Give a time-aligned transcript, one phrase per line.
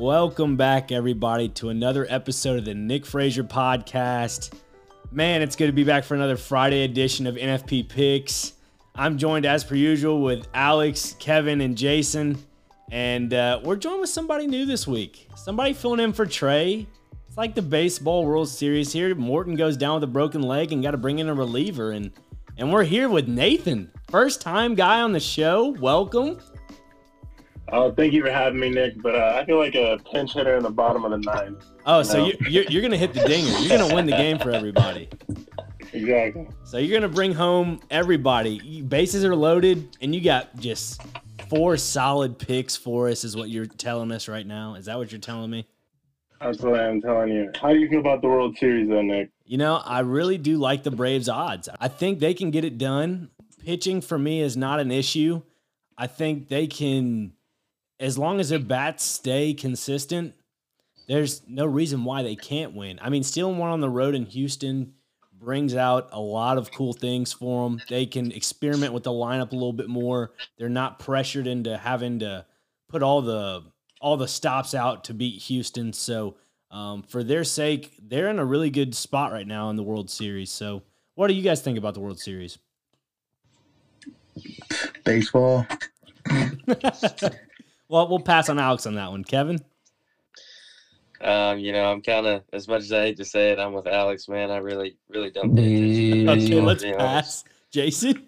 [0.00, 4.58] Welcome back, everybody, to another episode of the Nick Frazier podcast.
[5.12, 8.54] Man, it's good to be back for another Friday edition of NFP Picks.
[8.94, 12.42] I'm joined, as per usual, with Alex, Kevin, and Jason.
[12.90, 15.28] And uh, we're joined with somebody new this week.
[15.36, 16.86] Somebody filling in for Trey.
[17.28, 19.14] It's like the baseball World Series here.
[19.14, 21.90] Morton goes down with a broken leg and got to bring in a reliever.
[21.90, 22.10] And
[22.56, 25.76] and we're here with Nathan, first time guy on the show.
[25.78, 26.38] Welcome.
[27.72, 29.00] Oh, thank you for having me, Nick.
[29.02, 31.64] But uh, I feel like a pinch hitter in the bottom of the ninth.
[31.86, 33.50] Oh, so you, you're, you're going to hit the dinger.
[33.58, 35.08] You're going to win the game for everybody.
[35.92, 36.46] Exactly.
[36.64, 38.82] So you're going to bring home everybody.
[38.82, 41.00] Bases are loaded, and you got just
[41.48, 44.74] four solid picks for us, is what you're telling us right now.
[44.74, 45.66] Is that what you're telling me?
[46.40, 47.50] That's what I'm telling you.
[47.60, 49.30] How do you feel about the World Series, though, Nick?
[49.44, 51.68] You know, I really do like the Braves' odds.
[51.78, 53.30] I think they can get it done.
[53.64, 55.42] Pitching for me is not an issue.
[55.98, 57.32] I think they can,
[58.00, 60.34] as long as their bats stay consistent,
[61.06, 62.98] there's no reason why they can't win.
[63.02, 64.94] I mean, stealing one on the road in Houston
[65.38, 67.80] brings out a lot of cool things for them.
[67.88, 70.32] They can experiment with the lineup a little bit more.
[70.56, 72.46] They're not pressured into having to
[72.88, 73.64] put all the
[74.00, 75.92] all the stops out to beat Houston.
[75.92, 76.36] So
[76.70, 80.10] um, for their sake, they're in a really good spot right now in the World
[80.10, 80.50] Series.
[80.50, 80.82] So
[81.16, 82.56] what do you guys think about the World Series?
[85.04, 85.66] Baseball.
[87.90, 89.24] well, we'll pass on Alex on that one.
[89.24, 89.58] Kevin?
[91.20, 93.72] Um, you know, I'm kind of as much as I hate to say it, I'm
[93.74, 94.50] with Alex, man.
[94.50, 95.54] I really, really don't.
[95.54, 97.44] pay attention Okay, let's to be honest.
[97.44, 97.44] pass.
[97.70, 98.26] Jason?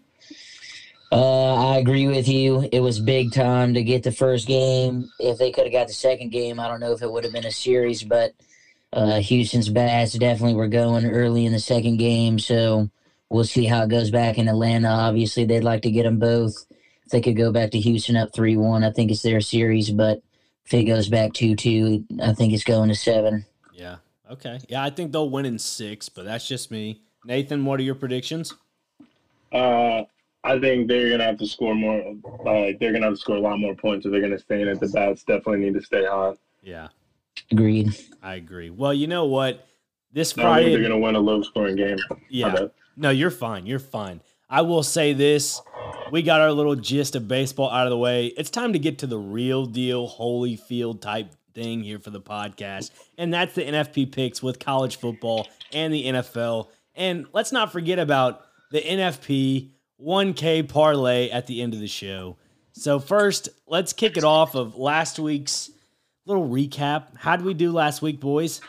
[1.10, 2.69] Uh, I agree with you.
[2.72, 5.10] It was big time to get the first game.
[5.19, 7.32] If they could have got the second game, I don't know if it would have
[7.32, 8.32] been a series, but
[8.92, 12.38] uh, Houston's bats definitely were going early in the second game.
[12.38, 12.91] So
[13.28, 14.88] we'll see how it goes back in Atlanta.
[14.88, 16.54] Obviously, they'd like to get them both.
[17.12, 19.91] If they could go back to Houston up 3 1, I think it's their series.
[19.91, 20.22] But
[20.64, 23.44] if it goes back 2 2, I think it's going to seven.
[23.74, 23.96] Yeah.
[24.30, 24.60] Okay.
[24.66, 27.02] Yeah, I think they'll win in six, but that's just me.
[27.27, 28.54] Nathan, what are your predictions?
[29.53, 30.04] Uh,
[30.42, 32.00] I think they're gonna have to score more.
[32.47, 34.69] Uh, they're gonna have to score a lot more points if they're gonna stay in
[34.69, 34.81] it.
[34.81, 36.38] The bats definitely need to stay hot.
[36.62, 36.88] Yeah,
[37.50, 37.94] Agreed.
[38.22, 38.70] I agree.
[38.70, 39.66] Well, you know what?
[40.14, 41.98] This I don't Friday, they're gonna win a low-scoring game.
[42.31, 42.69] yeah.
[42.97, 43.66] No, you're fine.
[43.66, 44.22] You're fine.
[44.52, 45.62] I will say this.
[46.10, 48.26] We got our little gist of baseball out of the way.
[48.26, 52.90] It's time to get to the real deal, Holyfield type thing here for the podcast.
[53.16, 56.68] And that's the NFP picks with college football and the NFL.
[56.94, 62.36] And let's not forget about the NFP 1K parlay at the end of the show.
[62.72, 65.70] So, first, let's kick it off of last week's
[66.26, 67.16] little recap.
[67.16, 68.60] How did we do last week, boys?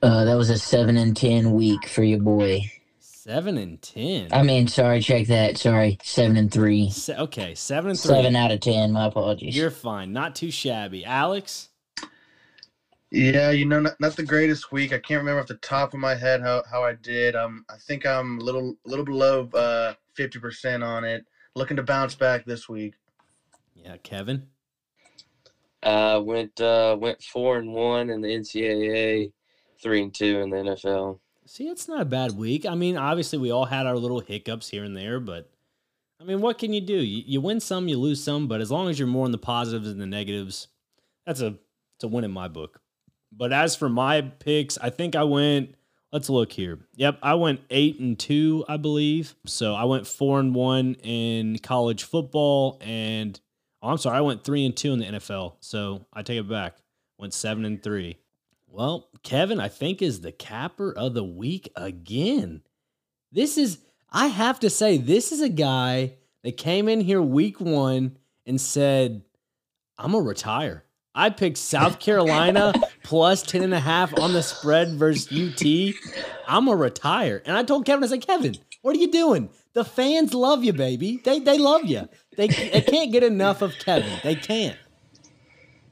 [0.00, 2.70] Uh, that was a 7 and 10 week for your boy.
[3.28, 4.28] Seven and ten.
[4.32, 5.58] I mean, sorry, check that.
[5.58, 6.88] Sorry, 7 and 3.
[6.88, 8.14] Se- okay, seven and three.
[8.14, 8.92] Seven out of ten.
[8.92, 9.54] My apologies.
[9.54, 10.14] You're fine.
[10.14, 11.04] Not too shabby.
[11.04, 11.68] Alex?
[13.10, 14.94] Yeah, you know, not, not the greatest week.
[14.94, 17.36] I can't remember off the top of my head how, how I did.
[17.36, 21.26] Um, I think I'm a little little below uh fifty percent on it.
[21.54, 22.94] Looking to bounce back this week.
[23.74, 24.46] Yeah, Kevin?
[25.82, 29.32] Uh, went uh went four and one in the NCAA,
[29.82, 31.18] three and two in the NFL.
[31.48, 32.66] See, it's not a bad week.
[32.66, 35.50] I mean, obviously, we all had our little hiccups here and there, but
[36.20, 36.92] I mean, what can you do?
[36.92, 39.38] You, you win some, you lose some, but as long as you're more in the
[39.38, 40.68] positives than the negatives,
[41.24, 41.54] that's a
[41.96, 42.82] it's a win in my book.
[43.32, 45.74] But as for my picks, I think I went.
[46.12, 46.80] Let's look here.
[46.96, 49.34] Yep, I went eight and two, I believe.
[49.46, 53.40] So I went four and one in college football, and
[53.82, 55.54] oh, I'm sorry, I went three and two in the NFL.
[55.60, 56.76] So I take it back.
[57.18, 58.18] Went seven and three.
[58.70, 62.62] Well, Kevin, I think is the capper of the week again.
[63.32, 63.78] This is,
[64.10, 68.60] I have to say, this is a guy that came in here week one and
[68.60, 69.22] said,
[69.98, 70.84] I'm going to retire.
[71.14, 75.94] I picked South Carolina plus 10 and a half on the spread versus UT.
[76.46, 77.42] I'm going to retire.
[77.44, 79.50] And I told Kevin, I said, Kevin, what are you doing?
[79.72, 81.20] The fans love you, baby.
[81.24, 82.08] They, they love you.
[82.36, 84.18] They, they can't get enough of Kevin.
[84.22, 84.76] They can't.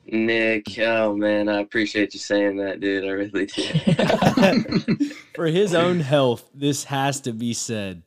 [0.07, 3.05] Nick, oh man, I appreciate you saying that, dude.
[3.05, 5.11] I really do.
[5.35, 8.03] For his own health, this has to be said.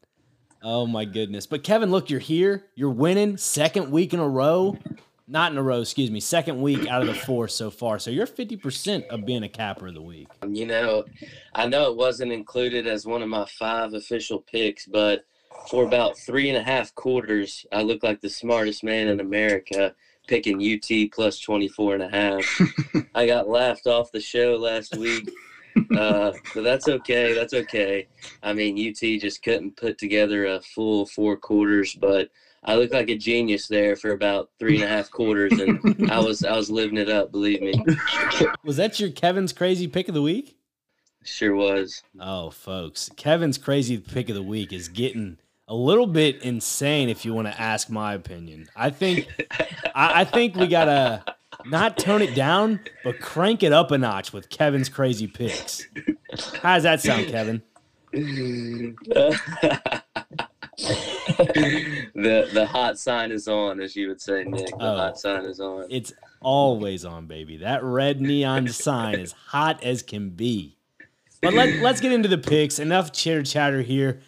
[0.61, 1.45] Oh my goodness.
[1.45, 2.65] But Kevin, look, you're here.
[2.75, 4.77] You're winning second week in a row.
[5.27, 6.19] Not in a row, excuse me.
[6.19, 7.99] Second week out of the four so far.
[7.99, 10.27] So you're 50% of being a capper of the week.
[10.47, 11.05] You know,
[11.53, 15.25] I know it wasn't included as one of my five official picks, but
[15.69, 19.93] for about three and a half quarters, I look like the smartest man in America
[20.29, 22.61] picking UT plus 24 and a half.
[23.15, 25.29] I got laughed off the show last week.
[25.95, 27.33] Uh, but that's okay.
[27.33, 28.07] That's okay.
[28.43, 32.29] I mean, UT just couldn't put together a full four quarters, but
[32.63, 36.19] I looked like a genius there for about three and a half quarters, and I
[36.25, 37.31] was I was living it up.
[37.31, 37.73] Believe me,
[38.63, 40.57] Was that your Kevin's crazy pick of the week?
[41.23, 42.01] sure was.
[42.19, 45.37] Oh, folks, Kevin's crazy pick of the week is getting
[45.69, 47.07] a little bit insane.
[47.07, 49.29] If you want to ask my opinion, I think
[49.95, 51.23] I, I think we gotta
[51.65, 55.87] not tone it down, but crank it up a notch with Kevin's crazy picks.
[56.61, 57.61] How does that sound, Kevin?
[58.11, 58.95] the
[62.53, 64.67] the hot sign is on, as you would say, Nick.
[64.67, 64.95] The Oh.
[64.95, 65.85] hot sign is on.
[65.89, 67.57] It's always on, baby.
[67.57, 70.77] That red neon sign is hot as can be.
[71.41, 72.79] But let, let's get into the picks.
[72.79, 74.21] Enough chitter chatter here.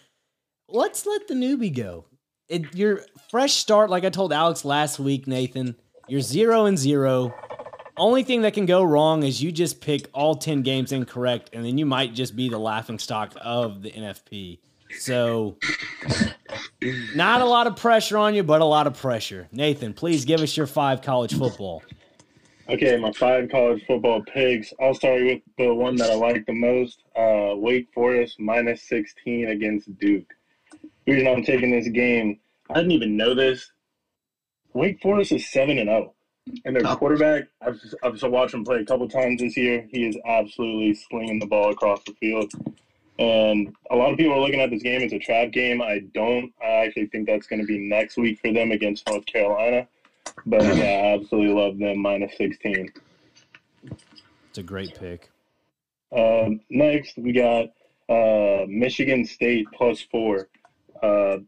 [0.74, 2.06] Let's let the newbie go.
[2.48, 5.76] It, your fresh start, like I told Alex last week, Nathan,
[6.08, 7.34] you're zero and zero.
[7.98, 11.62] Only thing that can go wrong is you just pick all 10 games incorrect, and
[11.62, 14.60] then you might just be the laughing stock of the NFP.
[14.98, 15.58] So,
[17.14, 19.48] not a lot of pressure on you, but a lot of pressure.
[19.52, 21.82] Nathan, please give us your five college football.
[22.70, 24.72] Okay, my five college football picks.
[24.80, 27.02] I'll start with the one that I like the most.
[27.14, 30.32] Uh, Wake Forest minus 16 against Duke.
[31.06, 32.38] The reason I'm taking this game,
[32.70, 33.70] I didn't even know this.
[34.72, 36.14] Wake Forest is 7 and 0.
[36.64, 36.96] And their Oh.
[36.96, 39.86] quarterback, I've, I've just watched him play a couple times this year.
[39.90, 42.52] He is absolutely slinging the ball across the field.
[43.18, 45.82] And a lot of people are looking at this game as a trap game.
[45.82, 46.52] I don't.
[46.62, 49.86] I actually think that's going to be next week for them against North Carolina.
[50.46, 52.90] But yeah, I absolutely love them minus 16.
[54.48, 55.30] It's a great pick.
[56.10, 57.68] Um, next, we got
[58.08, 60.48] uh, Michigan State plus four.
[61.02, 61.38] Uh,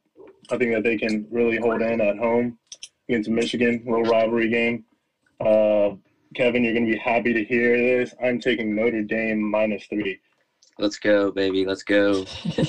[0.50, 2.58] I think that they can really hold in at home
[3.08, 4.84] against Michigan, little rivalry game.
[5.40, 5.96] Uh,
[6.34, 8.14] Kevin, you're going to be happy to hear this.
[8.22, 10.20] I'm taking Notre Dame minus three.
[10.78, 11.64] Let's go, baby.
[11.64, 12.24] Let's go.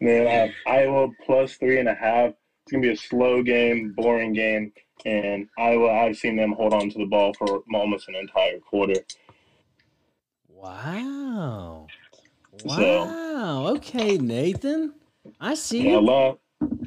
[0.00, 2.30] Then I have Iowa plus three and a half.
[2.30, 4.72] It's going to be a slow game, boring game.
[5.04, 9.00] And Iowa, I've seen them hold on to the ball for almost an entire quarter.
[10.48, 11.86] Wow.
[12.64, 12.76] Wow.
[12.76, 14.94] So- okay, Nathan.
[15.40, 16.00] I see Yeah, you.
[16.00, 16.38] last,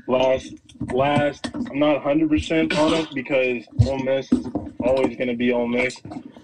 [0.07, 0.53] last,
[0.91, 1.49] last.
[1.53, 4.45] I'm not 100 percent on it because Ole Miss is
[4.83, 5.95] always going to be Ole Miss,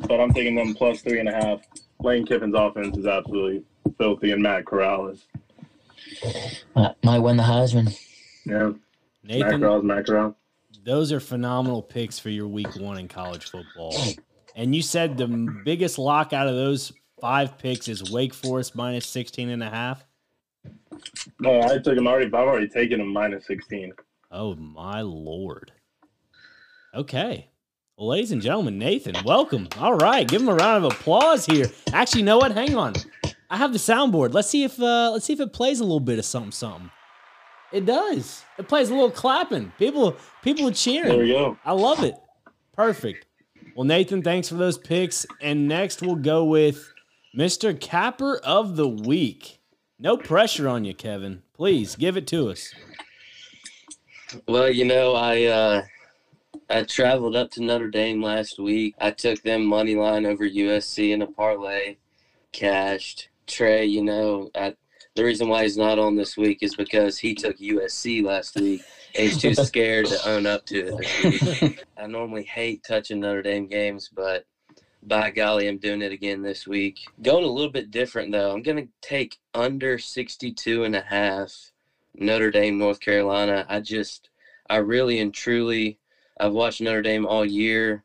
[0.07, 1.61] but I'm taking them plus three and a half.
[1.99, 3.63] Lane Kiffin's offense is absolutely
[3.97, 5.25] filthy, and Matt Corral is.
[6.75, 7.97] Uh, might win the Heisman.
[8.45, 8.75] Yeah, Matt
[9.23, 10.37] Nathan, Corral's Matt Corral.
[10.85, 13.95] those are phenomenal picks for your week one in college football.
[14.55, 15.27] And you said the
[15.65, 20.05] biggest lock out of those five picks is Wake Forest minus 16 and a half.
[21.39, 22.27] No, I took him already.
[22.27, 23.93] I've already taken him minus 16.
[24.31, 25.71] Oh my lord.
[26.93, 27.49] Okay.
[27.97, 29.67] Well, ladies and gentlemen, Nathan, welcome.
[29.79, 31.65] All right, give him a round of applause here.
[31.93, 32.51] Actually, you know what?
[32.51, 32.93] Hang on.
[33.49, 34.33] I have the soundboard.
[34.33, 36.91] Let's see if uh let's see if it plays a little bit of something something.
[37.71, 38.43] It does.
[38.57, 39.71] It plays a little clapping.
[39.79, 41.09] People people are cheering.
[41.09, 41.57] There we go.
[41.65, 42.15] I love it.
[42.75, 43.25] Perfect.
[43.75, 45.25] Well, Nathan, thanks for those picks.
[45.41, 46.91] And next we'll go with
[47.37, 47.79] Mr.
[47.79, 49.59] Capper of the Week.
[49.99, 51.43] No pressure on you, Kevin.
[51.53, 52.73] Please give it to us.
[54.47, 55.83] Well, you know, I uh,
[56.67, 58.95] I traveled up to Notre Dame last week.
[58.99, 61.97] I took them money line over USC in a parlay,
[62.53, 63.29] cashed.
[63.45, 64.75] Trey, you know, I,
[65.15, 68.81] the reason why he's not on this week is because he took USC last week.
[69.13, 71.85] He's too scared to own up to it.
[71.97, 74.45] I normally hate touching Notre Dame games, but
[75.07, 76.99] by golly, I'm doing it again this week.
[77.21, 78.51] Going a little bit different though.
[78.51, 81.71] I'm going to take under 62 and a half
[82.15, 83.65] Notre Dame, North Carolina.
[83.69, 84.29] I just,
[84.69, 85.99] I really and truly,
[86.39, 88.03] I've watched Notre Dame all year.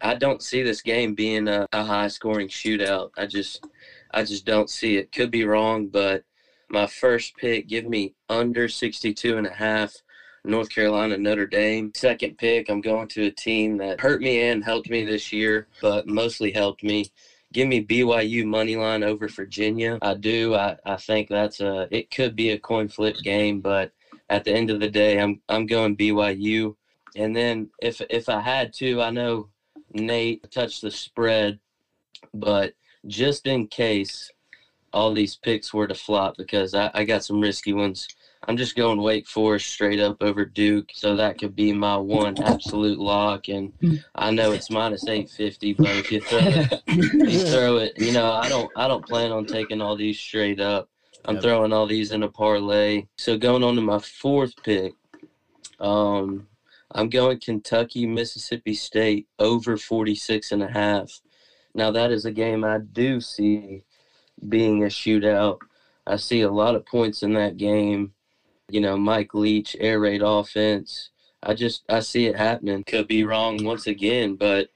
[0.00, 3.10] I don't see this game being a, a high scoring shootout.
[3.16, 3.66] I just,
[4.10, 5.12] I just don't see it.
[5.12, 6.24] Could be wrong, but
[6.68, 10.02] my first pick, give me under 62 and a half.
[10.46, 11.92] North Carolina, Notre Dame.
[11.94, 15.66] Second pick, I'm going to a team that hurt me and helped me this year,
[15.82, 17.10] but mostly helped me.
[17.52, 19.98] Give me BYU money line over Virginia.
[20.02, 20.54] I do.
[20.54, 21.88] I, I think that's a.
[21.90, 23.92] It could be a coin flip game, but
[24.28, 26.76] at the end of the day, I'm I'm going BYU.
[27.14, 29.48] And then if if I had to, I know
[29.92, 31.58] Nate touched the spread,
[32.34, 32.74] but
[33.06, 34.30] just in case
[34.92, 38.08] all these picks were to flop, because I, I got some risky ones.
[38.46, 42.40] I'm just going Wake Forest straight up over Duke, so that could be my one
[42.42, 43.48] absolute lock.
[43.48, 43.72] And
[44.14, 48.12] I know it's minus eight fifty, but if you throw it, you throw it, you
[48.12, 50.88] know, I don't I don't plan on taking all these straight up.
[51.24, 53.06] I'm throwing all these in a parlay.
[53.16, 54.94] So going on to my fourth pick,
[55.80, 56.46] um,
[56.92, 61.20] I'm going Kentucky, Mississippi State over 46 and a half.
[61.74, 63.82] Now that is a game I do see
[64.48, 65.58] being a shootout.
[66.06, 68.12] I see a lot of points in that game.
[68.68, 71.10] You know, Mike Leach, air raid offense.
[71.42, 72.82] I just I see it happening.
[72.84, 74.68] Could be wrong once again, but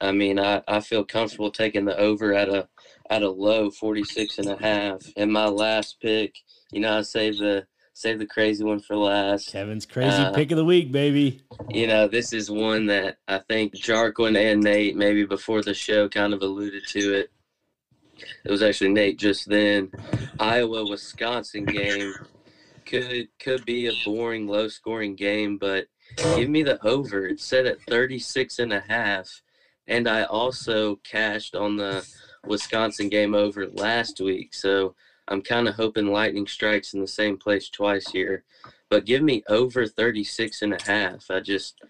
[0.00, 2.68] I mean I, I feel comfortable taking the over at a
[3.10, 5.02] at a low 46 and a half.
[5.16, 6.36] And my last pick,
[6.70, 9.50] you know, I saved the save the crazy one for last.
[9.50, 11.42] Kevin's crazy Uh, pick of the week, baby.
[11.68, 16.08] You know, this is one that I think Jarquin and Nate maybe before the show
[16.08, 17.30] kind of alluded to it.
[18.44, 19.90] It was actually Nate just then.
[20.38, 22.14] Iowa Wisconsin game
[22.84, 25.86] could could be a boring, low scoring game, but
[26.16, 27.26] give me the over.
[27.26, 29.42] It's set at 36 and a half.
[29.86, 32.06] And I also cashed on the
[32.46, 34.54] Wisconsin game over last week.
[34.54, 34.94] So
[35.28, 38.44] I'm kind of hoping lightning strikes in the same place twice here.
[38.88, 41.30] But give me over 36 and a half.
[41.30, 41.82] I just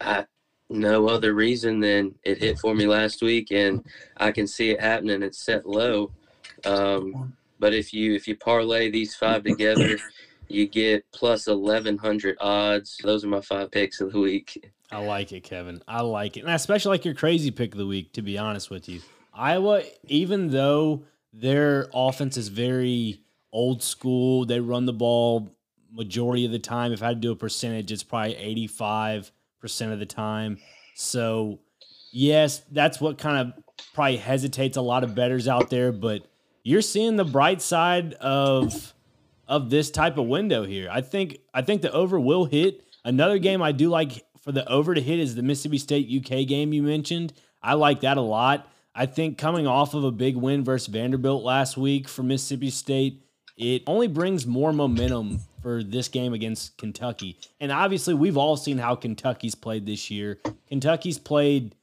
[0.00, 0.26] I
[0.68, 3.84] no other reason than it hit for me last week and
[4.16, 5.22] I can see it happening.
[5.22, 6.10] It's set low.
[6.64, 9.98] Um, but if you if you parlay these five together,
[10.48, 12.98] you get plus 1100 odds.
[13.02, 14.72] Those are my five picks of the week.
[14.90, 15.82] I like it, Kevin.
[15.88, 16.40] I like it.
[16.40, 19.00] And I especially like your crazy pick of the week, to be honest with you.
[19.34, 23.20] Iowa, even though their offense is very
[23.52, 25.50] old school, they run the ball
[25.90, 26.92] majority of the time.
[26.92, 28.34] If I had to do a percentage, it's probably
[28.68, 29.30] 85%
[29.92, 30.58] of the time.
[30.94, 31.58] So,
[32.12, 36.26] yes, that's what kind of probably hesitates a lot of betters out there, but
[36.62, 38.94] you're seeing the bright side of
[39.48, 40.88] of this type of window here.
[40.90, 42.82] I think I think the over will hit.
[43.04, 46.46] Another game I do like for the over to hit is the Mississippi State UK
[46.46, 47.32] game you mentioned.
[47.62, 48.68] I like that a lot.
[48.94, 53.22] I think coming off of a big win versus Vanderbilt last week for Mississippi State,
[53.56, 57.38] it only brings more momentum for this game against Kentucky.
[57.60, 60.38] And obviously, we've all seen how Kentucky's played this year.
[60.68, 61.74] Kentucky's played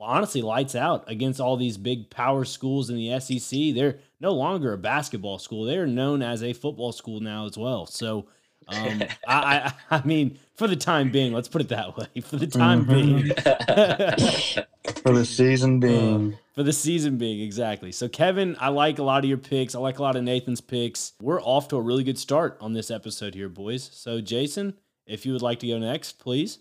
[0.00, 3.74] honestly lights out against all these big power schools in the SEC.
[3.74, 5.64] They're no longer a basketball school.
[5.64, 7.84] They're known as a football school now as well.
[7.84, 8.26] So,
[8.68, 12.06] um, I, I, I mean, for the time being, let's put it that way.
[12.22, 13.26] For the time being,
[15.02, 16.38] For the season being.
[16.54, 17.92] for the season being, exactly.
[17.92, 19.74] So, Kevin, I like a lot of your picks.
[19.74, 21.12] I like a lot of Nathan's picks.
[21.20, 23.90] We're off to a really good start on this episode here, boys.
[23.92, 24.74] So, Jason,
[25.06, 26.60] if you would like to go next, please.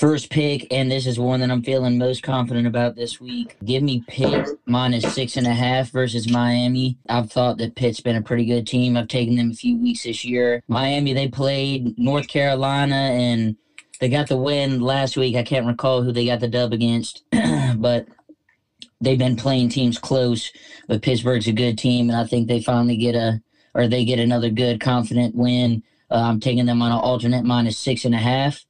[0.00, 3.58] First pick, and this is one that I'm feeling most confident about this week.
[3.62, 6.96] Give me Pitt minus six and a half versus Miami.
[7.10, 8.96] I've thought that Pitt's been a pretty good team.
[8.96, 10.62] I've taken them a few weeks this year.
[10.68, 13.56] Miami, they played North Carolina and
[14.00, 15.36] they got the win last week.
[15.36, 17.22] I can't recall who they got the dub against,
[17.76, 18.06] but
[19.02, 20.50] they've been playing teams close.
[20.88, 23.42] But Pittsburgh's a good team, and I think they finally get a
[23.74, 25.82] or they get another good confident win.
[26.10, 28.64] Uh, I'm taking them on an alternate minus six and a half.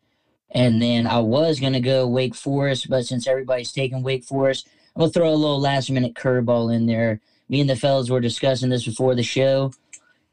[0.52, 4.68] And then I was going to go Wake Forest, but since everybody's taking Wake Forest,
[4.94, 7.20] I'm going to throw a little last minute curveball in there.
[7.48, 9.72] Me and the fellas were discussing this before the show.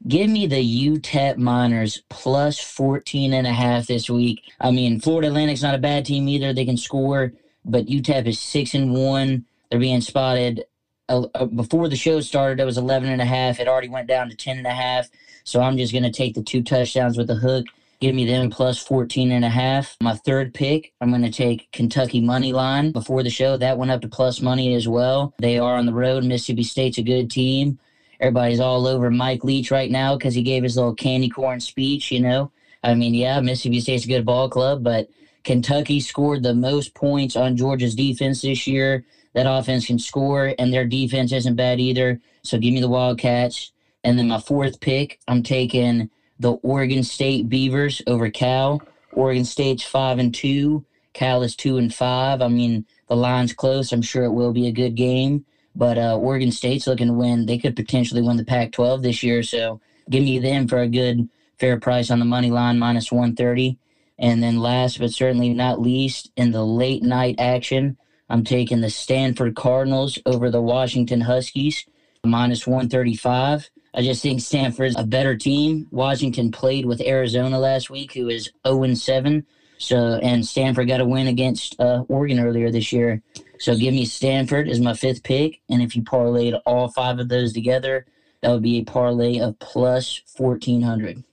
[0.06, 4.42] Give me the UTEP Miners plus 14 and a half this week.
[4.60, 6.52] I mean, Florida Atlantic's not a bad team either.
[6.52, 7.32] They can score,
[7.64, 9.44] but UTEP is 6 and 1.
[9.70, 10.64] They're being spotted.
[11.08, 13.58] Uh, uh, before the show started, it was 11 and a half.
[13.58, 15.08] It already went down to 10 and a half.
[15.42, 17.66] So I'm just going to take the two touchdowns with the hook.
[18.00, 19.96] Give me them plus 14 and a half.
[20.00, 22.92] My third pick, I'm going to take Kentucky money line.
[22.92, 25.34] Before the show, that went up to plus money as well.
[25.40, 26.22] They are on the road.
[26.22, 27.80] Mississippi State's a good team.
[28.20, 32.12] Everybody's all over Mike Leach right now because he gave his little candy corn speech,
[32.12, 32.52] you know.
[32.84, 35.08] I mean, yeah, Mississippi State's a good ball club, but
[35.42, 39.04] Kentucky scored the most points on Georgia's defense this year.
[39.34, 42.20] That offense can score, and their defense isn't bad either.
[42.42, 43.72] So give me the Wildcats.
[44.04, 48.82] And then my fourth pick, I'm taking the Oregon State Beavers over Cal.
[49.12, 50.84] Oregon State's five and two.
[51.12, 52.40] Cal is two and five.
[52.42, 53.92] I mean, the line's close.
[53.92, 55.44] I'm sure it will be a good game.
[55.74, 57.46] But uh, Oregon State's looking to win.
[57.46, 59.42] They could potentially win the Pac-12 this year.
[59.42, 59.80] So
[60.10, 61.28] give me them for a good
[61.58, 63.78] fair price on the money line, minus 130.
[64.18, 67.96] And then last but certainly not least, in the late night action,
[68.28, 71.86] I'm taking the Stanford Cardinals over the Washington Huskies,
[72.24, 73.70] minus 135.
[73.94, 75.86] I just think Stanford's a better team.
[75.90, 79.46] Washington played with Arizona last week, who is 0 7.
[79.78, 83.22] So, and Stanford got a win against uh, Oregon earlier this year.
[83.58, 85.60] So, give me Stanford as my fifth pick.
[85.70, 88.06] And if you parlayed all five of those together,
[88.42, 91.24] that would be a parlay of plus 1400.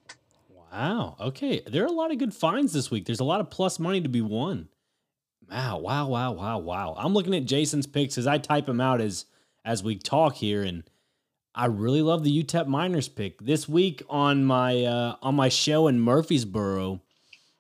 [0.72, 1.16] Wow.
[1.20, 1.62] Okay.
[1.66, 3.06] There are a lot of good finds this week.
[3.06, 4.70] There's a lot of plus money to be won.
[5.50, 5.80] Wow.
[5.80, 6.08] Wow.
[6.08, 6.32] Wow.
[6.34, 6.60] Wow.
[6.60, 6.96] Wow.
[6.98, 9.26] I'm looking at Jason's picks as I type them out as
[9.64, 10.84] as we talk here, and
[11.58, 15.88] I really love the UTEP Miners pick this week on my uh, on my show
[15.88, 17.02] in Murfreesboro.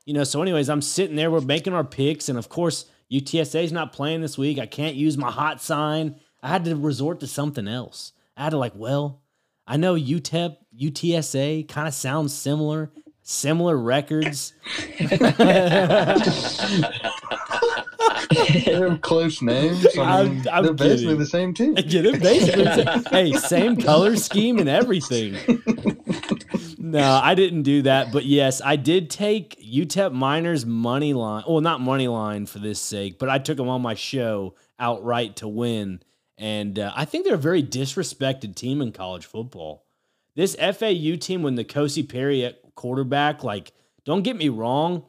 [0.05, 0.25] You know.
[0.25, 1.31] So, anyways, I'm sitting there.
[1.31, 4.59] We're making our picks, and of course, UTSA's not playing this week.
[4.59, 6.19] I can't use my hot sign.
[6.43, 8.11] I had to resort to something else.
[8.35, 9.21] I had to like, well,
[9.65, 12.91] I know UTEP, UTSA kind of sounds similar.
[13.23, 14.51] similar records.
[18.65, 19.86] they're close names.
[19.98, 21.20] I I'm- I'm they're basically kidding.
[21.20, 21.74] the same team.
[21.75, 22.22] Get it?
[22.22, 25.36] Basically, hey, same color scheme and everything.
[26.77, 31.44] No, I didn't do that, but yes, I did take UTEP Miners money line.
[31.48, 35.38] Well, not money line for this sake, but I took them on my show outright
[35.38, 36.01] to win,
[36.38, 39.84] and uh, I think they're a very disrespected team in college football.
[40.36, 43.72] This FAU team, when the Kosi Perry at quarterback, like,
[44.04, 45.06] don't get me wrong,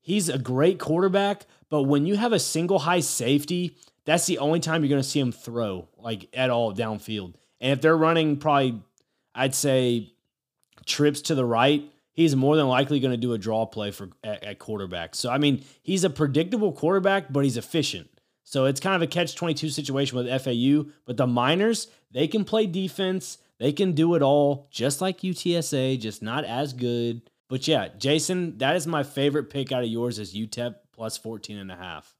[0.00, 4.60] he's a great quarterback, but when you have a single high safety, that's the only
[4.60, 7.32] time you're going to see him throw like at all downfield.
[7.62, 8.82] And if they're running probably,
[9.34, 10.12] I'd say
[10.84, 14.10] trips to the right, he's more than likely going to do a draw play for
[14.22, 15.14] at, at quarterback.
[15.14, 18.10] So I mean, he's a predictable quarterback, but he's efficient.
[18.44, 20.92] So it's kind of a catch twenty two situation with FAU.
[21.06, 23.38] But the Miners, they can play defense.
[23.58, 27.22] They can do it all, just like UTSA, just not as good.
[27.48, 31.58] But yeah, Jason, that is my favorite pick out of yours is UTEP plus 14
[31.58, 32.14] and a half.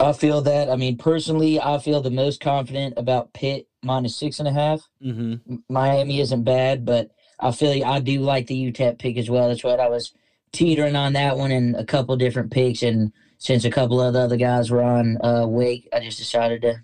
[0.00, 0.68] I feel that.
[0.68, 4.88] I mean, personally, I feel the most confident about Pitt minus six and a half.
[5.00, 5.54] Mm-hmm.
[5.68, 9.46] Miami isn't bad, but I feel I do like the UTEP pick as well.
[9.46, 10.12] That's what I was
[10.50, 12.82] teetering on that one and a couple different picks.
[12.82, 16.62] And since a couple of the other guys were on uh, Wake, I just decided
[16.62, 16.82] to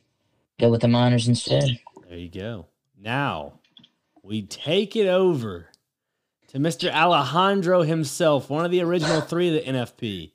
[0.60, 1.80] go with the Miners instead.
[2.08, 2.68] There you go.
[2.96, 3.54] Now
[4.22, 5.70] we take it over
[6.50, 6.88] to Mr.
[6.88, 10.31] Alejandro himself, one of the original three of the NFP.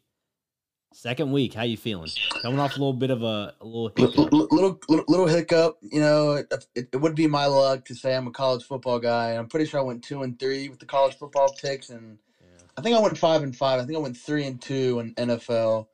[0.98, 2.10] Second week, how you feeling?
[2.42, 4.34] Coming off a little bit of a, a little hiccup.
[4.34, 5.78] l- little, little little hiccup.
[5.84, 8.98] You know, it, it, it would be my luck to say I'm a college football
[8.98, 9.34] guy.
[9.34, 12.18] I'm pretty sure I went two and three with the college football picks, and
[12.76, 13.80] I think I went five and five.
[13.80, 15.86] I think I went three and two in NFL.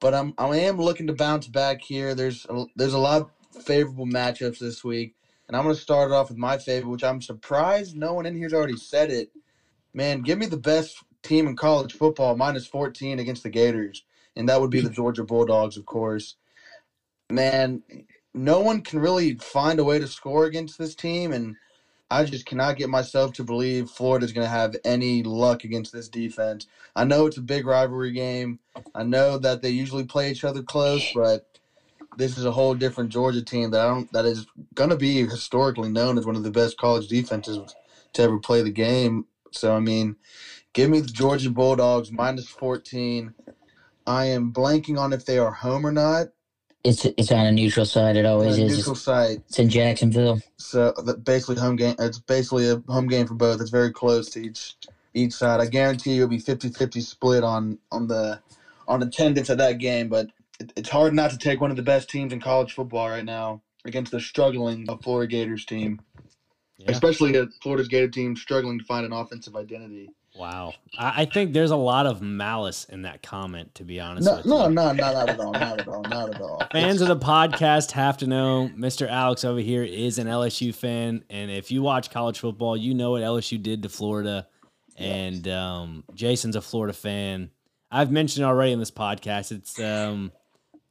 [0.00, 2.14] But I'm I am looking to bounce back here.
[2.14, 5.14] There's a, there's a lot of favorable matchups this week,
[5.48, 8.26] and I'm going to start it off with my favorite, which I'm surprised no one
[8.26, 9.30] in here's already said it.
[9.94, 14.04] Man, give me the best team in college football minus 14 against the Gators,
[14.36, 16.34] and that would be the Georgia Bulldogs, of course.
[17.30, 17.80] Man,
[18.34, 21.54] no one can really find a way to score against this team, and
[22.10, 26.08] I just cannot get myself to believe Florida's going to have any luck against this
[26.08, 26.66] defense.
[26.96, 28.58] I know it's a big rivalry game.
[28.94, 31.42] I know that they usually play each other close, but
[32.16, 35.24] this is a whole different Georgia team that I don't that is going to be
[35.24, 37.58] historically known as one of the best college defenses
[38.14, 39.24] to ever play the game.
[39.52, 40.16] So I mean,
[40.72, 43.32] give me the Georgia Bulldogs minus 14.
[44.06, 46.28] I am blanking on if they are home or not.
[46.82, 48.16] It's it's on a neutral side.
[48.16, 48.76] It always is.
[48.78, 49.38] neutral It's, site.
[49.48, 50.40] it's in Jacksonville.
[50.56, 51.94] So basically home game.
[51.98, 53.60] It's basically a home game for both.
[53.60, 54.76] It's very close to each
[55.12, 55.60] each side.
[55.60, 58.40] I guarantee you it'll be 50-50 split on on the
[58.88, 60.08] on attendance at that game.
[60.08, 63.10] But it, it's hard not to take one of the best teams in college football
[63.10, 66.00] right now against the struggling Florida Gators team,
[66.78, 66.90] Yeah.
[66.92, 70.10] especially a Florida's Gator team struggling to find an offensive identity.
[70.40, 70.72] Wow.
[70.98, 74.36] I, I think there's a lot of malice in that comment, to be honest No,
[74.38, 74.74] with no, you.
[74.74, 76.62] no, no, not at all, not at all, not at all.
[76.72, 79.08] Fans of the podcast have to know Mr.
[79.08, 81.22] Alex over here is an LSU fan.
[81.28, 84.46] And if you watch college football, you know what LSU did to Florida.
[84.96, 87.50] And um, Jason's a Florida fan.
[87.90, 89.52] I've mentioned it already in this podcast.
[89.52, 90.32] It's um,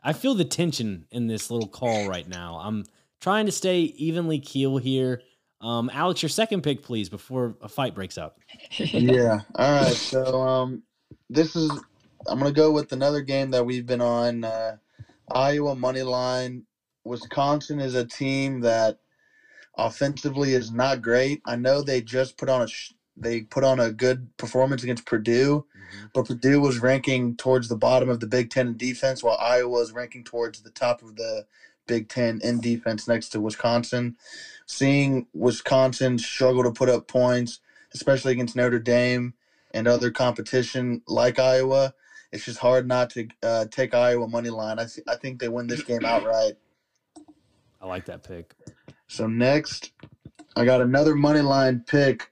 [0.04, 2.60] I feel the tension in this little call right now.
[2.64, 2.86] I'm
[3.20, 5.22] trying to stay evenly keel here.
[5.62, 8.40] Um, Alex, your second pick, please, before a fight breaks up.
[8.78, 9.42] yeah.
[9.56, 9.94] All right.
[9.94, 10.84] So um,
[11.30, 11.72] this is
[12.28, 14.44] I'm gonna go with another game that we've been on.
[14.44, 14.78] Uh,
[15.32, 16.64] Iowa money line.
[17.04, 19.00] Wisconsin is a team that
[19.78, 21.42] offensively is not great.
[21.46, 25.06] I know they just put on a sh- they put on a good performance against
[25.06, 25.66] Purdue,
[26.14, 29.70] but Purdue was ranking towards the bottom of the Big Ten in defense, while Iowa
[29.70, 31.46] was ranking towards the top of the
[31.88, 34.16] Big Ten in defense next to Wisconsin.
[34.72, 37.60] Seeing Wisconsin struggle to put up points,
[37.92, 39.34] especially against Notre Dame
[39.74, 41.96] and other competition like Iowa,
[42.32, 44.78] it's just hard not to uh, take Iowa money line.
[44.78, 46.54] I, th- I think they win this game outright.
[47.82, 48.54] I like that pick.
[49.08, 49.92] So next,
[50.56, 52.32] I got another money line pick.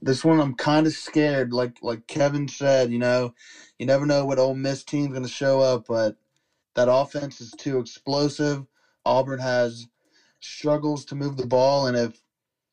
[0.00, 1.52] This one I'm kind of scared.
[1.52, 3.34] Like like Kevin said, you know,
[3.78, 6.16] you never know what Ole Miss team's going to show up, but
[6.74, 8.64] that offense is too explosive.
[9.04, 9.88] Auburn has
[10.40, 12.20] struggles to move the ball, and if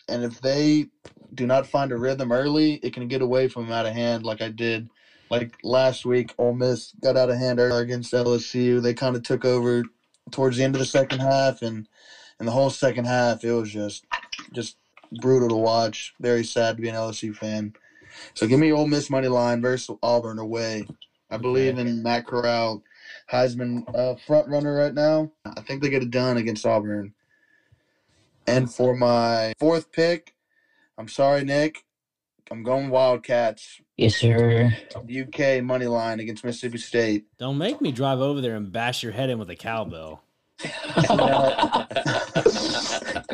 [0.09, 0.87] and if they
[1.33, 4.23] do not find a rhythm early, it can get away from them out of hand,
[4.23, 4.89] like I did.
[5.29, 8.81] Like last week, Ole Miss got out of hand early against LSU.
[8.81, 9.83] They kind of took over
[10.31, 11.87] towards the end of the second half, and
[12.39, 14.05] and the whole second half, it was just
[14.53, 14.77] just
[15.19, 16.13] brutal to watch.
[16.19, 17.73] Very sad to be an LSU fan.
[18.33, 20.85] So give me Ole Miss money line versus Auburn away.
[21.29, 22.81] I believe in Matt Corral,
[23.31, 25.29] Heisman uh, front runner right now.
[25.45, 27.13] I think they get it done against Auburn.
[28.47, 30.33] And for my fourth pick,
[30.97, 31.83] I'm sorry, Nick.
[32.49, 34.71] I'm going Wildcats Yes, sir.
[34.95, 37.25] UK money line against Mississippi State.
[37.39, 40.23] Don't make me drive over there and bash your head in with a cowbell.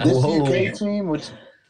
[0.04, 0.44] This Whoa.
[0.44, 1.30] UK team, which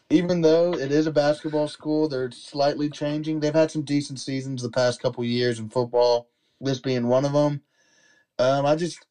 [0.09, 3.39] even though it is a basketball school, they're slightly changing.
[3.39, 6.29] They've had some decent seasons the past couple years in football.
[6.61, 7.61] This being one of them.
[8.39, 9.05] Um, I just,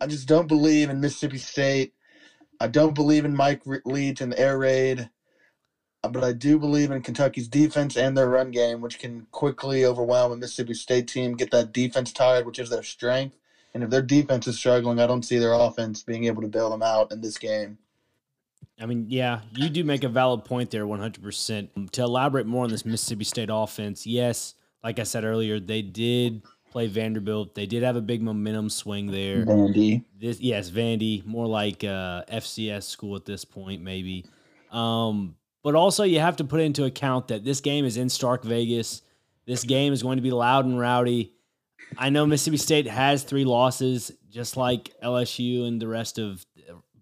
[0.00, 1.94] I just don't believe in Mississippi State.
[2.60, 5.10] I don't believe in Mike Leach and the air raid,
[6.02, 9.84] uh, but I do believe in Kentucky's defense and their run game, which can quickly
[9.84, 13.36] overwhelm a Mississippi State team, get that defense tired, which is their strength.
[13.74, 16.70] And if their defense is struggling, I don't see their offense being able to bail
[16.70, 17.78] them out in this game.
[18.80, 21.90] I mean, yeah, you do make a valid point there, 100%.
[21.92, 26.42] To elaborate more on this Mississippi State offense, yes, like I said earlier, they did
[26.76, 27.54] play Vanderbilt.
[27.54, 29.46] They did have a big momentum swing there.
[29.46, 30.04] Vandy.
[30.20, 34.26] This, yes, Vandy, more like uh, FCS school at this point, maybe.
[34.70, 38.44] Um, but also, you have to put into account that this game is in Stark
[38.44, 39.00] Vegas.
[39.46, 41.32] This game is going to be loud and rowdy.
[41.96, 46.44] I know Mississippi State has three losses, just like LSU and the rest of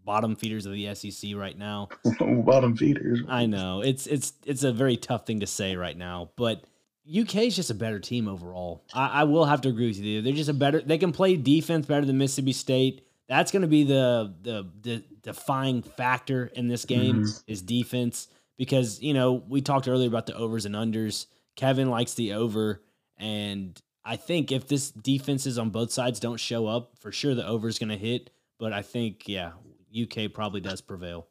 [0.05, 1.89] bottom feeders of the SEC right now.
[2.21, 3.23] Bottom feeders.
[3.27, 6.63] I know it's it's it's a very tough thing to say right now, but
[7.07, 8.83] UK is just a better team overall.
[8.95, 10.23] I, I will have to agree with you.
[10.23, 10.81] They're just a better.
[10.81, 13.07] They can play defense better than Mississippi State.
[13.29, 19.03] That's going to be the, the the defying factor in this game is defense because
[19.03, 21.27] you know we talked earlier about the overs and unders.
[21.57, 22.83] Kevin likes the over,
[23.19, 27.47] and I think if this defenses on both sides don't show up, for sure the
[27.47, 28.31] over is going to hit.
[28.59, 29.53] But I think yeah,
[29.95, 31.27] UK probably does prevail.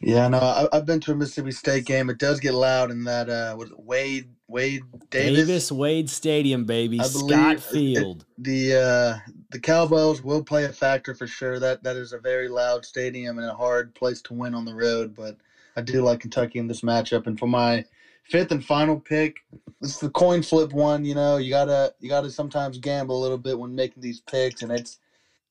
[0.00, 2.10] Yeah, no, I, I've been to a Mississippi State game.
[2.10, 5.46] It does get loud in that uh, what is Wade Wade Davis.
[5.46, 7.00] Davis, Wade Stadium, baby.
[7.00, 8.24] I Scott believe it- Field.
[8.38, 11.58] The uh, the cowbells will play a factor for sure.
[11.58, 14.74] That that is a very loud stadium and a hard place to win on the
[14.74, 15.14] road.
[15.14, 15.36] But
[15.76, 17.26] I do like Kentucky in this matchup.
[17.26, 17.84] And for my
[18.24, 19.38] fifth and final pick,
[19.80, 21.04] this is the coin flip one.
[21.04, 24.62] You know, you gotta you gotta sometimes gamble a little bit when making these picks,
[24.62, 24.98] and it's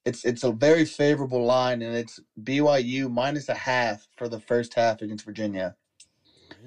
[0.06, 4.74] it's it's a very favorable line, and it's BYU minus a half for the first
[4.74, 5.76] half against Virginia.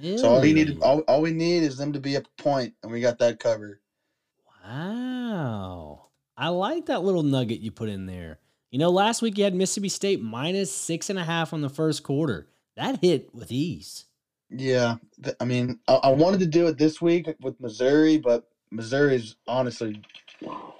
[0.02, 2.90] So all we need all, all we need is them to be a point, and
[2.90, 3.80] we got that covered.
[4.64, 6.08] Wow.
[6.36, 8.40] I like that little nugget you put in there.
[8.70, 11.68] You know, last week you had Mississippi State minus six and a half on the
[11.68, 12.48] first quarter.
[12.76, 14.06] That hit with ease.
[14.50, 14.96] Yeah,
[15.40, 20.02] I mean, I, I wanted to do it this week with Missouri, but Missouri's honestly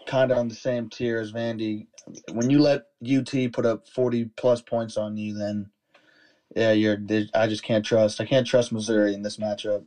[0.07, 1.87] kind of on the same tier as Vandy.
[2.33, 5.71] When you let UT put up forty plus points on you, then
[6.55, 6.99] yeah, you're.
[7.35, 8.21] I just can't trust.
[8.21, 9.85] I can't trust Missouri in this matchup.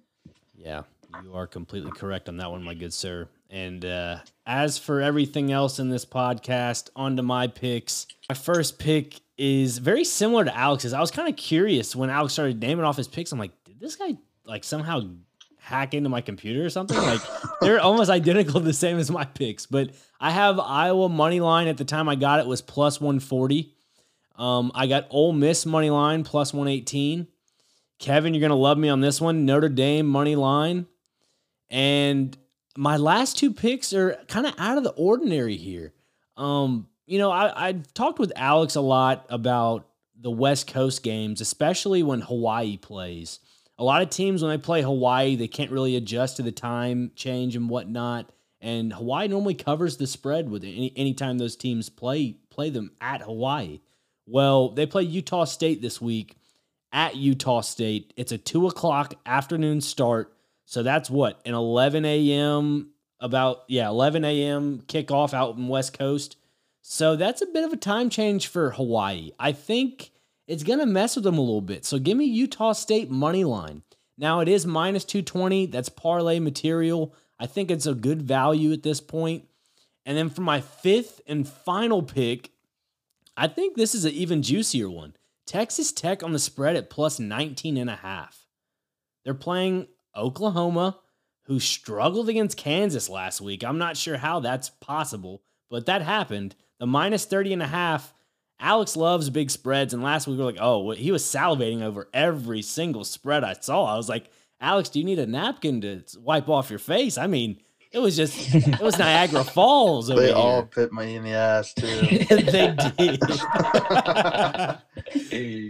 [0.57, 0.83] Yeah,
[1.23, 3.27] you are completely correct on that one, my good sir.
[3.49, 8.07] And uh, as for everything else in this podcast, on to my picks.
[8.29, 10.93] My first pick is very similar to Alex's.
[10.93, 13.31] I was kind of curious when Alex started naming off his picks.
[13.31, 15.01] I'm like, did this guy like somehow
[15.59, 16.97] hack into my computer or something?
[16.97, 17.21] Like
[17.61, 19.65] they're almost identical, the same as my picks.
[19.65, 23.73] But I have Iowa money line at the time I got it was plus 140.
[24.37, 27.27] Um, I got Ole Miss money line plus 118.
[27.99, 29.45] Kevin, you're gonna love me on this one.
[29.45, 30.85] Notre Dame money line,
[31.69, 32.37] and
[32.77, 35.93] my last two picks are kind of out of the ordinary here.
[36.35, 39.87] Um, you know, I I talked with Alex a lot about
[40.19, 43.39] the West Coast games, especially when Hawaii plays.
[43.79, 47.11] A lot of teams when they play Hawaii, they can't really adjust to the time
[47.15, 48.31] change and whatnot.
[48.59, 53.21] And Hawaii normally covers the spread with any anytime those teams play play them at
[53.21, 53.79] Hawaii.
[54.27, 56.35] Well, they play Utah State this week
[56.91, 58.13] at Utah State.
[58.17, 60.33] It's a two o'clock afternoon start.
[60.65, 62.91] So that's what, an 11 a.m.
[63.21, 64.81] about, yeah, 11 a.m.
[64.85, 66.35] kickoff out in West Coast.
[66.81, 69.31] So that's a bit of a time change for Hawaii.
[69.39, 70.11] I think
[70.45, 71.85] it's going to mess with them a little bit.
[71.85, 73.83] So give me Utah State money line.
[74.17, 75.67] Now it is minus 220.
[75.67, 77.13] That's parlay material.
[77.39, 79.47] I think it's a good value at this point.
[80.05, 82.51] And then for my fifth and final pick,
[83.39, 85.15] I think this is an even juicier one.
[85.45, 88.47] Texas Tech on the spread at plus 19 and a half.
[89.23, 90.97] They're playing Oklahoma,
[91.45, 93.63] who struggled against Kansas last week.
[93.63, 96.55] I'm not sure how that's possible, but that happened.
[96.79, 98.13] The minus 30 and a half.
[98.59, 102.09] Alex loves big spreads, and last week we were like, oh, he was salivating over
[102.11, 103.85] every single spread I saw.
[103.85, 107.19] I was like, Alex, do you need a napkin to wipe off your face?
[107.19, 107.59] I mean,
[107.91, 110.35] it was just, it was Niagara Falls over They here.
[110.35, 111.87] all pit me in the ass too.
[112.29, 113.21] they did.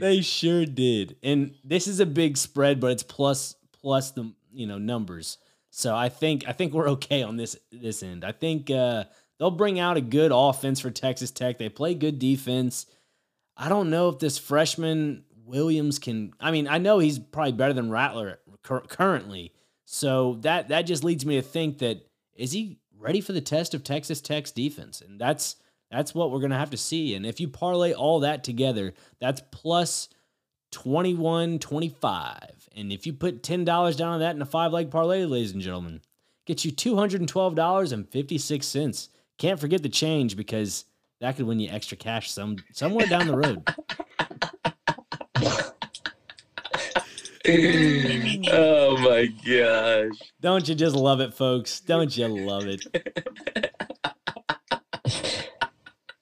[0.02, 1.16] they sure did.
[1.24, 5.38] And this is a big spread, but it's plus plus the you know numbers.
[5.70, 8.24] So I think I think we're okay on this this end.
[8.26, 9.06] I think uh,
[9.40, 11.58] they'll bring out a good offense for Texas Tech.
[11.58, 12.86] They play good defense.
[13.56, 16.34] I don't know if this freshman Williams can.
[16.40, 19.54] I mean, I know he's probably better than Rattler cur- currently.
[19.86, 22.07] So that that just leads me to think that
[22.38, 25.02] is he ready for the test of Texas Tech's defense?
[25.02, 25.58] And that's
[25.92, 27.16] that's what we're gonna have to see.
[27.16, 30.10] And if you parlay all that together, that's plus
[30.72, 32.70] 21 25.
[32.76, 35.62] And if you put $10 down on that in a five leg parlay, ladies and
[35.62, 36.02] gentlemen,
[36.46, 39.10] gets you $212.56.
[39.38, 40.86] Can't forget the change because
[41.20, 43.68] that could win you extra cash some somewhere down the road.
[48.52, 50.18] oh my gosh.
[50.42, 51.80] Don't you just love it, folks?
[51.80, 52.86] Don't you love it?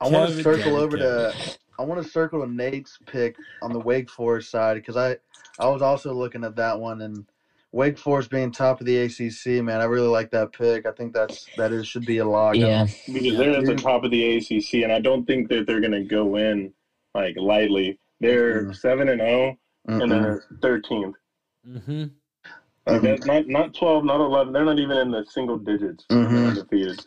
[0.01, 1.31] I want to circle Kevin, over Kevin.
[1.31, 5.17] to I want to circle to Nate's pick on the Wake Forest side because I
[5.59, 7.25] I was also looking at that one and
[7.71, 10.85] Wake Forest being top of the ACC, man, I really like that pick.
[10.85, 12.55] I think that's that is should be a lock.
[12.55, 12.85] Yeah.
[13.11, 15.91] because they're at the top of the ACC, and I don't think that they're going
[15.91, 16.71] to go in
[17.13, 17.99] like lightly.
[18.21, 18.75] They're Mhm.
[18.77, 20.09] seven and zero, and Mm-mm.
[20.09, 21.15] they're thirteenth.
[21.67, 22.05] Mm-hmm.
[22.87, 24.53] Like that's not not twelve, not eleven.
[24.53, 26.05] They're not even in the single digits.
[26.11, 26.49] Mhm.
[26.49, 26.99] Undefeated.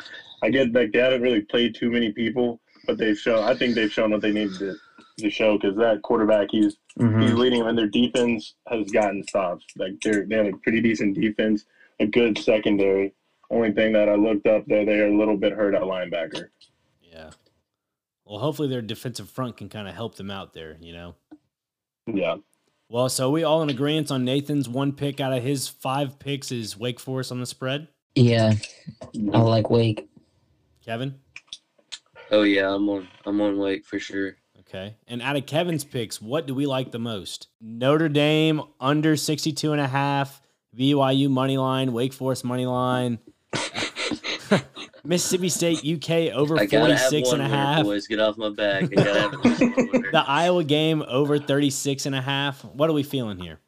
[0.42, 3.44] I get like they haven't really played too many people, but they've shown.
[3.44, 4.76] I think they've shown what they needed to,
[5.18, 7.22] to show because that quarterback he's Mhm.
[7.22, 9.64] he's leading them, and their defense has gotten stops.
[9.76, 11.64] Like they're they have a pretty decent defense,
[12.00, 13.14] a good secondary.
[13.50, 16.48] Only thing that I looked up there, they're a little bit hurt at linebacker.
[17.00, 17.30] Yeah.
[18.26, 21.14] Well, hopefully their defensive front can kind of help them out there, you know.
[22.06, 22.36] Yeah.
[22.90, 26.51] Well, so we all in agreement on Nathan's one pick out of his five picks
[26.51, 27.88] is Wake Forest on the spread.
[28.14, 28.55] Yeah.
[29.35, 30.09] I like Wake.
[30.83, 31.16] Kevin?
[32.31, 34.37] Oh yeah, I'm on I'm on Wake for sure.
[34.61, 34.96] Okay.
[35.07, 37.48] And out of Kevin's picks, what do we like the most?
[37.61, 40.40] Notre Dame under 62 and a half,
[40.74, 43.18] BYU money line, Wake Forest money line,
[45.08, 48.06] Mississippi State UK over I 46 and a half, boys.
[48.06, 48.82] Get off my back.
[48.82, 50.08] I gotta have at least one winner.
[50.12, 52.62] the Iowa game over 36 and a half.
[52.62, 53.58] What are we feeling here?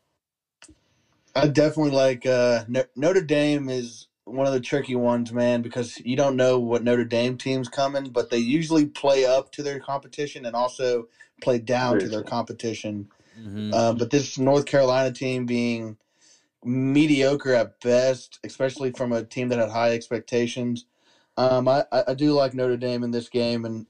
[1.34, 6.14] I definitely like uh, Notre Dame is one of the tricky ones, man, because you
[6.14, 10.44] don't know what Notre Dame team's coming, but they usually play up to their competition
[10.44, 11.08] and also
[11.40, 12.30] play down to their true.
[12.30, 13.08] competition.
[13.40, 13.72] Mhm.
[13.72, 15.96] Uh, but this North Carolina team being
[16.62, 20.84] mediocre at best, especially from a team that had high expectations,
[21.36, 23.86] um, I, I I do like Notre Dame in this game, and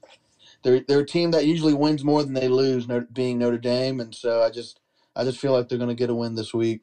[0.63, 4.13] they're they're a team that usually wins more than they lose, being Notre Dame, and
[4.13, 4.79] so I just
[5.15, 6.81] I just feel like they're going to get a win this week.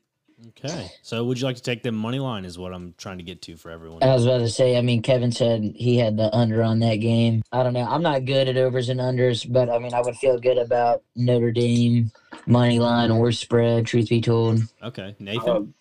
[0.48, 0.90] Okay.
[1.02, 3.42] So would you like to take the money line is what I'm trying to get
[3.42, 4.04] to for everyone.
[4.04, 6.96] I was about to say, I mean, Kevin said he had the under on that
[6.96, 7.42] game.
[7.50, 7.84] I don't know.
[7.84, 11.02] I'm not good at overs and unders, but I mean, I would feel good about
[11.16, 12.12] Notre Dame
[12.46, 14.60] money line or spread, truth be told.
[14.82, 15.16] Okay.
[15.18, 15.74] Nathan?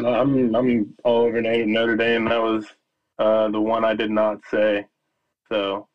[0.00, 2.24] Uh, I'm I'm all over Notre, Notre Dame.
[2.24, 2.66] That was
[3.18, 4.86] uh, the one I did not say.
[5.50, 5.88] So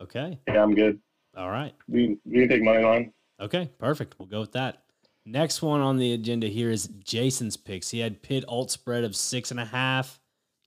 [0.00, 0.38] Okay.
[0.48, 0.98] yeah, I'm good.
[1.36, 1.74] All right.
[1.88, 3.12] We we can take money line.
[3.40, 4.16] Okay, perfect.
[4.18, 4.82] We'll go with that.
[5.26, 7.90] Next one on the agenda here is Jason's picks.
[7.90, 10.20] He had Pitt alt spread of six and a half,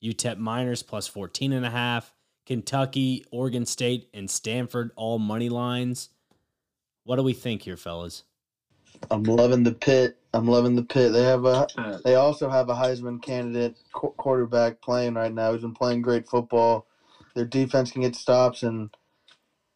[0.03, 2.13] UTEP Miners plus 14 and a half,
[2.45, 6.09] Kentucky, Oregon State, and Stanford all money lines.
[7.03, 8.23] What do we think here, fellas?
[9.11, 10.17] I'm loving the Pitt.
[10.33, 11.13] I'm loving the Pitt.
[11.13, 11.67] They have a.
[12.03, 15.51] They also have a Heisman candidate qu- quarterback playing right now.
[15.51, 16.87] He's been playing great football.
[17.35, 18.89] Their defense can get stops, and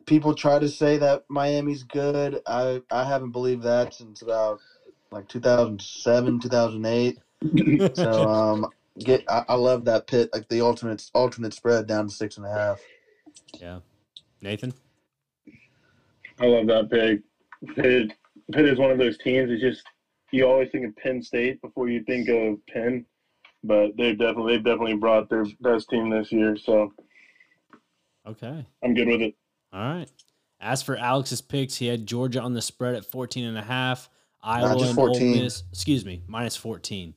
[0.05, 2.39] people try to say that Miami's good.
[2.47, 4.59] I I haven't believed that since about
[5.11, 7.17] like 2007, 2008.
[7.93, 8.65] So um,
[8.99, 9.23] get.
[9.29, 10.29] I, I love that Pitt.
[10.33, 12.81] Like the ultimate alternate spread down to six and a half.
[13.59, 13.79] Yeah.
[14.41, 14.73] Nathan?
[16.39, 17.19] I love that pick.
[17.75, 18.13] Pitt,
[18.51, 19.49] Pitt is one of those teams.
[19.49, 19.83] It's just
[20.31, 23.05] you always think of Penn State before you think of Penn,
[23.63, 26.57] but they've definitely they've definitely brought their best team this year.
[26.57, 26.93] So
[28.27, 28.65] Okay.
[28.83, 29.35] I'm good with it.
[29.71, 30.11] All right.
[30.59, 34.09] As for Alex's picks, he had Georgia on the spread at 14 and a half,
[34.41, 37.13] Iowa just and Ole Miss, excuse me, minus 14.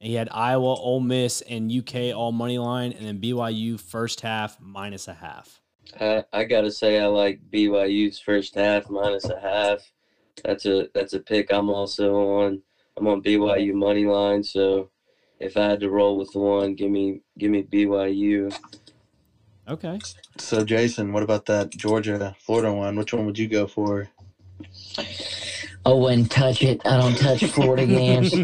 [0.00, 4.20] And he had Iowa, Ole Miss, and UK all money line, and then BYU first
[4.20, 5.60] half minus a half.
[6.00, 9.80] I, I gotta say I like BYU's first half minus a half.
[10.44, 12.62] That's a that's a pick I'm also on.
[12.96, 14.90] I'm on BYU money line, so
[15.38, 18.56] if I had to roll with one, give me give me BYU.
[19.68, 19.98] Okay.
[20.38, 22.96] So Jason, what about that Georgia Florida one?
[22.96, 24.08] Which one would you go for?
[25.84, 26.80] I wouldn't touch it.
[26.84, 28.34] I don't touch Florida games.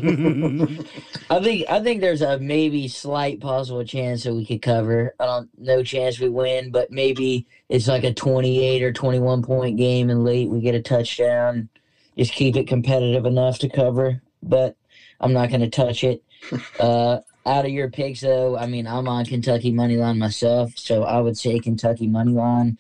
[1.29, 5.15] I think I think there's a maybe slight possible chance that we could cover.
[5.19, 9.77] I don't no chance we win, but maybe it's like a 28 or 21 point
[9.77, 11.69] game and late we get a touchdown.
[12.17, 14.77] Just keep it competitive enough to cover, but
[15.21, 16.23] I'm not going to touch it.
[16.81, 21.03] Uh out of your picks though, I mean, I'm on Kentucky money line myself, so
[21.05, 22.79] I would say Kentucky money line.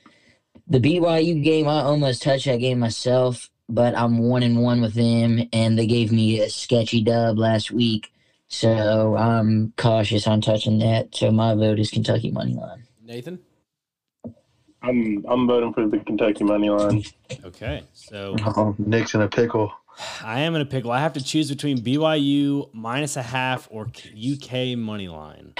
[0.68, 4.94] The BYU game, I almost touched that game myself, but I'm one and one with
[4.94, 8.12] them, and they gave me a sketchy dub last week.
[8.48, 11.14] So I'm cautious on touching that.
[11.14, 12.84] So my vote is Kentucky money line.
[13.02, 13.40] Nathan.
[14.82, 17.02] I'm I'm voting for the Kentucky money line.
[17.44, 19.72] Okay, so Oh, Nick's in a pickle.
[20.22, 20.90] I am in a pickle.
[20.90, 25.54] I have to choose between BYU minus a half or UK money line.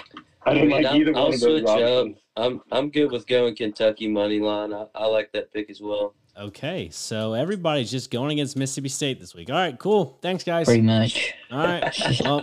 [0.44, 1.78] I I don't mean, like I'll, either I'll one of those switch up.
[1.80, 2.16] options.
[2.36, 4.72] I'm I'm good with going Kentucky money line.
[4.72, 6.14] I, I like that pick as well.
[6.38, 9.50] Okay, so everybody's just going against Mississippi State this week.
[9.50, 10.18] All right, cool.
[10.22, 10.66] Thanks, guys.
[10.66, 11.32] Pretty much.
[11.50, 11.94] All right.
[12.24, 12.42] Well,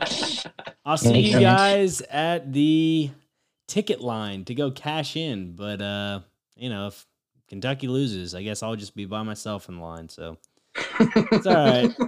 [0.86, 1.44] I'll see Makes you sense.
[1.44, 3.10] guys at the
[3.68, 5.56] ticket line to go cash in.
[5.56, 6.20] But uh,
[6.60, 7.06] you know, if
[7.48, 10.10] Kentucky loses, I guess I'll just be by myself in the line.
[10.10, 10.38] So
[11.00, 11.92] it's all right.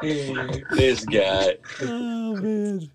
[0.00, 1.56] This guy.
[1.82, 2.90] oh man.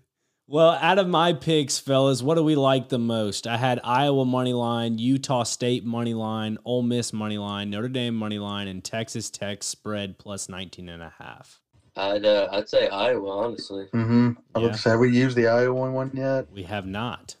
[0.46, 3.46] Well, out of my picks, fellas, what do we like the most?
[3.46, 8.14] I had Iowa money line, Utah State money line, Ole Miss money line, Notre Dame
[8.14, 11.60] money line, and Texas Tech spread plus 19 and a half.
[11.96, 13.86] I'd uh, I'd say Iowa honestly.
[13.94, 14.32] Mm-hmm.
[14.54, 14.68] I Yeah.
[14.68, 16.50] was say, have we used the Iowa one yet?
[16.52, 17.36] We have not.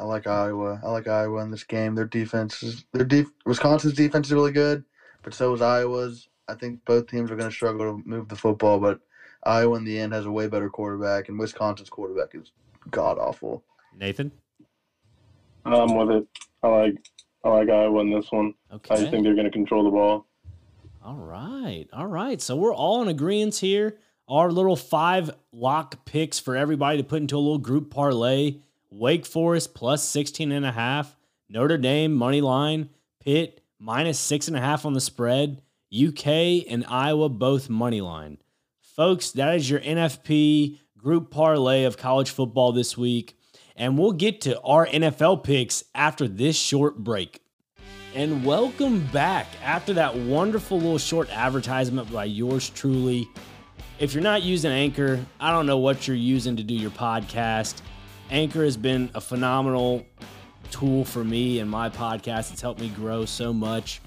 [0.00, 0.80] I like Iowa.
[0.84, 1.94] I like Iowa in this game.
[1.94, 4.84] Their defense is their def- Wisconsin's defense is really good,
[5.22, 6.28] but so is Iowa's.
[6.48, 9.00] I think both teams are going to struggle to move the football, but
[9.44, 12.52] Iowa in the end has a way better quarterback, and Wisconsin's quarterback is
[12.90, 13.62] god awful.
[13.96, 14.30] Nathan?
[15.64, 16.26] I'm with it.
[16.62, 16.94] I like
[17.44, 18.54] I like Iowa in this one.
[18.70, 18.96] I Okay.
[18.96, 20.26] just think they're going to control the ball.
[21.04, 21.86] All right.
[21.92, 22.40] All right.
[22.40, 23.98] So we're all in agreement here.
[24.28, 28.56] Our little five lock picks for everybody to put into a little group parlay.
[28.90, 31.16] Wake Forest plus 16 and a half.
[31.48, 32.88] Notre Dame money line.
[33.20, 35.62] Pitt minus six and a half on the spread.
[35.92, 36.26] UK
[36.68, 38.38] and Iowa both money line.
[38.80, 43.36] Folks, that is your NFP group parlay of college football this week.
[43.76, 47.42] And we'll get to our NFL picks after this short break.
[48.14, 53.28] And welcome back after that wonderful little short advertisement by yours truly.
[53.98, 57.82] If you're not using Anchor, I don't know what you're using to do your podcast.
[58.30, 60.04] Anchor has been a phenomenal
[60.70, 62.52] tool for me and my podcast.
[62.52, 64.02] It's helped me grow so much,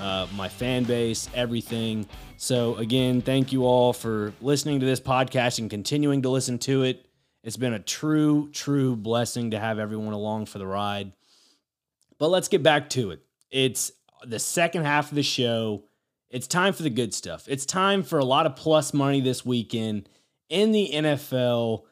[0.00, 2.06] uh, my fan base, everything.
[2.38, 6.84] So, again, thank you all for listening to this podcast and continuing to listen to
[6.84, 7.06] it.
[7.42, 11.12] It's been a true, true blessing to have everyone along for the ride.
[12.18, 13.20] But let's get back to it.
[13.50, 13.92] It's
[14.24, 15.84] the second half of the show.
[16.30, 17.44] It's time for the good stuff.
[17.46, 20.08] It's time for a lot of plus money this weekend
[20.48, 21.82] in the NFL.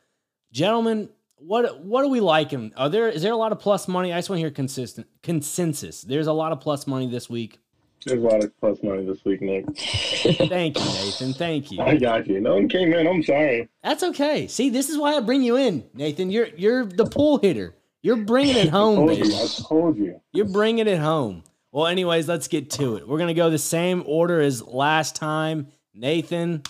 [0.50, 1.10] Gentlemen,
[1.46, 2.72] what what are we liking?
[2.76, 4.12] Are there is there a lot of plus money?
[4.12, 6.02] I just want to hear consistent consensus.
[6.02, 7.60] There's a lot of plus money this week.
[8.06, 9.64] There's a lot of plus money this week, Nick.
[9.78, 11.32] Thank you, Nathan.
[11.32, 11.80] Thank you.
[11.80, 12.38] I got you.
[12.40, 13.06] No one came in.
[13.06, 13.68] I'm sorry.
[13.82, 14.46] That's okay.
[14.46, 16.30] See, this is why I bring you in, Nathan.
[16.30, 17.74] You're you're the pool hitter.
[18.02, 19.28] You're bringing it home, told baby.
[19.28, 19.34] you.
[19.34, 20.20] I told you.
[20.32, 21.44] You're bringing it home.
[21.72, 23.08] Well, anyways, let's get to it.
[23.08, 25.68] We're gonna go the same order as last time.
[25.94, 26.62] Nathan,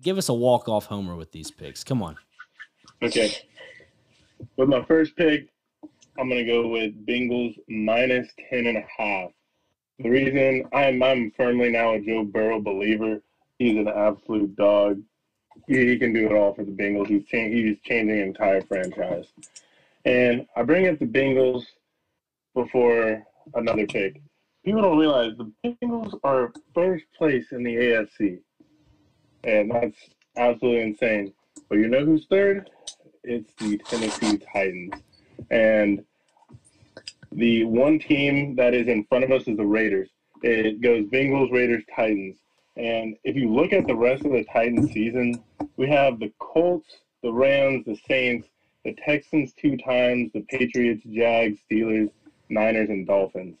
[0.00, 1.82] give us a walk off homer with these picks.
[1.82, 2.16] Come on.
[3.02, 3.32] Okay.
[4.56, 5.48] With my first pick,
[6.18, 9.30] I'm gonna go with Bengals minus ten and a half.
[9.98, 13.20] The reason I'm I'm firmly now a Joe Burrow believer.
[13.58, 15.00] He's an absolute dog.
[15.66, 17.08] He, he can do it all for the Bengals.
[17.08, 19.26] He's cha- he's changing the entire franchise.
[20.04, 21.64] And I bring up the Bengals
[22.54, 23.22] before
[23.54, 24.20] another pick.
[24.64, 25.50] People don't realize the
[25.82, 28.38] Bengals are first place in the AFC,
[29.44, 29.96] and that's
[30.36, 31.32] absolutely insane.
[31.68, 32.68] But you know who's third?
[33.26, 34.94] It's the Tennessee Titans.
[35.50, 36.04] And
[37.32, 40.08] the one team that is in front of us is the Raiders.
[40.42, 42.36] It goes Bengals, Raiders, Titans.
[42.76, 45.42] And if you look at the rest of the Titans season,
[45.76, 48.46] we have the Colts, the Rams, the Saints,
[48.84, 52.10] the Texans two times, the Patriots, Jags, Steelers,
[52.48, 53.56] Niners, and Dolphins.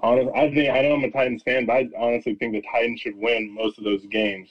[0.00, 3.00] Honest, I think I know I'm a Titans fan, but I honestly think the Titans
[3.00, 4.50] should win most of those games.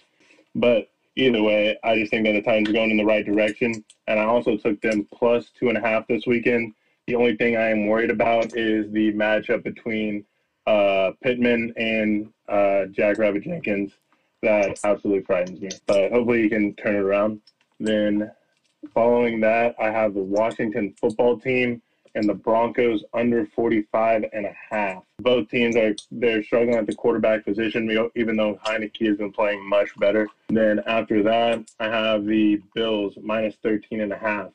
[0.55, 3.83] But either way, I just think that the Titans are going in the right direction.
[4.07, 6.73] And I also took them plus two and a half this weekend.
[7.07, 10.25] The only thing I am worried about is the matchup between
[10.67, 13.93] uh, Pittman and uh, Jack Rabbit Jenkins.
[14.41, 15.69] That absolutely frightens me.
[15.87, 17.41] But hopefully he can turn it around.
[17.79, 18.31] Then
[18.93, 21.81] following that, I have the Washington football team
[22.15, 25.03] and the Broncos under 45 and a half.
[25.19, 29.67] Both teams are they're struggling at the quarterback position, even though Heinicke has been playing
[29.67, 30.27] much better.
[30.49, 34.51] Then after that, I have the Bills minus 13 and a half.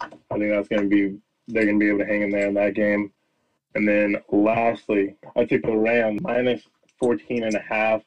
[0.00, 0.08] I
[0.38, 2.54] think that's going to be they're going to be able to hang in there in
[2.54, 3.12] that game.
[3.74, 6.62] And then lastly, I took the Rams minus
[6.98, 8.02] 14 and a half.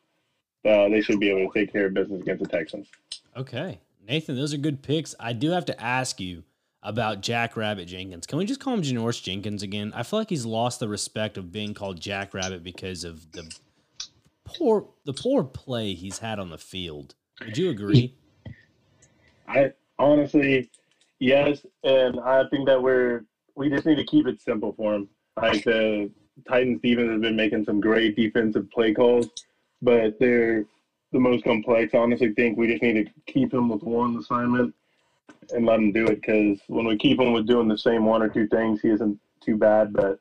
[0.64, 2.88] Uh, they should be able to take care of business against the Texans.
[3.36, 3.80] Okay.
[4.08, 5.16] Nathan, those are good picks.
[5.20, 6.44] I do have to ask you
[6.86, 8.28] about Jack Rabbit Jenkins.
[8.28, 9.92] Can we just call him Janoris Jenkins again?
[9.96, 13.52] I feel like he's lost the respect of being called Jack Rabbit because of the
[14.46, 17.16] poor the poor play he's had on the field.
[17.44, 18.16] Would you agree?
[19.48, 20.70] I honestly,
[21.20, 23.26] yes, and I think that we're
[23.56, 25.10] we just need to keep it simple for him.
[25.42, 26.12] Like the
[26.48, 29.28] Titans defense has been making some great defensive play calls,
[29.82, 30.66] but they're
[31.12, 31.94] the most complex.
[31.96, 34.74] I honestly think we just need to keep him with one assignment
[35.54, 38.22] and let him do it because when we keep him with doing the same one
[38.22, 39.94] or two things, he isn't too bad.
[39.94, 40.20] But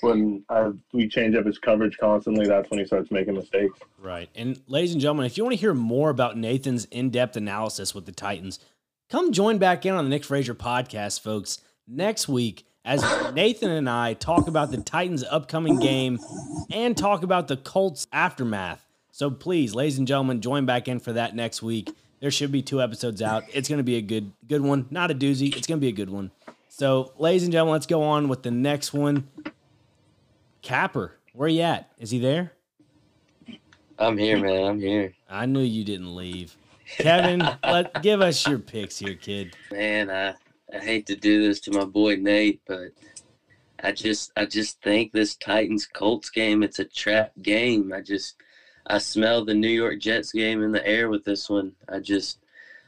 [0.00, 3.78] when uh, we change up his coverage constantly, that's when he starts making mistakes.
[3.98, 4.28] Right.
[4.34, 8.06] And ladies and gentlemen, if you want to hear more about Nathan's in-depth analysis with
[8.06, 8.58] the Titans,
[9.08, 11.58] come join back in on the Nick Frazier podcast, folks.
[11.86, 13.02] Next week, as
[13.34, 16.18] Nathan and I talk about the Titans' upcoming game
[16.70, 18.86] and talk about the Colts' aftermath.
[19.10, 21.90] So please, ladies and gentlemen, join back in for that next week.
[22.20, 23.44] There should be two episodes out.
[23.52, 24.86] It's going to be a good, good one.
[24.90, 25.54] Not a doozy.
[25.56, 26.30] It's going to be a good one.
[26.68, 29.28] So, ladies and gentlemen, let's go on with the next one.
[30.62, 31.90] Capper, where you at?
[31.98, 32.52] Is he there?
[33.98, 34.64] I'm here, man.
[34.64, 35.12] I'm here.
[35.28, 36.56] I knew you didn't leave.
[36.98, 39.56] Kevin, let give us your picks here, kid.
[39.70, 40.34] Man, I,
[40.74, 42.92] I hate to do this to my boy Nate, but
[43.82, 47.92] I just I just think this Titans Colts game it's a trap game.
[47.92, 48.36] I just
[48.88, 51.72] I smell the New York Jets game in the air with this one.
[51.88, 52.38] I just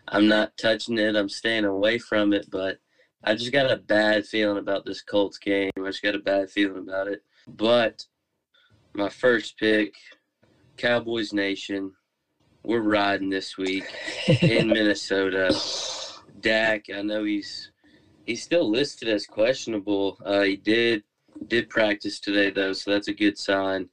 [0.08, 1.14] I'm not touching it.
[1.14, 2.78] I'm staying away from it, but
[3.22, 5.70] I just got a bad feeling about this Colts game.
[5.78, 7.22] I just got a bad feeling about it.
[7.46, 8.04] But
[8.94, 9.94] my first pick,
[10.76, 11.92] Cowboys Nation.
[12.62, 13.84] We're riding this week
[14.42, 15.54] in Minnesota.
[16.40, 17.70] Dak, I know he's
[18.26, 20.18] he's still listed as questionable.
[20.24, 21.02] Uh, he did
[21.46, 23.88] did practice today though, so that's a good sign.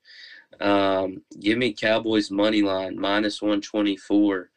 [0.60, 4.50] Um, give me Cowboys money line minus one twenty four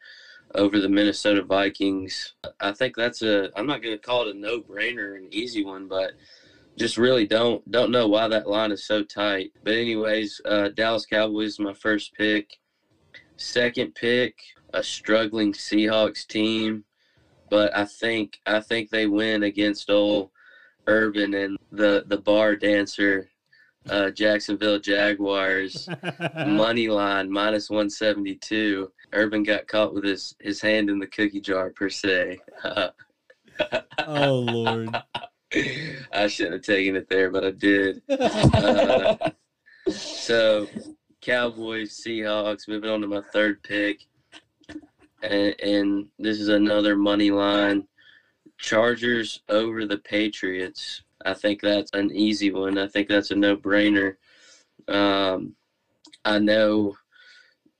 [0.55, 2.33] over the Minnesota Vikings.
[2.59, 3.49] I think that's a.
[3.55, 6.13] I'm not going to call it a no brainer, an easy one, but
[6.77, 9.51] just really don't don't know why that line is so tight.
[9.63, 12.57] But anyways, uh, Dallas Cowboys my first pick.
[13.37, 14.35] Second pick,
[14.73, 16.85] a struggling Seahawks team,
[17.49, 20.29] but I think I think they win against old
[20.87, 23.30] Urban and the the bar dancer
[23.89, 25.89] uh, Jacksonville Jaguars
[26.47, 28.91] money line minus 172.
[29.13, 32.39] Urban got caught with his his hand in the cookie jar per se.
[34.07, 34.95] oh Lord.
[36.13, 38.01] I shouldn't have taken it there, but I did.
[38.09, 39.31] Uh,
[39.89, 40.67] so,
[41.19, 42.67] Cowboys, Seahawks.
[42.67, 44.01] Moving on to my third pick,
[45.21, 47.87] and, and this is another money line.
[48.57, 51.03] Chargers over the Patriots.
[51.25, 52.77] I think that's an easy one.
[52.77, 54.15] I think that's a no-brainer.
[54.87, 55.55] Um,
[56.25, 56.95] I know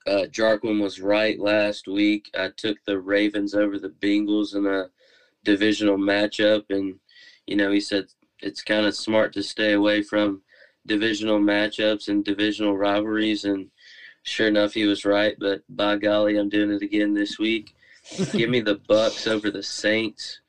[0.06, 2.30] uh, Jarquin was right last week.
[2.38, 4.90] I took the Ravens over the Bengals in a
[5.44, 6.98] divisional matchup, and
[7.46, 8.06] you know he said
[8.40, 10.42] it's kind of smart to stay away from
[10.86, 13.44] divisional matchups and divisional rivalries.
[13.44, 13.70] And
[14.24, 15.36] sure enough, he was right.
[15.38, 17.74] But by golly, I'm doing it again this week.
[18.32, 20.40] Give me the Bucs over the Saints.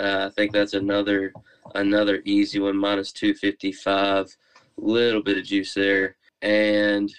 [0.00, 1.32] Uh, I think that's another
[1.74, 4.36] another easy one, minus 255.
[4.76, 6.16] Little bit of juice there.
[6.42, 7.12] And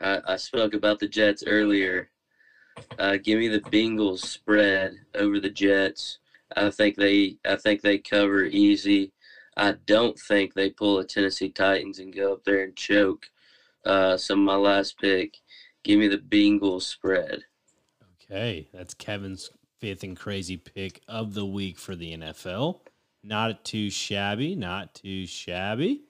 [0.00, 2.10] I, I spoke about the Jets earlier.
[2.98, 6.18] Uh, give me the Bengals spread over the Jets.
[6.56, 9.12] I think they I think they cover easy.
[9.56, 13.26] I don't think they pull a Tennessee Titans and go up there and choke.
[13.84, 15.36] Uh, so my last pick,
[15.84, 17.42] give me the Bengals spread.
[18.22, 22.80] Okay, that's Kevin's fifth and crazy pick of the week for the NFL.
[23.22, 26.02] Not too shabby, not too shabby.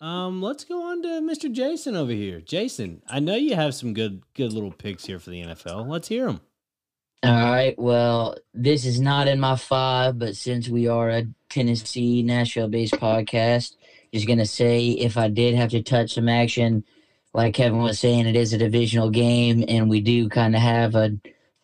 [0.00, 1.50] Um, let's go on to Mr.
[1.50, 2.40] Jason over here.
[2.40, 5.88] Jason, I know you have some good good little picks here for the NFL.
[5.88, 6.40] Let's hear them.
[7.22, 7.78] All right.
[7.78, 12.94] Well, this is not in my five, but since we are a Tennessee Nashville based
[12.94, 13.76] podcast,
[14.12, 16.84] just gonna say if I did have to touch some action,
[17.32, 20.94] like Kevin was saying, it is a divisional game, and we do kind of have
[20.94, 21.16] a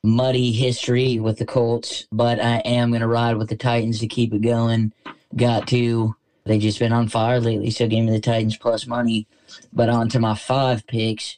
[0.02, 4.32] muddy history with the Colts, but I am gonna ride with the Titans to keep
[4.32, 4.92] it going.
[5.36, 6.16] Got to.
[6.44, 9.26] They just been on fire lately, so give me the Titans plus money.
[9.72, 11.36] But on to my five picks.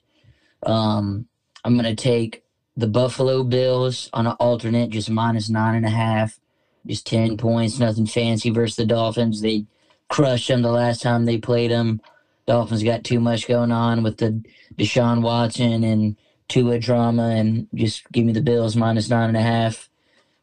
[0.64, 1.26] Um,
[1.64, 2.44] I'm gonna take
[2.76, 6.38] the Buffalo Bills on an alternate, just minus nine and a half,
[6.86, 9.40] just ten points, nothing fancy versus the Dolphins.
[9.40, 9.66] They
[10.08, 12.00] crushed them the last time they played them.
[12.46, 14.42] Dolphins got too much going on with the
[14.76, 16.16] Deshaun Watson and
[16.52, 19.88] Tua drama, and just give me the Bills minus nine and a half.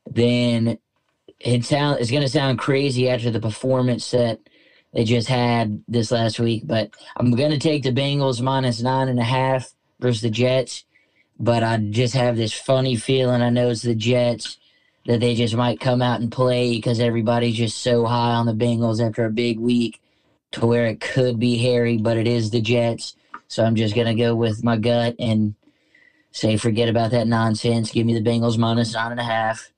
[0.10, 0.80] Then
[1.40, 4.40] it sound it's gonna sound crazy after the performance that
[4.92, 9.20] they just had this last week, but I'm gonna take the Bengals minus nine and
[9.20, 10.84] a half versus the Jets.
[11.40, 13.44] But I just have this funny feeling.
[13.44, 14.58] I know it's the Jets
[15.06, 18.54] that they just might come out and play because everybody's just so high on the
[18.54, 20.02] Bengals after a big week
[20.54, 23.16] to where it could be hairy, but it is the Jets.
[23.48, 25.54] So I'm just gonna go with my gut and
[26.32, 27.92] say forget about that nonsense.
[27.92, 29.72] Give me the Bengals minus nine and a half.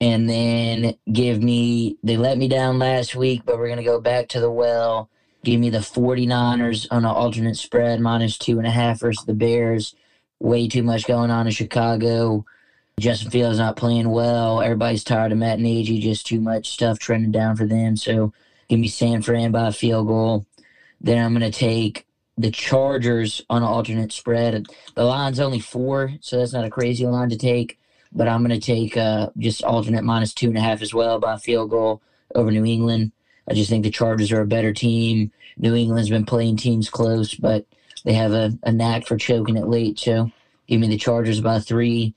[0.00, 4.28] And then give me they let me down last week, but we're gonna go back
[4.28, 5.08] to the well.
[5.44, 9.34] Give me the 49ers on an alternate spread minus two and a half versus the
[9.34, 9.94] Bears.
[10.40, 12.44] Way too much going on in Chicago.
[12.98, 14.62] Justin Fields not playing well.
[14.62, 15.98] Everybody's tired of Matt Nagy.
[15.98, 17.96] Just too much stuff trending down for them.
[17.96, 18.32] So
[18.68, 20.46] give me San Fran by a field goal.
[21.00, 22.06] Then I'm going to take
[22.36, 24.66] the Chargers on alternate spread.
[24.94, 27.78] The line's only four, so that's not a crazy line to take.
[28.12, 31.18] But I'm going to take uh, just alternate minus two and a half as well
[31.18, 32.00] by field goal
[32.34, 33.12] over New England.
[33.48, 35.32] I just think the Chargers are a better team.
[35.58, 37.66] New England's been playing teams close, but
[38.04, 39.98] they have a, a knack for choking it late.
[39.98, 40.30] So
[40.66, 42.14] give me the Chargers by three.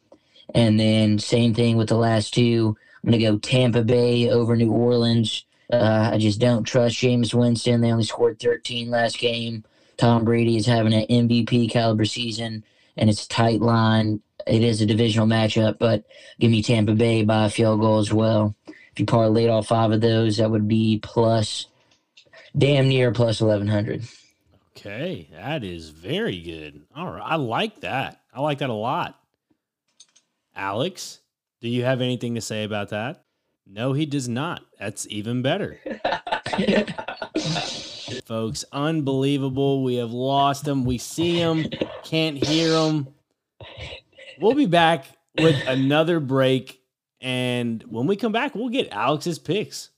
[0.54, 2.78] And then same thing with the last two.
[3.04, 5.46] I'm going to go Tampa Bay over New Orleans.
[5.72, 7.82] Uh, I just don't trust Jameis Winston.
[7.82, 9.66] They only scored 13 last game.
[9.98, 12.64] Tom Brady is having an MVP caliber season,
[12.96, 14.22] and it's a tight line.
[14.46, 16.06] It is a divisional matchup, but
[16.40, 18.56] give me Tampa Bay by a field goal as well.
[18.68, 21.68] If you parlayed all five of those, that would be plus
[22.58, 24.04] damn near plus 1100.
[24.76, 26.82] Okay, that is very good.
[26.96, 28.22] All right, I like that.
[28.34, 29.20] I like that a lot.
[30.56, 31.20] Alex,
[31.62, 33.24] do you have anything to say about that?
[33.66, 34.62] No, he does not.
[34.80, 35.80] That's even better.
[38.26, 39.84] Folks, unbelievable.
[39.84, 40.86] We have lost him.
[40.86, 41.66] We see him,
[42.04, 43.08] can't hear him.
[44.40, 45.06] We'll be back
[45.38, 46.82] with another break.
[47.22, 49.90] And when we come back, we'll get Alex's picks.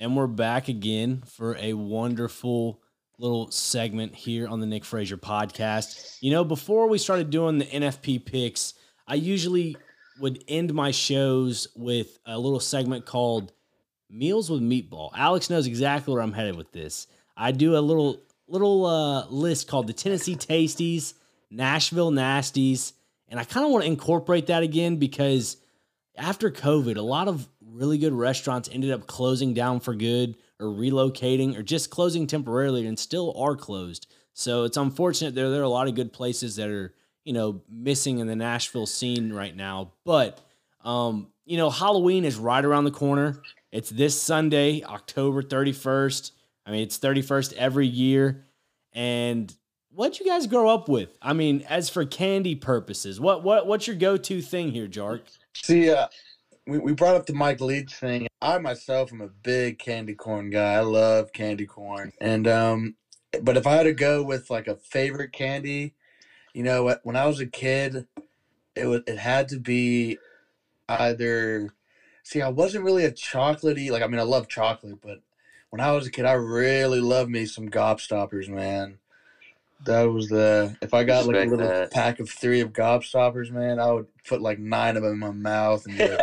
[0.00, 2.80] And we're back again for a wonderful
[3.18, 6.18] little segment here on the Nick Frazier podcast.
[6.20, 8.74] You know, before we started doing the NFP picks,
[9.06, 9.76] I usually
[10.20, 13.52] would end my shows with a little segment called
[14.14, 15.10] Meals with Meatball.
[15.16, 17.06] Alex knows exactly where I'm headed with this.
[17.36, 21.14] I do a little little uh, list called the Tennessee Tasties,
[21.50, 22.92] Nashville Nasties,
[23.28, 25.56] and I kind of want to incorporate that again because
[26.16, 30.66] after COVID, a lot of really good restaurants ended up closing down for good or
[30.66, 34.06] relocating or just closing temporarily and still are closed.
[34.32, 36.94] So it's unfortunate there there are a lot of good places that are
[37.24, 39.92] you know missing in the Nashville scene right now.
[40.04, 40.40] But
[40.84, 43.40] um, you know Halloween is right around the corner.
[43.74, 46.32] It's this Sunday, October thirty first.
[46.64, 48.44] I mean, it's thirty first every year.
[48.92, 49.52] And
[49.90, 51.18] what you guys grow up with?
[51.20, 55.22] I mean, as for candy purposes, what what what's your go to thing here, Jark?
[55.56, 56.06] See, uh,
[56.68, 58.28] we, we brought up the Mike Leach thing.
[58.40, 60.74] I myself am a big candy corn guy.
[60.74, 62.12] I love candy corn.
[62.20, 62.94] And um
[63.42, 65.94] but if I had to go with like a favorite candy,
[66.52, 68.06] you know, when I was a kid,
[68.76, 70.18] it would it had to be
[70.88, 71.70] either
[72.24, 75.20] see, I wasn't really a chocolatey like I mean I love chocolate, but
[75.70, 78.98] when I was a kid I really loved me some gobstoppers, man.
[79.84, 81.92] That was the if I got like a little that.
[81.92, 85.30] pack of three of gobstoppers, man, I would put like nine of them in my
[85.30, 86.22] mouth and just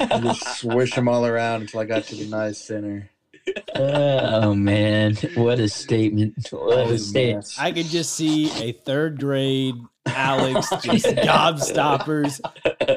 [0.00, 3.10] and just swish them all around until I got to the nice center.
[3.74, 6.48] oh man, what a statement!
[6.50, 7.54] What a statement!
[7.58, 9.74] I could just see a third grade
[10.14, 12.40] Alex just gobstoppers.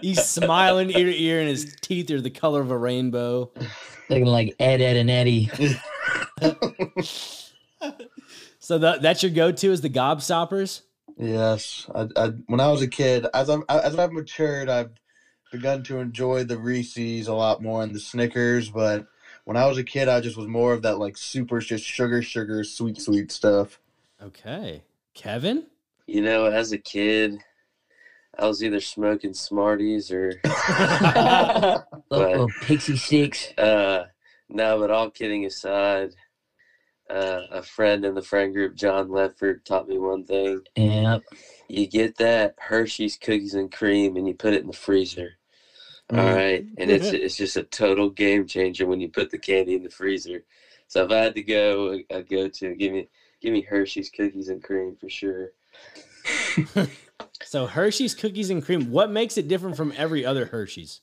[0.02, 3.52] He's smiling ear to ear, and his teeth are the color of a rainbow.
[4.10, 5.50] Looking like Ed, Edd, and Eddy.
[8.72, 10.84] So that that's your go-to is the gobstoppers.
[11.18, 14.92] Yes, I, I when I was a kid, as I've as I've matured, I've
[15.52, 18.70] begun to enjoy the Reese's a lot more and the Snickers.
[18.70, 19.08] But
[19.46, 22.22] when I was a kid, I just was more of that like super just sugar,
[22.22, 23.80] sugar, sweet, sweet stuff.
[24.22, 24.84] Okay,
[25.16, 25.66] Kevin.
[26.06, 27.40] You know, as a kid,
[28.40, 33.54] I was either smoking Smarties or Oh, oh, pixie sticks.
[33.58, 34.06] uh
[34.50, 36.10] no, but all kidding aside,
[37.10, 40.62] uh, a friend in the friend group, John Lefford, taught me one thing.
[40.76, 41.22] Yep.
[41.70, 45.34] You get that Hershey's cookies and cream and you put it in the freezer.
[46.10, 46.36] All Mm.
[46.36, 46.66] right.
[46.78, 49.90] And it's it's just a total game changer when you put the candy in the
[49.90, 50.44] freezer.
[50.88, 53.08] So if I had to go, I'd go to give me
[53.42, 55.52] give me Hershey's cookies and cream for sure.
[57.44, 58.92] So Hershey's cookies and cream.
[58.92, 61.02] What makes it different from every other Hershey's?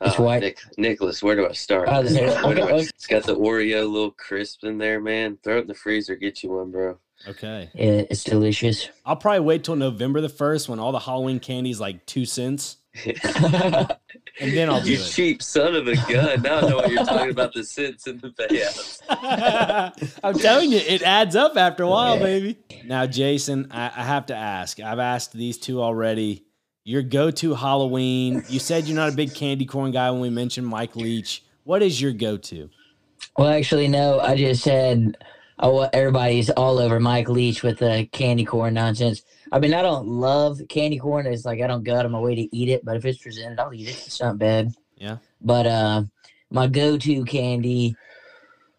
[0.00, 0.42] It's Oh, white.
[0.42, 1.88] Nick, Nicholas, where do I start?
[1.90, 5.38] Oh, do I- it's got the Oreo little crisp in there, man.
[5.42, 6.98] Throw it in the freezer, get you one, bro.
[7.26, 8.90] Okay, Yeah, it's delicious.
[9.06, 12.26] I'll probably wait till November the first when all the Halloween candy is like two
[12.26, 12.76] cents,
[14.40, 15.04] and then I'll do you it.
[15.04, 16.42] cheap son of a gun.
[16.42, 19.00] Now I know what you're talking about the cents and the payouts.
[20.22, 22.58] I'm telling you, it adds up after a while, baby.
[22.84, 24.78] Now, Jason, I, I have to ask.
[24.80, 26.44] I've asked these two already.
[26.84, 28.44] Your go-to Halloween.
[28.48, 31.42] You said you're not a big candy corn guy when we mentioned Mike Leach.
[31.64, 32.70] What is your go-to?
[33.36, 34.20] Well, actually, no.
[34.20, 35.16] I just said
[35.58, 39.22] Oh, everybody's all over Mike Leach with the candy corn nonsense.
[39.50, 41.26] I mean, I don't love candy corn.
[41.26, 43.22] It's like I don't go out of my way to eat it, but if it's
[43.22, 44.06] presented, I'll eat it.
[44.06, 44.74] It's not bad.
[44.96, 45.16] Yeah.
[45.40, 46.02] But uh,
[46.50, 47.96] my go-to candy.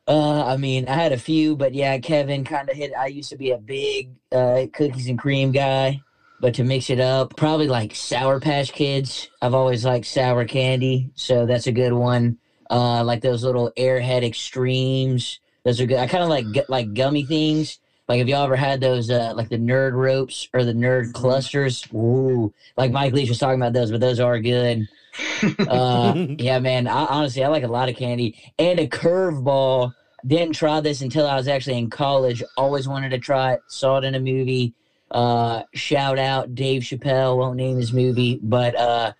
[0.08, 2.94] Uh, I mean, I had a few, but yeah, Kevin kind of hit.
[2.98, 6.00] I used to be a big uh, cookies and cream guy,
[6.40, 9.30] but to mix it up, probably like Sour Patch Kids.
[9.42, 12.38] I've always liked sour candy, so that's a good one.
[12.70, 15.40] Uh, like those little Airhead Extremes.
[15.68, 15.98] Those are good.
[15.98, 17.80] I kind of like like gummy things.
[18.08, 21.86] Like if y'all ever had those, uh, like the Nerd Ropes or the Nerd Clusters.
[21.94, 24.88] Ooh, like Mike Leach was talking about those, but those are good.
[25.60, 26.88] Uh, yeah, man.
[26.88, 29.94] I, honestly, I like a lot of candy and a curveball.
[30.26, 32.42] Didn't try this until I was actually in college.
[32.56, 33.60] Always wanted to try it.
[33.68, 34.74] Saw it in a movie.
[35.12, 37.36] Uh, shout out Dave Chappelle.
[37.36, 39.12] Won't name his movie, but uh,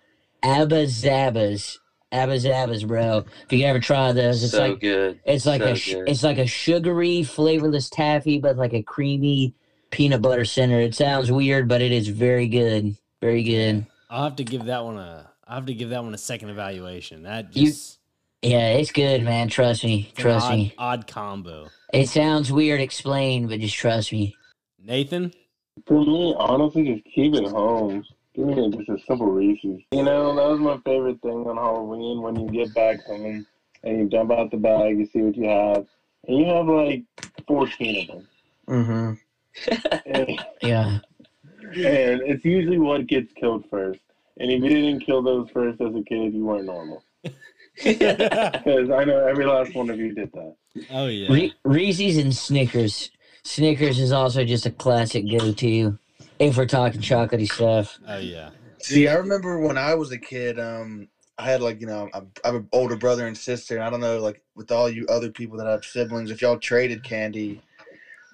[0.42, 1.76] Abba Zabas.
[2.10, 3.24] Abba Zabas, bro.
[3.44, 5.20] If you ever try those, it's so like good.
[5.24, 6.08] it's like so a sh- good.
[6.08, 9.54] it's like a sugary, flavorless taffy, but like a creamy
[9.90, 10.80] peanut butter center.
[10.80, 12.96] It sounds weird, but it is very good.
[13.20, 13.84] Very good.
[14.08, 15.30] I'll have to give that one a.
[15.46, 17.24] I'll have to give that one a second evaluation.
[17.24, 17.98] That You- just
[18.40, 19.48] Yeah, it's good, man.
[19.48, 20.10] Trust me.
[20.16, 20.74] Trust odd, me.
[20.78, 21.68] odd combo.
[21.92, 24.34] It sounds weird explained, but just trust me.
[24.82, 25.32] Nathan,
[25.86, 28.04] For me, honestly, just keep it home.
[28.38, 29.80] Give me just a simple Reese's.
[29.90, 33.44] You know, that was my favorite thing on Halloween when you get back home
[33.82, 35.84] and you dump out the bag, you see what you have,
[36.28, 37.02] and you have like
[37.48, 38.28] 14 of them.
[38.68, 39.72] Mm-hmm.
[40.06, 40.98] And, Yeah.
[41.62, 43.98] and it's usually what gets killed first.
[44.38, 47.02] And if you didn't kill those first as a kid, you weren't normal.
[47.82, 50.54] Because I know every last one of you did that.
[50.90, 53.10] oh yeah, Re- Reese's and Snickers.
[53.44, 55.96] Snickers is also just a classic go-to
[56.38, 57.98] if we're talking chocolatey stuff.
[58.06, 58.50] oh yeah.
[58.80, 62.18] See, I remember when I was a kid, um, I had like, you know, I
[62.18, 63.74] I have an older brother and sister.
[63.74, 66.56] And I don't know, like with all you other people that have siblings, if y'all
[66.56, 67.60] traded candy.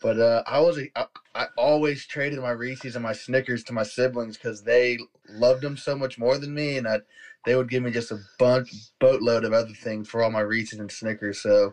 [0.02, 3.72] But uh, I was, a, I, I always traded my Reese's and my Snickers to
[3.72, 4.98] my siblings because they
[5.30, 6.76] loved them so much more than me.
[6.76, 6.98] And I,
[7.46, 10.78] they would give me just a bunch, boatload of other things for all my Reese's
[10.78, 11.38] and Snickers.
[11.38, 11.72] So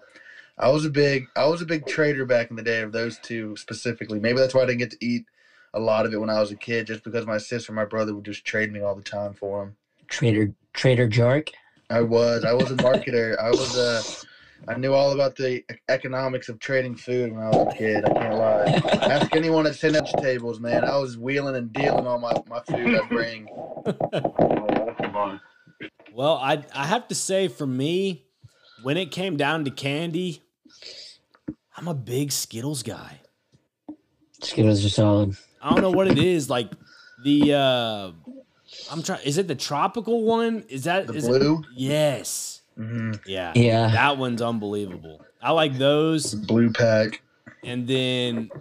[0.58, 3.20] I was a big, I was a big trader back in the day of those
[3.22, 4.18] two specifically.
[4.18, 5.26] Maybe that's why I didn't get to eat
[5.74, 7.86] a lot of it when I was a kid, just because my sister and my
[7.86, 9.76] brother would just trade me all the time for them.
[10.08, 11.50] Trader Trader Jark.
[11.90, 13.38] I was, I was a marketer.
[13.40, 14.04] I was a,
[14.68, 18.06] I knew all about the e- economics of trading food when I was a kid.
[18.06, 18.74] I can't lie.
[19.10, 20.86] Ask anyone at sandwich tables, man.
[20.86, 23.48] I was wheeling and dealing on my, my food I bring.
[24.14, 25.42] Come on.
[26.14, 28.26] Well, I I have to say for me,
[28.84, 30.42] when it came down to candy,
[31.76, 33.22] I'm a big Skittles guy.
[34.42, 35.38] Skittles are solid.
[35.62, 36.50] I don't know what it is.
[36.50, 36.70] Like
[37.24, 38.12] the uh
[38.92, 40.64] I'm trying is it the tropical one?
[40.70, 41.60] Is that The is blue?
[41.60, 42.62] It, yes.
[42.76, 43.54] hmm Yeah.
[43.56, 43.90] Yeah.
[43.90, 45.26] That one's unbelievable.
[45.42, 46.34] I like those.
[46.36, 47.22] Blue pack.
[47.64, 48.52] And then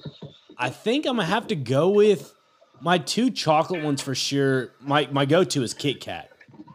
[0.59, 2.35] I think I'm gonna have to go with
[2.83, 4.71] my two chocolate ones for sure.
[4.81, 6.29] My my go-to is Kit Kat.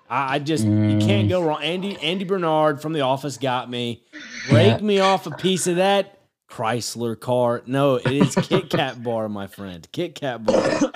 [0.09, 1.61] I, I just you can't go wrong.
[1.63, 4.03] Andy Andy Bernard from The Office got me.
[4.49, 4.85] Break Yeah.
[4.85, 6.14] me off a piece of that
[6.49, 7.61] Chrysler car.
[7.65, 9.87] No, it is Kit Kat bar, my friend.
[9.91, 10.91] Kit Kat bar.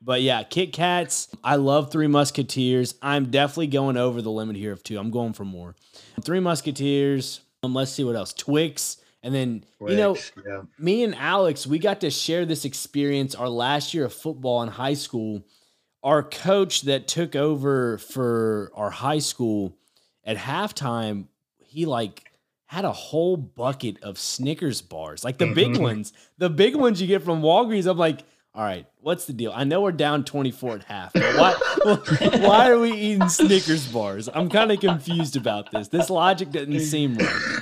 [0.00, 1.28] But yeah, Kit Kats.
[1.42, 2.94] I love Three Musketeers.
[3.00, 4.98] I'm definitely going over the limit here of two.
[4.98, 5.74] I'm going for more.
[6.22, 7.40] Three Musketeers.
[7.62, 8.34] Um, let's see what else.
[8.34, 10.62] Twix, and then you know yeah.
[10.78, 14.68] me and Alex, we got to share this experience our last year of football in
[14.68, 15.42] high school.
[16.02, 19.74] Our coach that took over for our high school
[20.24, 21.26] at halftime,
[21.66, 22.30] he like
[22.66, 25.80] had a whole bucket of Snickers bars, like the big Mhm.
[25.82, 27.86] ones, the big ones you get from Walgreens.
[27.86, 29.52] I'm like, all right, what's the deal?
[29.54, 31.54] I know we're down 24 at half, but why,
[32.40, 34.28] why are we eating Snickers bars?
[34.32, 35.88] I'm kind of confused about this.
[35.88, 37.60] This logic doesn't seem right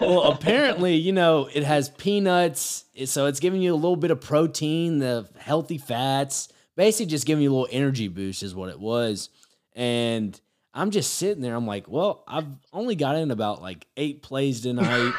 [0.00, 4.20] well, apparently, you know, it has peanuts, so it's giving you a little bit of
[4.20, 8.80] protein, the healthy fats, basically just giving you a little energy boost is what it
[8.80, 9.28] was.
[9.76, 10.40] And
[10.74, 14.60] I'm just sitting there, I'm like, well, I've only got in about like eight plays
[14.60, 15.12] tonight.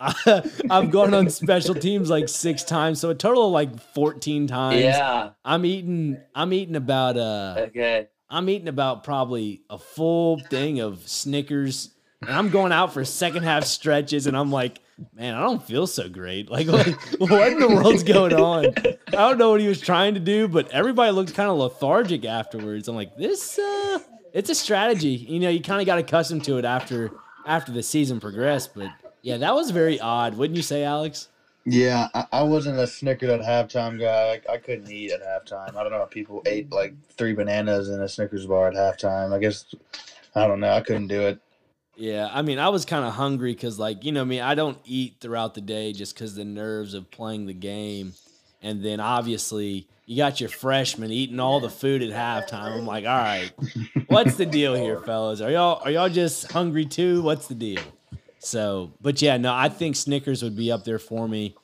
[0.00, 4.46] I, I've gone on special teams like six times, so a total of like 14
[4.46, 4.80] times.
[4.80, 5.30] Yeah.
[5.44, 8.08] I'm eating I'm eating about uh Okay.
[8.30, 11.90] I'm eating about probably a full thing of Snickers,
[12.22, 14.78] and I'm going out for second half stretches, and I'm like,
[15.12, 16.48] man, I don't feel so great.
[16.48, 16.86] Like, what,
[17.18, 18.66] what in the world's going on?
[19.08, 22.24] I don't know what he was trying to do, but everybody looked kind of lethargic
[22.24, 22.86] afterwards.
[22.86, 23.98] I'm like, this, uh,
[24.32, 25.08] it's a strategy.
[25.08, 27.10] You know, you kind of got accustomed to it after
[27.46, 28.90] after the season progressed, but
[29.22, 31.28] yeah, that was very odd, wouldn't you say, Alex?
[31.64, 34.40] Yeah, I, I wasn't a Snickers at halftime guy.
[34.48, 35.76] I, I couldn't eat at halftime.
[35.76, 39.34] I don't know how people ate like three bananas and a Snickers bar at halftime.
[39.34, 39.66] I guess
[40.34, 40.72] I don't know.
[40.72, 41.40] I couldn't do it.
[41.96, 44.78] Yeah, I mean, I was kind of hungry because, like, you know, me, I don't
[44.86, 48.14] eat throughout the day just because the nerves of playing the game,
[48.62, 52.78] and then obviously you got your freshmen eating all the food at halftime.
[52.78, 53.52] I'm like, all right,
[54.08, 55.40] what's the deal here, fellas?
[55.40, 57.22] Are y'all are y'all just hungry too?
[57.22, 57.80] What's the deal?
[58.40, 61.54] So, but yeah, no, I think Snickers would be up there for me.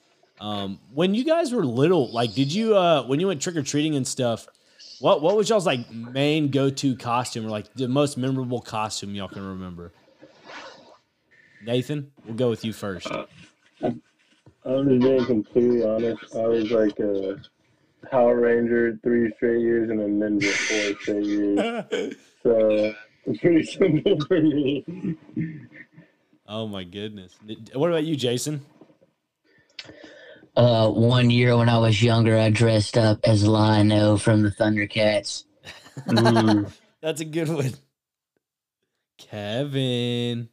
[0.40, 3.62] Um, when you guys were little, like, did you uh when you went trick or
[3.62, 4.46] treating and stuff?
[5.00, 9.14] What what was y'all's like main go to costume or like the most memorable costume
[9.14, 9.92] y'all can remember?
[11.64, 13.08] Nathan, we'll go with you first.
[14.66, 16.34] I'm just being completely honest.
[16.34, 17.40] I was like a
[18.10, 22.16] Power Ranger three straight years and a Ninja four straight years.
[22.42, 22.94] So
[23.24, 24.84] it's pretty simple for me.
[26.46, 27.36] oh my goodness.
[27.74, 28.64] What about you, Jason?
[30.56, 35.44] Uh, one year when I was younger, I dressed up as Lion-O from the Thundercats.
[37.00, 37.74] That's a good one.
[39.18, 40.48] Kevin.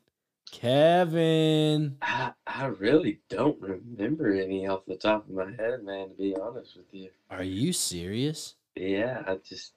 [0.53, 1.97] Kevin.
[2.03, 6.35] I, I really don't remember any off the top of my head, man, to be
[6.35, 7.09] honest with you.
[7.31, 8.53] Are you serious?
[8.75, 9.73] Yeah, I just.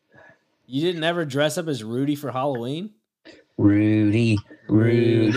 [0.66, 2.90] You didn't ever dress up as Rudy for Halloween?
[3.56, 5.32] Rudy, Rudy,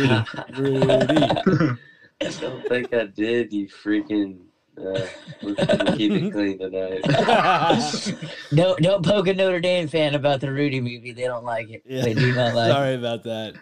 [0.58, 0.76] Rudy.
[2.22, 4.40] I don't think I did, you freaking.
[4.78, 5.06] Uh,
[5.42, 7.02] we're gonna keep it clean tonight.
[8.54, 11.12] don't don't poke a Notre Dame fan about the Rudy movie.
[11.12, 11.84] They don't like it.
[11.86, 12.04] Yeah.
[12.04, 12.70] They do not like.
[12.70, 12.74] it.
[12.74, 13.56] Sorry about that.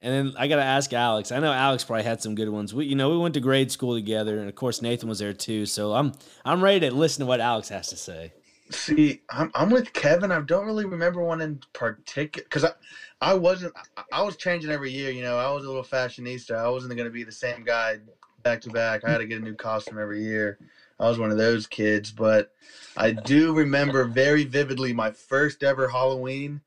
[0.00, 1.32] And then I gotta ask Alex.
[1.32, 2.72] I know Alex probably had some good ones.
[2.72, 5.32] We, you know, we went to grade school together, and of course Nathan was there
[5.32, 5.66] too.
[5.66, 6.12] So I'm,
[6.44, 8.32] I'm ready to listen to what Alex has to say.
[8.70, 10.30] See, I'm, I'm with Kevin.
[10.30, 12.72] I don't really remember one in particular because I,
[13.20, 13.74] I wasn't.
[14.12, 15.10] I was changing every year.
[15.10, 16.56] You know, I was a little fashionista.
[16.56, 17.98] I wasn't going to be the same guy
[18.42, 19.04] back to back.
[19.04, 20.58] I had to get a new costume every year.
[21.00, 22.52] I was one of those kids, but
[22.96, 26.60] I do remember very vividly my first ever Halloween.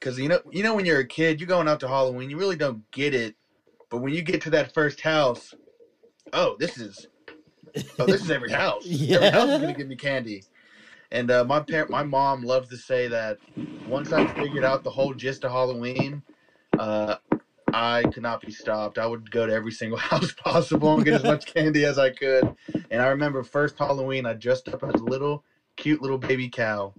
[0.00, 2.38] Because you know, you know, when you're a kid, you're going out to Halloween, you
[2.38, 3.34] really don't get it.
[3.90, 5.54] But when you get to that first house,
[6.32, 7.06] oh, this is,
[7.98, 8.86] oh, this is every house.
[8.86, 10.44] Every house is gonna give me candy.
[11.12, 13.38] And uh, my parent, my mom loves to say that
[13.86, 16.22] once I figured out the whole gist of Halloween,
[16.78, 17.16] uh,
[17.72, 18.98] I could not be stopped.
[18.98, 22.10] I would go to every single house possible and get as much candy as I
[22.10, 22.54] could.
[22.90, 25.44] And I remember first Halloween, I dressed up as a little
[25.76, 26.94] cute little baby cow.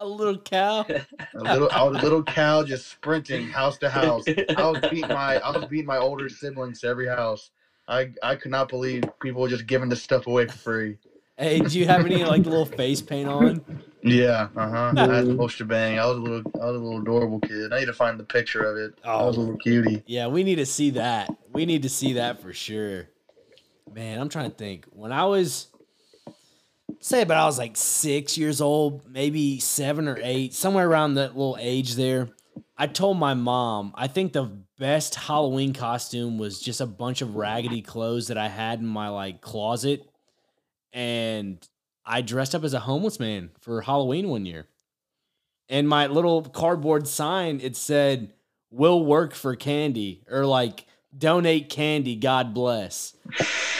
[0.00, 0.86] A little cow.
[1.34, 4.24] A little, I was a little cow just sprinting house to house.
[4.28, 7.50] I was beating my, I was beating my older siblings to every house.
[7.86, 10.98] I, I could not believe people were just giving this stuff away for free.
[11.36, 13.64] Hey, do you have any like little face paint on?
[14.02, 14.92] Yeah, uh huh.
[14.96, 15.98] I had the whole shebang.
[15.98, 17.72] I was a little, I was a little adorable kid.
[17.72, 18.98] I need to find the picture of it.
[19.04, 20.02] I was a little cutie.
[20.06, 21.30] Yeah, we need to see that.
[21.52, 23.08] We need to see that for sure.
[23.92, 24.86] Man, I'm trying to think.
[24.90, 25.68] When I was
[27.00, 31.36] say about I was like six years old, maybe seven or eight, somewhere around that
[31.36, 32.28] little age there.
[32.76, 37.36] I told my mom I think the best Halloween costume was just a bunch of
[37.36, 40.08] raggedy clothes that I had in my like closet.
[40.92, 41.66] And
[42.04, 44.66] I dressed up as a homeless man for Halloween one year.
[45.68, 48.32] And my little cardboard sign, it said,
[48.70, 50.86] will work for candy or like
[51.16, 53.14] donate candy, God bless.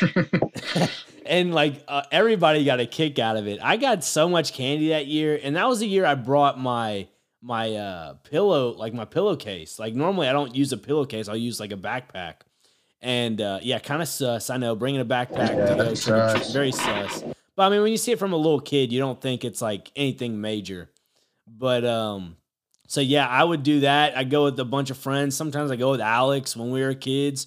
[1.29, 3.61] and like uh, everybody got a kick out of it.
[3.63, 7.09] I got so much candy that year, and that was the year I brought my
[7.41, 9.79] my uh pillow like my pillowcase.
[9.79, 12.35] Like normally I don't use a pillowcase, I'll use like a backpack.
[13.01, 14.51] And uh yeah, kind of sus.
[14.51, 16.53] I know bringing a backpack Yeah, to go that's trick or treat, sus.
[16.53, 17.25] very sus.
[17.55, 19.63] But I mean, when you see it from a little kid, you don't think it's
[19.63, 20.91] like anything major.
[21.47, 22.37] But um,
[22.89, 24.17] so yeah, I would do that.
[24.17, 25.37] I go with a bunch of friends.
[25.37, 27.47] Sometimes I go with Alex when we were kids,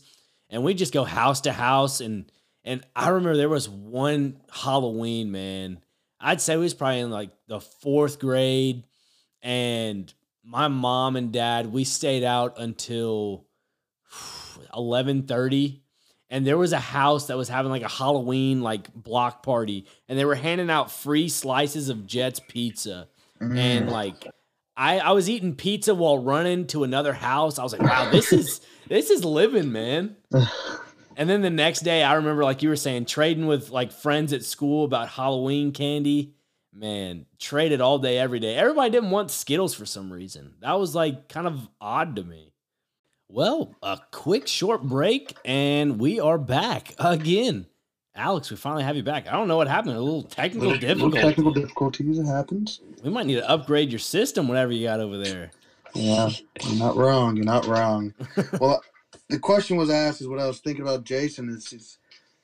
[0.49, 1.99] and we just go house to house.
[2.01, 2.30] And
[2.63, 5.79] and I remember there was one Halloween, man.
[6.19, 8.83] I'd say we was probably in like the fourth grade,
[9.41, 13.45] and my mom and dad we stayed out until
[14.75, 15.83] eleven thirty.
[16.29, 20.17] And there was a house that was having like a Halloween like block party, and
[20.17, 23.09] they were handing out free slices of Jets pizza
[23.39, 23.91] and Mm.
[23.91, 24.27] like
[24.77, 27.59] I I was eating pizza while running to another house.
[27.59, 30.15] I was like, wow, this is this is living, man.
[31.21, 34.33] And then the next day, I remember like you were saying, trading with like friends
[34.33, 36.33] at school about Halloween candy.
[36.73, 38.55] Man, traded all day, every day.
[38.55, 40.55] Everybody didn't want Skittles for some reason.
[40.61, 42.53] That was like kind of odd to me.
[43.29, 47.67] Well, a quick short break, and we are back again.
[48.15, 49.27] Alex, we finally have you back.
[49.27, 49.97] I don't know what happened.
[49.97, 51.21] A little technical Little difficulty.
[51.21, 52.17] technical difficulties.
[52.17, 52.81] It happens.
[53.03, 55.51] We might need to upgrade your system, whatever you got over there.
[55.93, 56.31] Yeah,
[56.65, 57.35] you're not wrong.
[57.35, 58.15] You're not wrong.
[58.59, 58.81] well,
[59.31, 61.49] the question was asked is what I was thinking about Jason.
[61.49, 61.97] It's it's,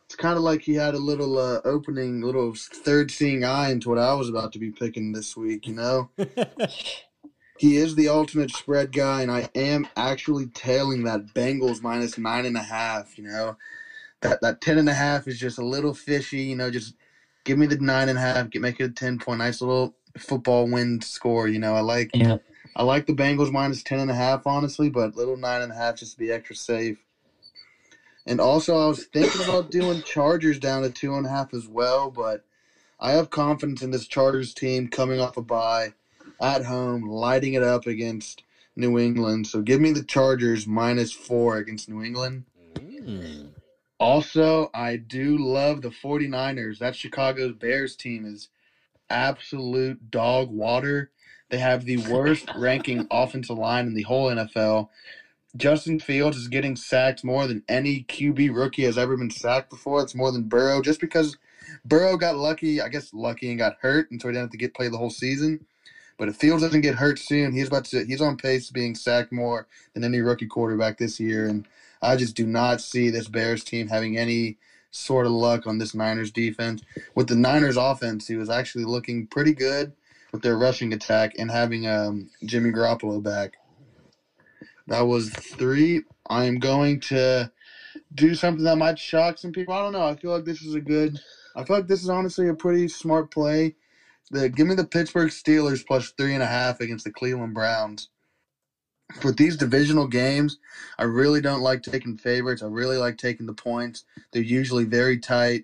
[0.06, 3.90] it's kind of like he had a little uh, opening, little third seeing eye into
[3.90, 5.68] what I was about to be picking this week.
[5.68, 6.10] You know,
[7.58, 12.46] he is the ultimate spread guy, and I am actually tailing that Bengals minus nine
[12.46, 13.18] and a half.
[13.18, 13.58] You know,
[14.22, 16.44] that that ten and a half is just a little fishy.
[16.44, 16.96] You know, just
[17.44, 19.94] give me the nine and a half, get make it a ten point, nice little
[20.18, 21.50] football win score.
[21.50, 22.38] You know, I like Yeah.
[22.78, 25.76] I like the Bengals minus ten and a half, honestly, but little nine and a
[25.76, 26.98] half just to be extra safe.
[28.28, 31.68] And also, I was thinking about doing Chargers down to two and a half as
[31.68, 32.44] well, but
[33.00, 35.94] I have confidence in this Chargers team coming off a bye
[36.40, 38.44] at home, lighting it up against
[38.76, 39.48] New England.
[39.48, 42.44] So give me the Chargers minus four against New England.
[42.78, 43.54] Mm.
[44.00, 46.78] Also, I do love the 49ers.
[46.78, 48.50] That Chicago Bears team is
[49.10, 51.10] absolute dog water.
[51.50, 54.90] They have the worst ranking offensive line in the whole NFL.
[55.56, 60.02] Justin Fields is getting sacked more than any QB rookie has ever been sacked before.
[60.02, 61.38] It's more than Burrow, just because
[61.86, 64.58] Burrow got lucky, I guess lucky and got hurt, and so he didn't have to
[64.58, 65.66] get play the whole season.
[66.18, 69.32] But if Fields doesn't get hurt soon, he's about to he's on pace being sacked
[69.32, 71.48] more than any rookie quarterback this year.
[71.48, 71.68] And
[72.02, 74.58] I just do not see this Bears team having any
[74.90, 76.82] sort of luck on this Niners defense.
[77.14, 79.94] With the Niners offense, he was actually looking pretty good
[80.32, 83.58] with their rushing attack and having um, Jimmy Garoppolo back.
[84.88, 86.02] That was three.
[86.30, 87.50] I am going to
[88.14, 89.74] do something that might shock some people.
[89.74, 90.06] I don't know.
[90.06, 91.20] I feel like this is a good.
[91.56, 93.74] I feel like this is honestly a pretty smart play.
[94.32, 98.08] The give me the Pittsburgh Steelers plus three and a half against the Cleveland Browns.
[99.24, 100.58] With these divisional games,
[100.98, 102.62] I really don't like taking favorites.
[102.62, 104.04] I really like taking the points.
[104.32, 105.64] They're usually very tight.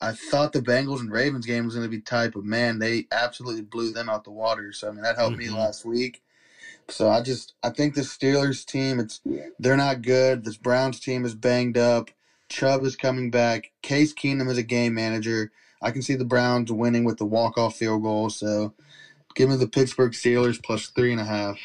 [0.00, 3.04] I thought the Bengals and Ravens game was going to be tight, but man, they
[3.12, 4.72] absolutely blew them out the water.
[4.72, 5.38] So I mean, that helped Mhm.
[5.40, 6.22] me last week.
[6.88, 9.20] So I just I think the Steelers team, it's
[9.58, 10.44] they're not good.
[10.44, 12.10] This Browns team is banged up.
[12.50, 13.72] Chubb is coming back.
[13.82, 15.50] Case Keenum is a game manager.
[15.82, 18.30] I can see the Browns winning with the walk off field goal.
[18.30, 18.74] So
[19.34, 21.58] give me the Pittsburgh Steelers plus three and a half.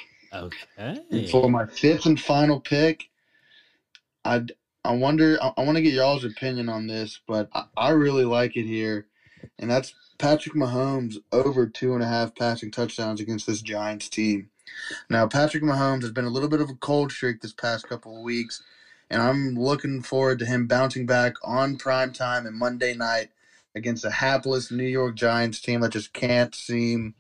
[1.11, 1.31] And Okay.
[1.31, 3.09] for my fifth and final pick,
[4.25, 4.41] I
[4.83, 8.25] I wonder I, I want to get y'all's opinion on this, but I, I really
[8.25, 9.07] like it here,
[9.57, 14.49] and that's Patrick Mahomes over two and a half passing touchdowns against this Giants team.
[15.09, 18.15] Now Patrick Mahomes has been a little bit of a cold streak this past couple
[18.17, 18.63] of weeks,
[19.09, 23.29] and I'm looking forward to him bouncing back on prime time and Monday night
[23.75, 27.13] against a hapless New York Giants team that just can't seem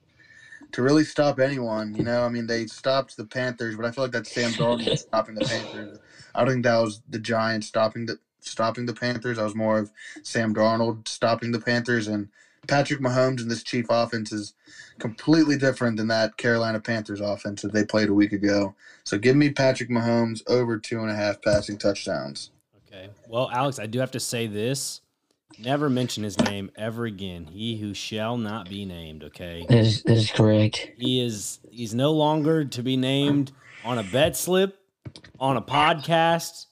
[0.71, 1.95] to really stop anyone.
[1.95, 4.97] You know, I mean, they stopped the Panthers, but I feel like that's Sam Darnold
[4.97, 5.99] stopping the Panthers.
[6.39, 9.37] I don't think that was the Giants stopping the stopping the Panthers.
[9.37, 9.91] I was more of
[10.23, 12.29] Sam Darnold stopping the Panthers, and
[12.65, 14.53] Patrick Mahomes and this Chief offense is
[14.99, 18.73] completely different than that Carolina Panthers offense that they played a week ago.
[19.03, 22.51] So give me Patrick Mahomes over two and a half passing touchdowns.
[22.87, 23.09] Okay.
[23.27, 25.01] Well, Alex, I do have to say this.
[25.57, 27.47] Never mention his name ever again.
[27.47, 29.65] He who shall not be named, okay?
[29.67, 30.91] That is, that is correct.
[30.97, 33.51] He is he's no longer to be named
[33.83, 34.78] on a bet slip,
[35.39, 36.65] on a podcast,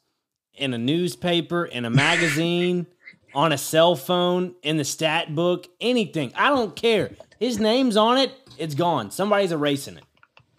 [0.54, 2.88] in a newspaper, in a magazine,
[3.36, 6.32] on a cell phone, in the stat book, anything.
[6.36, 7.12] I don't care.
[7.40, 9.12] His name's on it, it's gone.
[9.12, 10.04] Somebody's erasing it.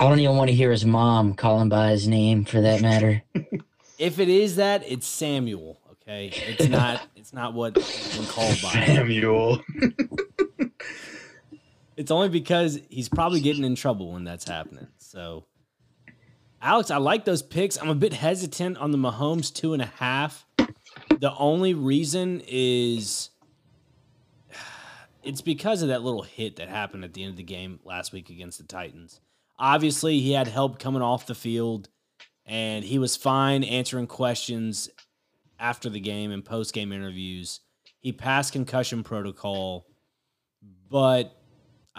[0.00, 2.82] I don't even want to hear his mom call him by his name for that
[2.82, 3.22] matter.
[3.98, 5.80] If it is that, it's Samuel.
[5.90, 7.04] Okay, it's not.
[7.16, 8.70] It's not what he's been called by.
[8.86, 9.60] Samuel.
[11.96, 14.86] It's only because he's probably getting in trouble when that's happening.
[14.98, 15.46] So,
[16.60, 17.76] Alex, I like those picks.
[17.76, 20.44] I'm a bit hesitant on the Mahomes two and a half.
[21.20, 23.30] The only reason is
[25.22, 28.12] it's because of that little hit that happened at the end of the game last
[28.12, 29.20] week against the Titans.
[29.56, 31.88] Obviously, he had help coming off the field,
[32.44, 34.88] and he was fine answering questions
[35.60, 37.60] after the game and post game interviews.
[38.00, 39.86] He passed concussion protocol,
[40.88, 41.37] but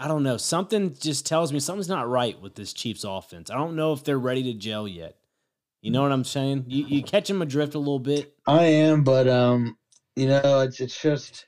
[0.00, 0.38] I don't know.
[0.38, 3.50] Something just tells me something's not right with this Chiefs offense.
[3.50, 5.16] I don't know if they're ready to gel yet.
[5.82, 6.64] You know what I'm saying?
[6.68, 8.34] You, you catch them adrift a little bit.
[8.46, 9.76] I am, but um,
[10.16, 11.46] you know, it's it's just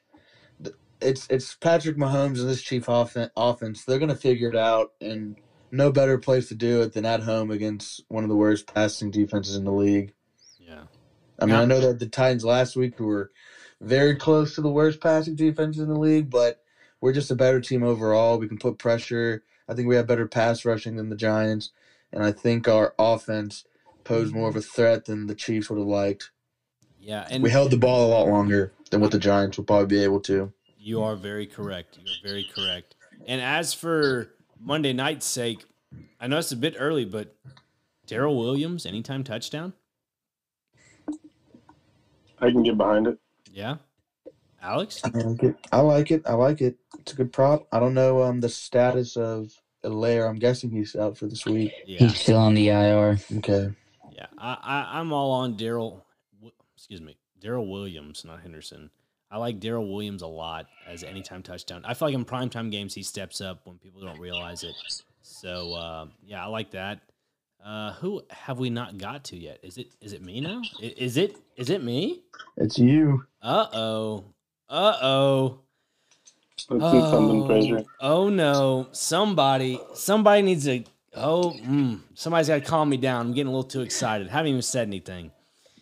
[1.00, 3.84] it's it's Patrick Mahomes and this Chief offen- offense.
[3.84, 5.36] They're gonna figure it out, and
[5.70, 9.11] no better place to do it than at home against one of the worst passing
[9.11, 10.12] defenses in the league.
[10.59, 10.84] Yeah.
[11.38, 11.62] I mean, Yeah.
[11.62, 13.32] I know that the Titans last week were
[13.80, 16.62] very close to the worst passing defense in the league, but
[17.03, 18.38] we're just a better team overall.
[18.38, 19.42] We can put pressure.
[19.68, 21.70] I think we have better pass rushing than the Giants,
[22.12, 23.64] and I think our offense
[24.05, 26.30] posed more of a threat than the Chiefs would have liked.
[27.00, 27.26] Yeah.
[27.28, 30.03] And We held the ball a lot longer than what the Giants would probably be
[30.03, 30.53] able to.
[30.78, 31.98] you are very correct.
[32.05, 32.96] You're very correct.
[33.26, 34.30] And as for
[34.61, 35.64] Monday night's sake,
[36.20, 37.34] I know it's a bit early, but
[38.07, 39.72] Darrel Williams, anytime touchdown?
[42.40, 43.18] I can get behind it.
[43.53, 43.76] Yeah.
[44.62, 45.02] Alex?
[45.04, 45.56] I like it.
[45.72, 46.22] I like it.
[46.26, 46.76] I like it.
[47.00, 47.66] It's a good prop.
[47.72, 49.52] I don't know um the status of
[49.84, 50.28] Helaire.
[50.28, 51.72] I'm guessing he's out for this week.
[51.86, 53.18] Yeah, He's still on the IR.
[53.38, 53.70] Okay.
[54.12, 54.26] yeah.
[54.38, 56.04] I, I I'm all on Darrel.
[56.76, 58.90] Excuse me, Darrel Williams, not Henderson.
[59.30, 61.82] I like Darrel Williams a lot as anytime touchdown.
[61.84, 64.74] I feel like in primetime games he steps up when people don't realize it.
[65.22, 67.00] So uh, yeah, I like that.
[67.64, 69.60] Uh, who have we not got to yet?
[69.62, 70.60] Is it is it me now?
[70.80, 72.22] Is it is it me?
[72.56, 73.24] It's you.
[73.40, 74.24] Uh oh.
[74.73, 75.59] Uh oh.
[76.70, 77.85] Let's do something, Frazier.
[78.01, 78.89] Oh no!
[78.93, 80.85] Somebody, somebody needs to.
[81.14, 83.27] Oh, mm, somebody's got to calm me down.
[83.27, 84.29] I'm getting a little too excited.
[84.29, 85.31] Haven't even said anything.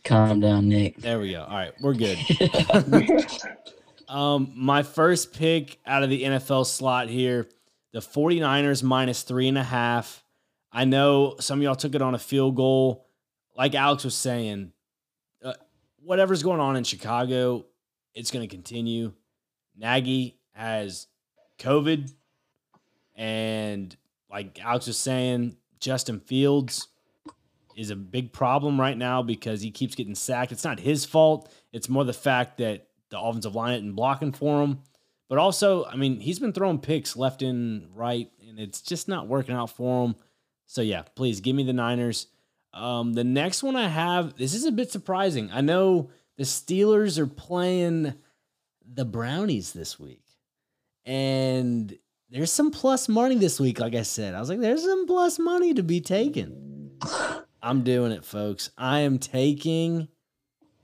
[0.02, 0.96] Calm down, Nick.
[0.96, 1.44] There we go.
[1.44, 2.18] All right, we're good.
[4.08, 7.48] um, my first pick out of the NFL slot here,
[7.92, 10.24] the 49ers minus three and a half.
[10.72, 13.06] I know some of y'all took it on a field goal.
[13.56, 14.72] Like Alex was saying,
[15.44, 15.52] uh,
[16.02, 17.66] whatever's going on in Chicago,
[18.14, 19.12] it's going to continue.
[19.76, 21.06] Nagy has
[21.58, 22.12] COVID,
[23.16, 23.96] and
[24.30, 26.88] like Alex was saying, Justin Fields
[27.76, 30.52] is a big problem right now because he keeps getting sacked.
[30.52, 31.50] It's not his fault.
[31.72, 34.80] It's more the fact that the offensive line isn't blocking for him.
[35.28, 39.28] But also, I mean, he's been throwing picks left and right, and it's just not
[39.28, 40.16] working out for him.
[40.66, 42.26] So yeah, please give me the Niners.
[42.72, 45.50] Um, the next one I have, this is a bit surprising.
[45.52, 46.10] I know
[46.40, 48.14] the Steelers are playing
[48.94, 50.24] the Brownies this week,
[51.04, 51.94] and
[52.30, 53.78] there's some plus money this week.
[53.78, 56.92] Like I said, I was like, there's some plus money to be taken.
[57.62, 58.70] I'm doing it, folks.
[58.78, 60.08] I am taking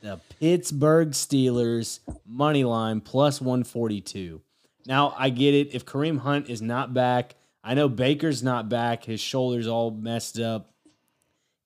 [0.02, 4.42] the Pittsburgh Steelers money line plus 142.
[4.86, 5.74] Now, I get it.
[5.74, 7.34] If Kareem Hunt is not back,
[7.64, 9.04] I know Baker's not back.
[9.04, 10.74] His shoulder's all messed up.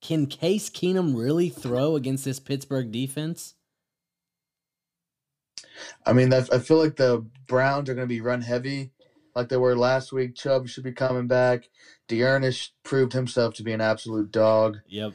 [0.01, 3.55] Can Case Keenum really throw against this Pittsburgh defense?
[6.07, 8.91] I mean, I feel like the Browns are going to be run heavy,
[9.35, 10.35] like they were last week.
[10.35, 11.69] Chubb should be coming back.
[12.09, 14.79] D'Ernest proved himself to be an absolute dog.
[14.89, 15.15] Yep.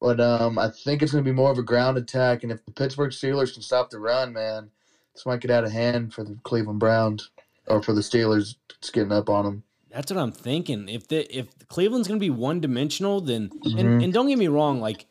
[0.00, 2.42] But um, I think it's going to be more of a ground attack.
[2.42, 4.70] And if the Pittsburgh Steelers can stop the run, man,
[5.14, 7.30] this might get out of hand for the Cleveland Browns
[7.66, 8.56] or for the Steelers.
[8.78, 9.62] It's getting up on them.
[9.90, 10.90] That's what I'm thinking.
[10.90, 13.80] If the if Cleveland's gonna be one dimensional, then Mhm.
[13.80, 15.06] and, and don't get me wrong, like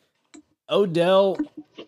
[0.70, 1.38] Odell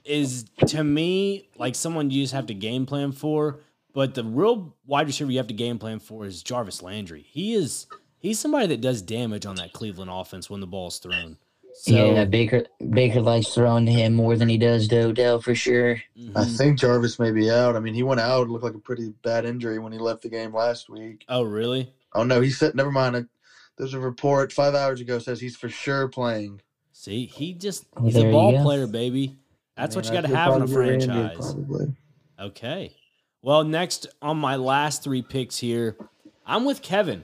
[0.04, 3.60] is to me like someone you just have to game plan for.
[3.94, 7.22] But the real wide receiver you have to game plan for is Jarvis Landry.
[7.28, 7.86] He is
[8.18, 11.38] he's somebody that does damage on that Cleveland offense when the ball's thrown.
[11.74, 15.54] So yeah, Baker Baker likes throwing to him more than he does to Odell for
[15.54, 16.02] sure.
[16.16, 16.56] I mhm.
[16.56, 17.76] think Jarvis may be out.
[17.76, 18.48] I mean, he went out.
[18.48, 21.24] Looked like a pretty bad injury when he left the game last week.
[21.28, 21.92] oh really?
[22.14, 23.28] Oh, no, he said, never mind.
[23.76, 26.60] There's a report five hours ago says he's for sure playing.
[27.00, 29.38] See, he just oh, he's there a ball player, baby.
[29.76, 31.54] That's I what you got to have in a could Randy, franchise.
[31.54, 31.96] Probably.
[32.40, 32.96] Okay.
[33.40, 35.96] Well, next on my last three picks here,
[36.44, 37.22] I'm with Kevin.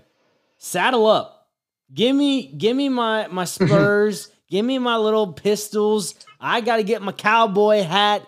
[0.58, 1.48] Saddle up.
[1.92, 4.30] Give me give me my my Spurs.
[4.48, 6.14] give me my little pistols.
[6.38, 8.24] I got to get my cowboy hat.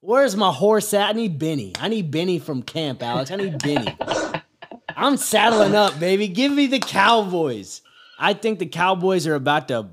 [0.00, 1.08] Where's my horse at?
[1.08, 1.72] I need Benny.
[1.80, 3.30] I need Benny from camp, Alex.
[3.30, 3.96] I need Benny.
[4.94, 6.28] I'm saddling up, baby.
[6.28, 7.80] Give me the Cowboys.
[8.18, 9.88] I think the Cowboys are about to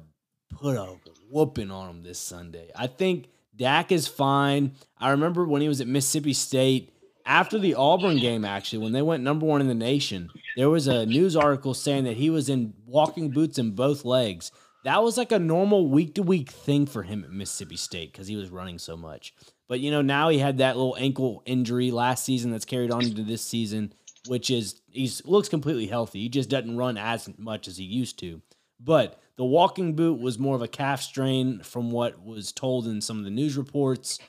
[0.49, 0.95] put a
[1.29, 2.71] whooping on them this Sunday.
[2.75, 4.73] I think Dak is fine.
[4.97, 6.93] I remember when he was at Mississippi State
[7.27, 10.87] after the Auburn game, actually, when they went number one in the nation, there was
[10.87, 14.51] a news article saying that he was in walking boots in both legs.
[14.85, 18.27] That was like a normal week to week thing for him at Mississippi State because
[18.27, 19.33] he was running so much.
[19.67, 23.03] But you know, now he had that little ankle injury last season that's carried on
[23.03, 23.93] into this season,
[24.27, 26.21] which is he looks completely healthy.
[26.21, 28.41] He just doesn't run as much as he used to.
[28.79, 33.01] But the walking boot was more of a calf strain from what was told in
[33.01, 34.19] some of the news reports.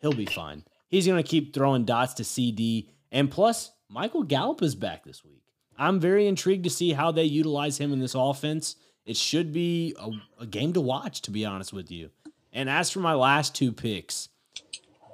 [0.00, 0.64] He'll be fine.
[0.88, 2.88] He's going to keep throwing dots to CeeDee.
[3.10, 5.42] And plus, Michael Gallup is back this week.
[5.76, 8.76] I'm very intrigued to see how they utilize him in this offense.
[9.04, 10.10] It should be a,
[10.42, 12.10] a game to watch, to be honest with you.
[12.52, 14.28] And as for my last two picks,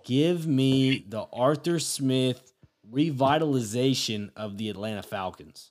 [0.04, 2.52] give me the Arthur Smith
[2.92, 5.69] revitalization of the Atlanta Falcons.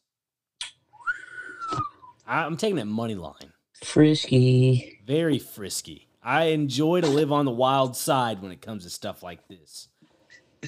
[2.30, 3.54] I'm taking that money line.
[3.84, 5.00] Frisky.
[5.06, 6.08] Very frisky.
[6.22, 9.88] I enjoy to live on the wild side when it comes to stuff like this.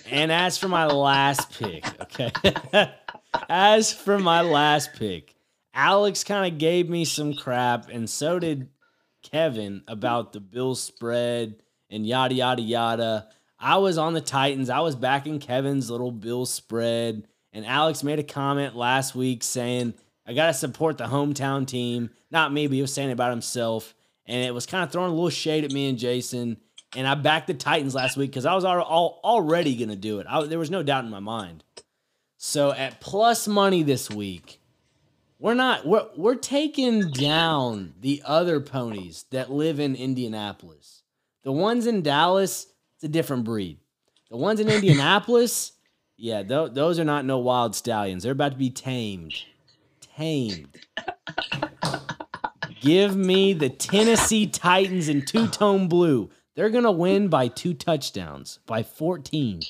[0.09, 2.31] And as for my last pick, okay.
[3.49, 5.35] as for my last pick,
[5.73, 8.69] Alex kind of gave me some crap, and so did
[9.21, 11.55] Kevin about the Bill spread
[11.89, 13.27] and yada yada yada.
[13.59, 14.69] I was on the Titans.
[14.69, 19.93] I was backing Kevin's little Bill spread, and Alex made a comment last week saying,
[20.31, 23.93] "I gotta support the hometown team." Not me, but he was saying it about himself,
[24.25, 26.57] and it was kind of throwing a little shade at me and Jason.
[26.95, 30.19] And I backed the Titans last week because I was al- al- already gonna do
[30.19, 30.27] it.
[30.29, 31.63] I, there was no doubt in my mind.
[32.37, 34.59] So at plus money this week,
[35.39, 41.03] We're not we're we're taking down the other ponies that live in Indianapolis.
[41.43, 43.77] The ones in Dallas, it's a different breed.
[44.29, 45.71] The ones in Indianapolis,
[46.17, 48.23] yeah, th- those are not no wild stallions.
[48.23, 49.33] They're about to be tamed.
[50.17, 50.77] Tamed.
[52.81, 56.29] Give me the Tennessee Titans in two tone blue.
[56.55, 59.61] They're going to win by two touchdowns, by 14.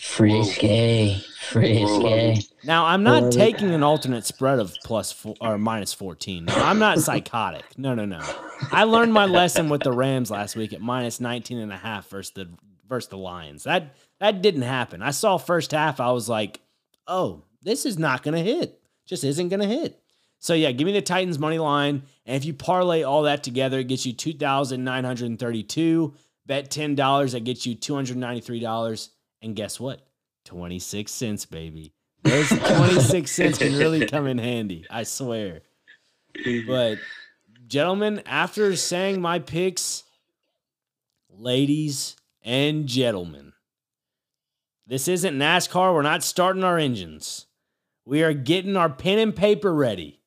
[0.00, 1.24] Frisky.
[1.40, 2.46] Frisky.
[2.64, 6.44] Now, I'm not Well, taking an alternate spread of plus four, or minus 14.
[6.44, 7.64] No, I'm not psychotic.
[7.76, 8.20] No, no, no.
[8.70, 12.08] I learned my lesson with the Rams last week at minus 19 and a half
[12.08, 12.48] versus the
[12.88, 13.64] versus the Lions.
[13.64, 15.02] That that didn't happen.
[15.02, 16.60] I saw first half, I was like,
[17.06, 18.80] "Oh, this is not going to hit.
[19.06, 20.02] Just isn't going to hit."
[20.38, 23.80] So yeah, give me the Titans money line, and if you parlay all that together,
[23.80, 26.14] it gets you 2,932.
[26.46, 29.08] Bet $10, that gets you $293.
[29.42, 30.00] And guess what?
[30.46, 31.92] 26 cents, baby.
[32.22, 35.60] Those 26 cents can really come in handy, I swear.
[36.66, 36.98] But,
[37.66, 40.04] gentlemen, after saying my picks,
[41.28, 43.52] ladies and gentlemen,
[44.86, 45.92] this isn't NASCAR.
[45.92, 47.44] We're not starting our engines.
[48.08, 50.18] We are getting our pen and paper ready.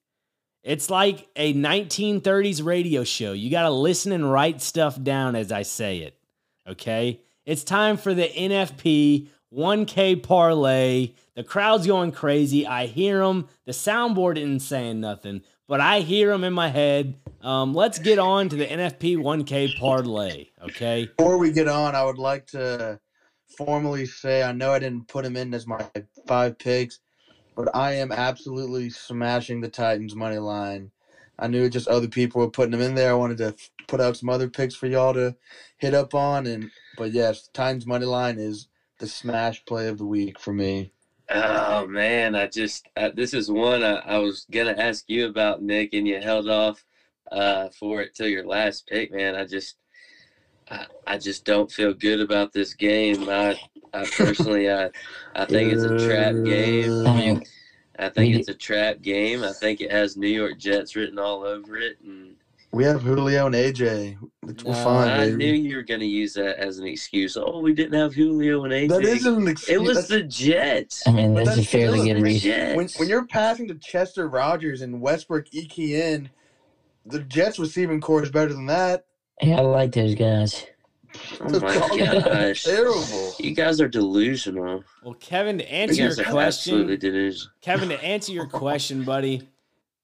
[0.62, 3.34] It's like a 1930s radio show.
[3.34, 6.16] You got to listen and write stuff down as I say it.
[6.68, 7.22] Okay?
[7.44, 11.14] It's time for the NFP 1K parlay.
[11.36, 12.68] The crowd's going crazy.
[12.68, 13.48] I hear them.
[13.66, 17.16] The soundboard isn't saying nothing, but I hear them in my head.
[17.42, 20.50] Um, let's get on to the NFP 1K parlay.
[20.66, 21.10] Okay?
[21.18, 23.00] Before we get on, I would like to
[23.58, 25.84] formally say I know I didn't put him in as my
[26.28, 27.00] five picks,
[27.56, 30.92] but I am absolutely smashing the Titans money line.
[31.40, 33.12] I knew just other people were putting them in there.
[33.12, 33.56] I wanted to
[33.88, 35.36] put out some other picks for y'all to
[35.78, 38.68] hit up on, and but yes, Titans money line is
[39.00, 40.92] the smash play of the week for me.
[41.30, 45.62] Oh man, I just uh, this is one I, I was gonna ask you about,
[45.62, 46.84] Nick, and you held off
[47.32, 49.36] uh, for it till your last pick, man.
[49.36, 49.76] I just
[50.72, 53.28] I, I just don't feel good about this game.
[53.30, 53.60] I
[53.94, 54.90] I personally I
[55.36, 57.44] I think it's a trap game.
[58.00, 59.44] I think it's a trap game.
[59.44, 62.36] I think it has New York Jets written all over it, and
[62.72, 64.18] We have Julio and AJ.
[64.42, 65.36] We're No, fine, I baby.
[65.36, 67.36] knew you were gonna use that as an excuse.
[67.38, 68.88] Oh, we didn't have Julio and AJ.
[68.90, 69.76] that isn't an excuse.
[69.78, 71.04] it was That's- the Jets.
[71.06, 72.50] I mean, But that's a fairly good reason.
[72.50, 72.76] Jets.
[72.78, 76.30] when when you're passing to Chester Rogers and Westbrook-Ikhine,
[77.06, 79.06] the Jets receiving corps is better than that.
[79.42, 80.66] Yeah, I like those guys.
[81.42, 82.64] Oh my gosh.
[82.64, 83.34] Terrible.
[83.40, 84.84] You guys are delusional.
[85.04, 87.54] Well, Kevin, to You answer your question, absolutely delusional.
[87.62, 89.48] Kevin, to answer your question, buddy,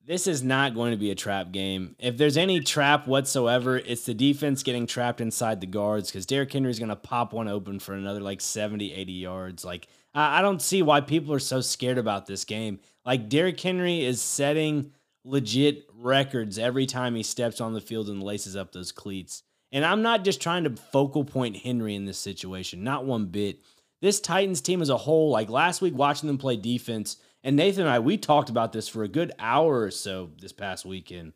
[0.05, 1.95] this is not going to be a trap game.
[1.99, 6.51] If there's any trap whatsoever, it's the defense getting trapped inside the guards because Derrick
[6.51, 9.65] Henry's going to pop one open for another like 70, 80 yards.
[9.65, 12.79] Like, I, I don't see why people are so scared about this game.
[13.05, 14.91] Like, Derrick Henry is setting
[15.23, 19.43] legit records every time he steps on the field and laces up those cleats.
[19.71, 23.59] And I'm not just trying to focal point Henry in this situation, not one bit.
[24.01, 27.81] This Titans team as a whole, like last week watching them play defense, and Nathan
[27.81, 31.33] and I, we talked about this for a good hour or so this past weekend.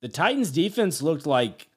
[0.00, 1.68] The Titans defense looked like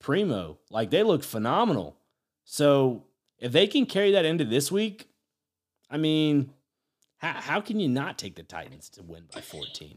[0.00, 1.96] primo, like they looked phenomenal.
[2.44, 3.04] So
[3.38, 5.08] if they can carry that into this week,
[5.90, 6.50] I mean,
[7.18, 9.96] how, how can you not take the Titans to win by 14?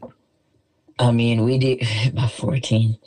[1.00, 1.78] I mean, we do
[2.12, 2.98] by fourteen.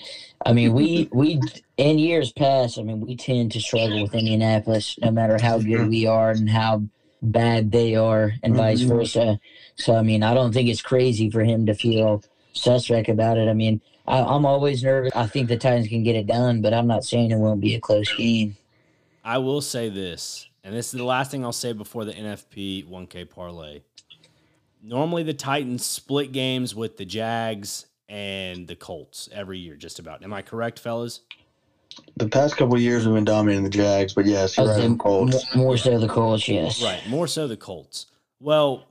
[0.45, 1.39] I mean, we we
[1.77, 2.77] in years past.
[2.79, 6.49] I mean, we tend to struggle with Indianapolis, no matter how good we are and
[6.49, 6.83] how
[7.21, 8.87] bad they are, and vice Mhm.
[8.89, 9.39] versa.
[9.77, 12.21] So, I mean, I don't think it's crazy for him to feel
[12.53, 13.47] suspect about it.
[13.47, 15.13] I mean, I, I'm always nervous.
[15.15, 17.75] I think the Titans can get it done, but I'm not saying it won't be
[17.75, 18.57] a close game.
[19.23, 22.83] I will say this, and this is the last thing I'll say before the NFP
[22.89, 23.81] 1K parlay.
[24.85, 30.23] Normally, the Titans split games with the Jags and the Colts every year, just about.
[30.23, 31.21] Am I correct, fellas?
[32.17, 34.99] The past couple of years we've been dominating the Jags, but yes, you're right.
[34.99, 35.55] Colts.
[35.55, 36.83] more, more so the Colts, yes.
[36.83, 37.01] Right.
[37.07, 38.07] More so the Colts.
[38.41, 38.85] Well,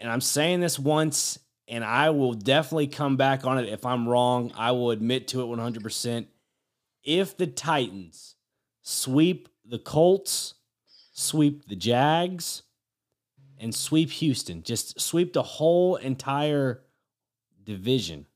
[0.00, 1.38] and I'm saying this once,
[1.68, 4.52] and I will definitely come back on it if I'm wrong.
[4.56, 6.26] I will admit to it 100%.
[7.04, 8.36] If the Titans
[8.80, 10.54] sweep the Colts,
[11.12, 12.62] sweep the Jags,
[13.58, 16.82] and sweep Houston, just sweep the whole entire
[17.64, 18.26] division,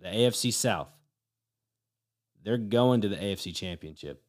[0.00, 0.88] the AFC South,
[2.42, 4.22] they're going to the AFC Championship.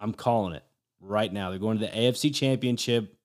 [0.00, 0.64] I'm calling it
[1.00, 1.50] right now.
[1.50, 3.16] They're going to the AFC Championship.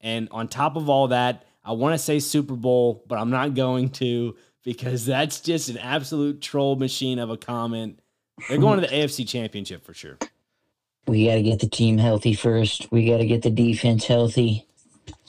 [0.00, 3.54] And on top of all that, I want to say Super Bowl, but I'm not
[3.54, 8.00] going to because that's just an absolute troll machine of a comment.
[8.48, 10.18] They're going to the AFC Championship for sure.
[11.06, 12.90] We got to get the team healthy first.
[12.92, 14.66] We got to get the defense healthy.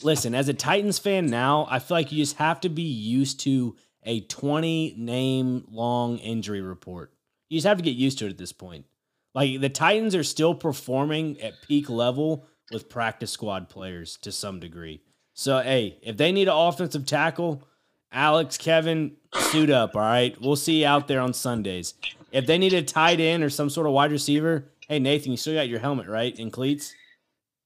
[0.04, 3.40] Listen, as a Titans fan now, I feel like you just have to be used
[3.42, 7.14] to a 20 name long injury report.
[7.50, 8.86] You just have to get used to it at this point.
[9.34, 14.60] Like the Titans are still performing at peak level with practice squad players to some
[14.60, 15.02] degree.
[15.34, 17.64] So, hey, if they need an offensive tackle,
[18.12, 19.96] Alex, Kevin, suit up.
[19.96, 20.40] All right.
[20.42, 21.94] We'll see you out there on Sundays.
[22.32, 25.38] If they need a tight end or some sort of wide receiver, hey, Nathan, you
[25.38, 26.38] still got your helmet, right?
[26.38, 26.94] And cleats?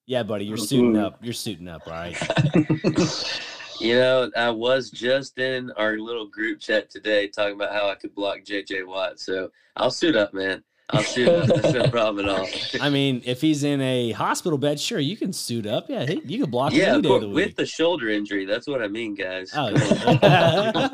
[0.05, 0.65] Yeah, buddy, you're mm-hmm.
[0.65, 1.17] suiting up.
[1.21, 2.15] You're suiting up, all right?
[3.79, 7.95] You know, I was just in our little group chat today talking about how I
[7.95, 9.19] could block JJ Watt.
[9.19, 10.63] So I'll suit up, man.
[10.91, 11.47] I'll suit up.
[11.47, 12.47] That's no problem at all.
[12.81, 15.89] I mean, if he's in a hospital bed, sure, you can suit up.
[15.89, 18.45] Yeah, he, you can block him Yeah, any day of the with the shoulder injury.
[18.45, 19.51] That's what I mean, guys.
[19.55, 20.89] Oh, yeah.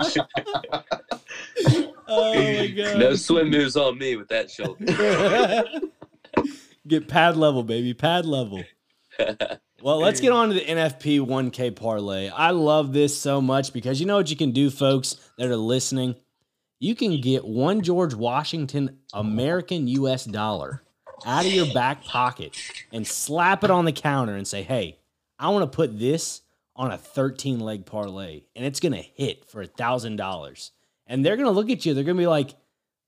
[2.08, 2.98] oh my god.
[2.98, 4.86] no swim moves on me with that shoulder.
[6.88, 7.94] Get pad level, baby.
[7.94, 8.64] Pad level.
[9.82, 12.30] Well, let's get on to the NFP 1K parlay.
[12.30, 15.56] I love this so much because you know what you can do, folks that are
[15.56, 16.16] listening?
[16.80, 20.84] You can get one George Washington American US dollar
[21.26, 22.56] out of your back pocket
[22.92, 25.00] and slap it on the counter and say, hey,
[25.40, 26.42] I want to put this
[26.76, 30.72] on a 13 leg parlay and it's going to hit for a $1,000.
[31.08, 31.94] And they're going to look at you.
[31.94, 32.56] They're going to be like,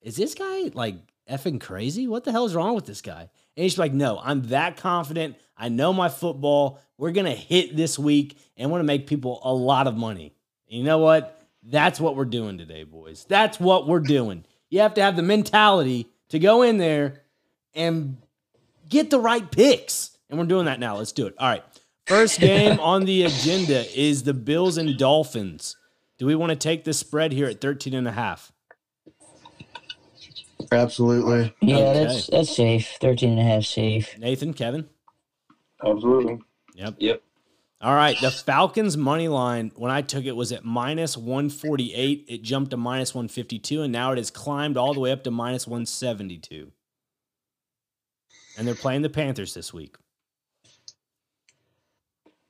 [0.01, 0.95] is this guy like
[1.29, 2.07] effing crazy?
[2.07, 3.29] What the hell is wrong with this guy?
[3.55, 5.35] And he's like, no, I'm that confident.
[5.63, 6.81] I know my football.
[6.97, 10.35] We're going to hit this week and want to make people a lot of money.
[10.69, 11.41] And you know what?
[11.63, 13.25] That's what we're doing today, boys.
[13.29, 14.43] That's what we're doing.
[14.69, 17.21] You have to have the mentality to go in there
[17.73, 18.17] and
[18.89, 20.17] get the right picks.
[20.29, 20.97] And we're doing that now.
[20.97, 21.35] Let's do it.
[21.39, 21.63] All right.
[22.07, 25.77] First game on the agenda is the Bills and Dolphins.
[26.17, 28.51] Do we want to take the spread here at 13 and a half?
[30.73, 31.53] Absolutely.
[31.61, 32.03] Yeah, Okay.
[32.03, 32.97] that's that's safe.
[32.99, 34.17] 13 and a half safe.
[34.17, 34.89] Nathan, Kevin?
[35.85, 36.39] Absolutely.
[36.75, 36.95] Yep.
[36.99, 37.21] Yep.
[37.81, 38.15] All right.
[38.21, 42.25] The Falcons money line, when I took it, was at minus 148.
[42.29, 45.31] It jumped to minus 152, and now it has climbed all the way up to
[45.31, 46.71] minus 172.
[48.57, 49.95] And they're playing the Panthers this week.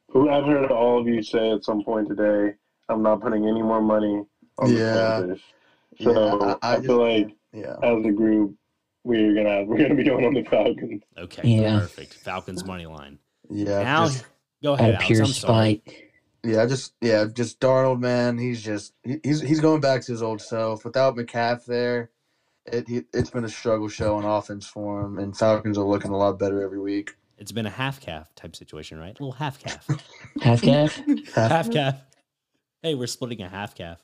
[0.10, 2.54] Who I've heard all of you say at some point today,
[2.90, 4.22] I'm not putting any more money
[4.60, 5.42] on the Panthers.
[6.02, 7.76] So Yeah, I- I, I feel like Yeah.
[7.82, 8.56] as a group,
[9.04, 11.02] we're gonna we're gonna be going on the Falcons.
[11.18, 11.48] Okay.
[11.48, 11.80] Yeah.
[11.80, 12.14] Perfect.
[12.16, 13.18] Falcons money line.
[13.50, 13.84] Yeah.
[13.84, 14.26] now, just-
[14.64, 15.08] go Out ahead, of Alex.
[15.08, 15.82] pure I'm sorry.
[15.86, 15.96] spite.
[16.44, 18.38] yeah, just yeah, just Darnold, man.
[18.38, 20.84] He's just he, he's he's going back to his old self.
[20.86, 22.12] Without McCaff there,
[22.66, 26.12] it he, it's been a struggle show on offense for him, and Falcons are looking
[26.12, 27.12] a lot better every week.
[27.38, 29.10] It's been a half calf type situation, right?
[29.20, 29.86] A little half calf.
[30.42, 31.00] Half calf?
[31.36, 31.96] half calf.
[32.82, 34.02] Hey, we're splitting a half calf.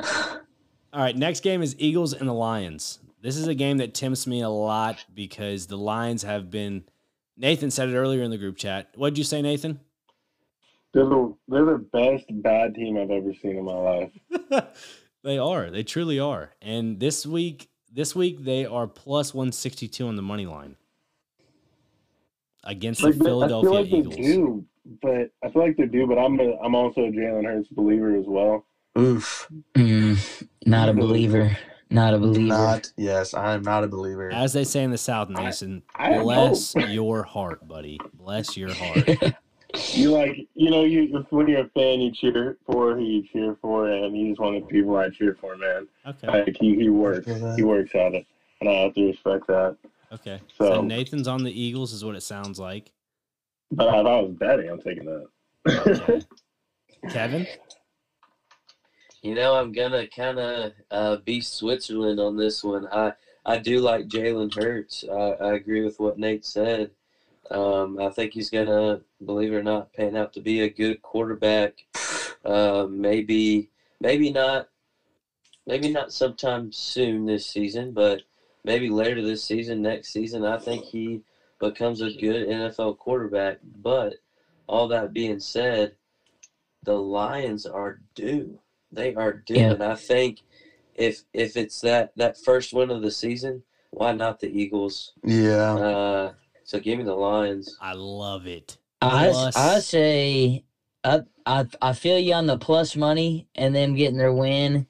[0.00, 2.98] All right, next game is Eagles and the Lions.
[3.20, 6.84] This is a game that tempts me a lot because the Lions have been.
[7.36, 8.90] Nathan said it earlier in the group chat.
[8.94, 9.80] What'd you say, Nathan?
[10.92, 14.66] They're the they're the best bad team I've ever seen in my life.
[15.24, 15.70] they are.
[15.70, 16.52] They truly are.
[16.62, 20.76] And this week, this week they are plus one sixty two on the money line
[22.62, 24.16] against Like, the they- I feel Philadelphia like they Eagles.
[24.16, 24.64] do,
[25.02, 26.06] but I feel like they do.
[26.06, 28.64] But I'm a, I'm also a Jalen Hurts believer as well.
[28.96, 29.48] Oof.
[29.74, 31.56] Mm, not a believer.
[31.90, 32.46] Not a believer.
[32.48, 34.30] Not yes, I am not a believer.
[34.32, 36.86] As they say in the South, Nathan, I don't bless know.
[36.86, 37.98] your heart, buddy.
[38.14, 39.08] Bless your heart.
[39.92, 43.56] You like you know you when you're a fan, you cheer for who you cheer
[43.60, 45.88] for, and he's one of the people I cheer for, man.
[46.06, 46.28] Okay.
[46.28, 48.24] Like he he works he works at it,
[48.60, 49.76] and I have to respect that.
[50.12, 50.40] Okay.
[50.56, 52.92] So, So- Nathan's on the Eagles is what it sounds like.
[53.72, 55.26] But if I was betting, I'm taking that.
[55.66, 56.22] Okay.
[57.10, 57.46] Kevin?
[59.24, 62.86] You know, I'm gonna kind of uh, be Switzerland on this one.
[62.92, 63.14] I
[63.46, 65.02] I do like Jalen Hurts.
[65.10, 66.90] I, I agree with what Nate said.
[67.50, 71.00] Um, I think he's gonna, believe it or not, pan out to be a good
[71.00, 71.86] quarterback.
[72.44, 74.68] Uh, maybe, maybe not,
[75.66, 78.20] maybe not sometime soon this season, but
[78.62, 80.44] maybe later this season, next season.
[80.44, 81.22] I think he
[81.60, 83.60] becomes a good NFL quarterback.
[83.80, 84.16] But
[84.66, 85.94] all that being said,
[86.82, 88.58] the Lions are due.
[88.94, 89.72] They are due, Yeah.
[89.72, 90.42] and I think
[90.94, 95.12] if if it's that that first win of the season, why not the Eagles?
[95.24, 95.74] Yeah.
[95.74, 96.32] Uh,
[96.64, 97.76] so give me the Lions.
[97.80, 98.78] I love it.
[99.02, 100.64] I, Plus- I say
[101.02, 104.86] I, I I feel you on the plus money and them getting their win.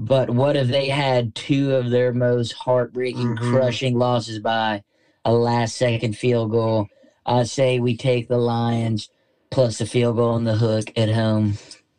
[0.00, 3.50] But what if they had two of their most heartbreaking, Mhm.
[3.50, 4.84] crushing losses by
[5.24, 6.86] a last second field goal?
[7.26, 9.10] I say we take the Lions
[9.50, 11.54] plus the field goal on the hook at home.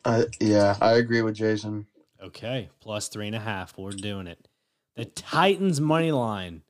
[0.05, 1.85] I, yeah, I agree with Jason.
[2.21, 2.69] Okay.
[2.79, 3.77] Plus three and a half.
[3.77, 4.47] We're doing it.
[4.95, 6.63] The Titans money line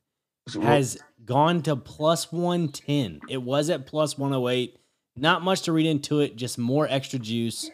[0.62, 3.20] has gone to plus 110.
[3.28, 4.76] It was at plus 108.
[5.16, 7.70] Not much to read into it, just more extra juice.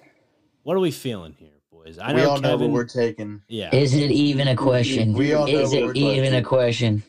[0.62, 1.98] What are we feeling here, boys?
[1.98, 3.42] I we know all know what we're taking.
[3.48, 5.12] yeah, Is it even a question?
[5.12, 7.02] We all know Is what it we're even a question?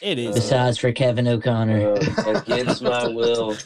[0.00, 0.34] it is.
[0.34, 1.92] Besides for Kevin O'Connor.
[1.92, 3.56] Uh, against my will,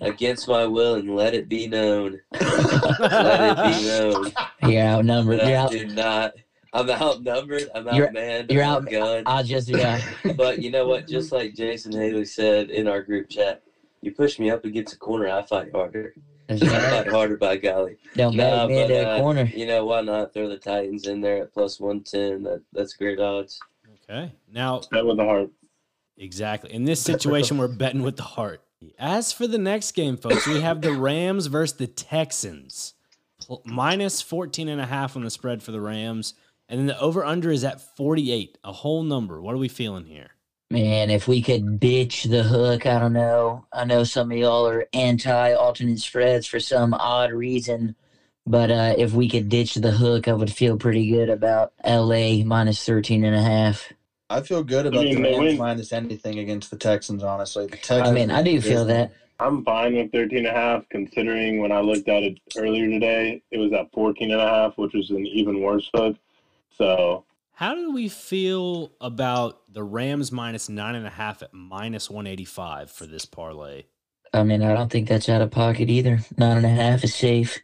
[0.00, 2.20] against my will, and let it be known.
[2.32, 4.32] Let it be known
[4.72, 5.40] You're outnumbered.
[5.40, 6.32] that You're I do not.
[6.72, 7.68] I'm outnumbered.
[7.74, 8.52] I'm You're- outmanned.
[8.52, 9.22] you're out- outgunned.
[9.26, 10.00] I'll just yeah.
[10.36, 11.06] But you know what?
[11.08, 13.62] Just like Jason Haley said in our group chat,
[14.02, 16.14] you push me up against a corner, I fight harder.
[16.46, 17.04] That's I right.
[17.04, 17.96] fight harder by golly.
[18.16, 19.44] Don't Nah, back me but, into uh, a corner.
[19.54, 22.42] You know why not throw the Titans in there at plus one ten?
[22.42, 23.58] That that's great odds.
[24.10, 24.32] Okay.
[24.52, 25.50] Now, Bet with the heart.
[26.16, 26.72] exactly.
[26.72, 28.62] In this situation, we're betting with the heart.
[28.98, 32.94] As for the next game, folks, we have the Rams versus the Texans.
[33.64, 36.34] Minus 14 and a half on the spread for the Rams.
[36.68, 39.40] And then the over under is at 48, a whole number.
[39.40, 40.30] What are we feeling here?
[40.70, 43.64] Man, if we could ditch the hook, I don't know.
[43.72, 47.96] I know some of y'all are anti alternate spreads for some odd reason,
[48.46, 52.44] but uh, if we could ditch the hook, I would feel pretty good about LA
[52.44, 53.92] minus 13 and a half.
[54.30, 57.22] I feel good about mean, the Rams minus anything against the Texans.
[57.22, 58.08] Honestly, the Texans.
[58.08, 59.12] I mean, I do feel that.
[59.40, 63.40] I'm fine with 13 and a half, considering when I looked at it earlier today,
[63.50, 66.16] it was at 14 and a half, which was an even worse hook.
[66.76, 72.10] So How do we feel about the Rams minus nine and a half at minus
[72.10, 73.84] 185 for this parlay?
[74.34, 76.18] I mean, I don't think that's out of pocket either.
[76.36, 77.60] Nine and a half is safe.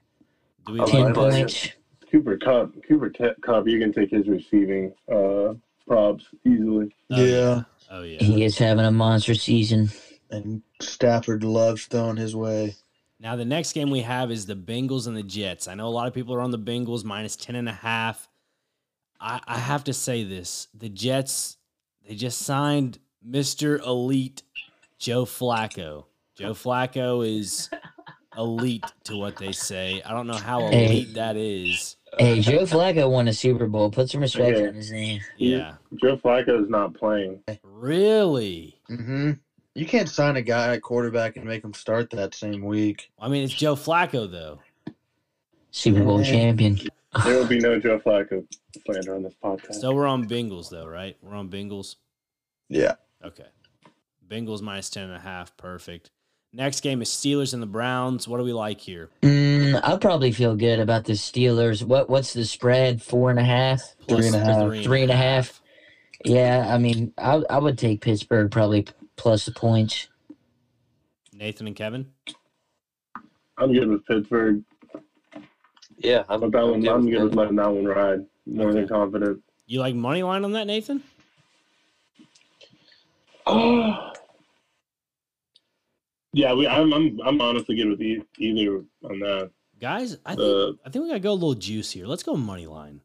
[0.67, 1.69] Do we Oh, Ten I points.
[2.11, 5.55] Cooper Kupp, Cooper Te- Kupp, you can take his receiving uh,
[5.87, 6.95] props easily.
[7.11, 7.63] Oh, Yeah.
[7.91, 8.19] Oh, yeah.
[8.23, 9.91] He is having a monster season.
[10.31, 12.75] and Stafford loves throwing his way.
[13.21, 15.69] Now the next game we have is the Bengals and the Jets.
[15.69, 18.29] I know a lot of people are on the Bengals minus 10 and a half.
[19.21, 20.67] I, I have to say this.
[20.75, 21.57] The Jets,
[22.07, 23.81] they just signed Mr.
[23.87, 24.43] Elite
[24.99, 26.07] Joe Flacco.
[26.37, 27.71] Joe Flacco is
[28.37, 30.03] elite to what they say.
[30.05, 30.87] I don't know how Hey.
[30.87, 31.97] elite that is.
[32.19, 33.91] Hey, Joe Flacco won a Super Bowl.
[33.91, 34.69] Put some respect Yeah.
[34.69, 35.21] on his name.
[35.37, 35.75] Yeah.
[36.03, 37.41] Joe Flacco is not playing.
[37.63, 38.81] Really?
[38.91, 39.33] Mm-hmm.
[39.75, 43.11] You can't sign a guy at quarterback and make him start that same week.
[43.19, 44.61] I mean, it's Joe Flacco though.
[45.71, 46.31] Super Bowl Hey.
[46.33, 46.79] champion.
[47.25, 48.47] There will be no Joe Flacco
[48.87, 49.75] slander on this podcast.
[49.77, 51.17] So we're on Bengals though, right?
[51.23, 51.97] We're on Bengals.
[52.69, 52.95] Yeah.
[53.25, 53.47] Okay.
[54.29, 55.57] Bengals minus 10 and a half.
[55.57, 56.11] Perfect.
[56.57, 58.29] Next game is Steelers and the Browns.
[58.29, 59.11] What do we like here?
[59.23, 61.83] Mm, I'll probably feel good about the Steelers.
[61.83, 63.03] What What's the spread?
[63.03, 63.83] Four and a half.
[64.07, 64.85] Three and a half.
[64.85, 65.61] Three and a half.
[66.25, 68.87] Yeah, I mean, I I would take Pittsburgh probably
[69.17, 70.07] plus the points.
[71.33, 72.07] Nathan and Kevin.
[73.59, 74.63] I'm good with Pittsburgh.
[75.99, 78.27] Yeah, I'm, But that I'm one, good I'm with good with letting that one ride.
[78.47, 79.43] More than confident.
[79.67, 81.03] You like money line on that, Nathan?
[83.45, 84.13] Oh.
[86.35, 89.51] Yeah, we, I'm, I'm I'm honestly good with e- either on that.
[89.81, 92.07] Guys, I think Uh, I think we gotta go a little juice here.
[92.07, 93.01] Let's go money line.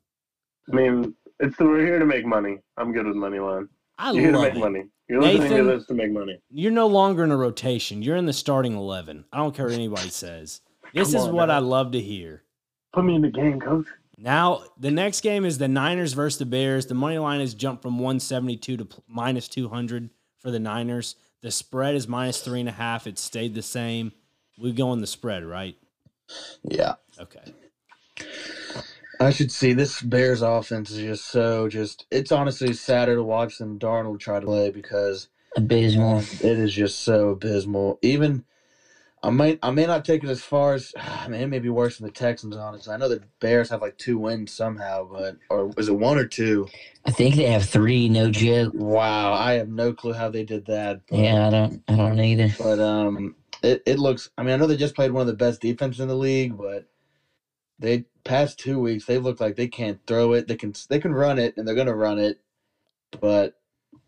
[0.71, 2.57] I mean, it's we're here to make money.
[2.77, 3.69] I'm good with money line.
[3.97, 4.59] I You're here to love make it.
[4.59, 4.83] money.
[5.07, 6.39] You're listening Nathan- to this to make money.
[6.51, 8.01] You're no longer in a rotation.
[8.01, 9.25] You're in the starting eleven.
[9.33, 10.61] I don't care what anybody says.
[10.93, 11.55] This Come is on, what man.
[11.57, 12.41] I love to hear.
[12.93, 13.85] Put me in the game, coach.
[14.17, 16.87] Now, the next game is the Niners versus the Bears.
[16.87, 21.15] The money line has jumped from 172 to pl- minus 200 for the Niners.
[21.41, 23.07] The spread is minus three and a half.
[23.07, 24.11] It stayed the same.
[24.57, 25.77] We go on the spread, right?
[26.63, 26.95] Yeah.
[27.19, 27.53] Okay.
[29.21, 32.05] I should see this Bears offense is just so just.
[32.11, 36.19] It's honestly sadder to watch than Darnold try to play because Abysmal.
[36.19, 37.99] it is just so abysmal.
[38.01, 38.45] Even
[39.21, 41.69] I might I may not take it as far as I mean it may be
[41.69, 42.55] worse than the Texans.
[42.55, 46.17] Honestly, I know the Bears have like two wins somehow, but or is it one
[46.17, 46.67] or two?
[47.05, 48.07] I think they have three.
[48.09, 48.73] No joke.
[48.75, 51.01] Wow, I have no clue how they did that.
[51.07, 51.83] but- Yeah, I don't.
[51.87, 52.53] I don't either.
[52.59, 54.29] But um, it, it looks.
[54.37, 56.57] I mean, I know they just played one of the best defenses in the league,
[56.57, 56.85] but
[57.79, 60.47] they past two weeks they look like they can't throw it.
[60.47, 62.37] They can they can run it, and they're gonna run it.
[63.19, 63.55] But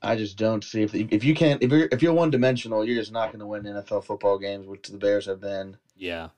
[0.02, 2.96] I just don't see if if you can't if you're if you're one dimensional, you're
[3.00, 5.78] just not gonna win NFL football games, which the Bears have been.
[5.96, 6.30] Yeah.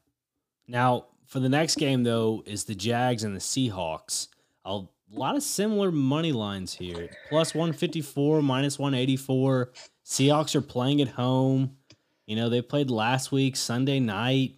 [0.67, 4.27] Now, for the next game, though, is the Jags and the Seahawks.
[4.65, 4.81] A
[5.11, 7.09] lot of similar money lines here.
[7.29, 9.71] Plus 154, minus 184.
[10.05, 11.77] Seahawks are playing at home.
[12.25, 14.55] You know, they played last week, Sunday night.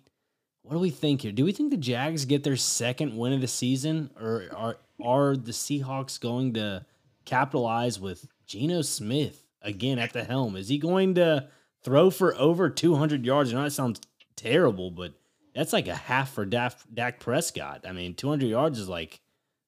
[0.61, 1.31] What do we think here?
[1.31, 4.09] Do we think the Jags get their second win of the season?
[4.19, 6.85] Or are, are the Seahawks going to
[7.25, 10.55] capitalize with Geno Smith again at the helm?
[10.55, 11.47] Is he going to
[11.83, 13.51] throw for over 200 yards?
[13.51, 14.01] I know that sounds
[14.35, 15.13] terrible, but
[15.53, 17.85] that's like a half for Dak, Prescott.
[17.87, 19.21] I mean, 200 yards is like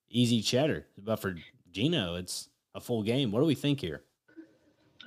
[0.10, 0.86] easy cheddar.
[0.98, 1.36] But for
[1.72, 3.32] Geno, it's a full game.
[3.32, 4.04] What do we think here?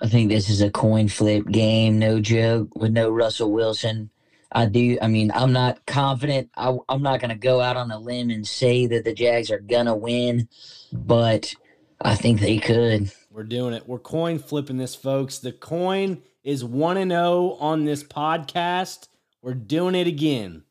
[0.03, 1.99] I think this is a coin flip game.
[1.99, 2.75] No joke.
[2.75, 4.11] With no Russell Wilson,
[4.53, 4.99] I do.
[5.03, 6.51] I mean, I'm not confident.
[6.57, 9.51] I, I'm not going to go out on a limb and say that the Jags
[9.51, 10.49] are going to win,
[10.93, 11.55] but
[12.01, 13.13] I think they could.
[13.33, 13.87] We're doing it.
[13.87, 15.39] We're coin flipping this, folks.
[15.39, 19.07] The coin is 1 and 0 on this podcast.
[19.41, 20.65] We're doing it again.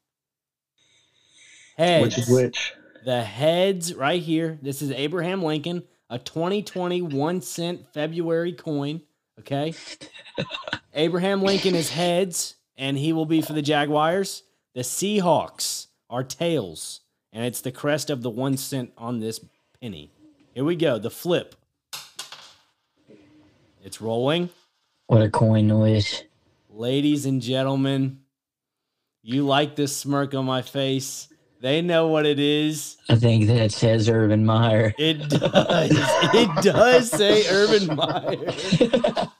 [1.77, 2.03] Heads.
[2.03, 2.73] Which is which?
[3.05, 4.59] The heads right here.
[4.61, 9.03] This is Abraham Lincoln, a 2020 one cent February coin.
[9.39, 9.73] Okay.
[10.93, 14.43] Abraham Lincoln is heads, and he will be for the Jaguars.
[14.75, 16.99] The Seahawks are tails,
[17.31, 19.39] and it's the crest of the one cent on this
[19.79, 20.11] penny.
[20.53, 20.99] Here we go.
[20.99, 21.55] The flip.
[23.83, 24.49] It's rolling.
[25.07, 26.23] What a coin noise.
[26.69, 28.19] Ladies and gentlemen,
[29.21, 31.27] you like this smirk on my face.
[31.61, 32.97] They know what it is.
[33.09, 34.93] I think that says Urban Meyer.
[34.97, 35.91] It does.
[35.91, 39.27] it does say Urban Meyer.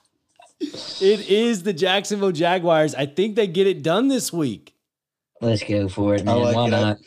[1.02, 2.94] It is the Jacksonville Jaguars.
[2.94, 4.74] I think they get it done this week
[5.40, 6.36] Let's go for it, man.
[6.38, 6.70] like why it.
[6.70, 6.98] not?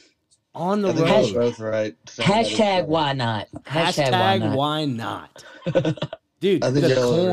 [0.55, 1.25] on the road.
[1.27, 1.95] you're both right.
[2.07, 3.47] saying that it's Hashtag why not?
[3.65, 5.43] Hashtag Hashtag, why why not?
[6.43, 6.49] not?
[6.49, 7.29] Dude, I think the y'all are-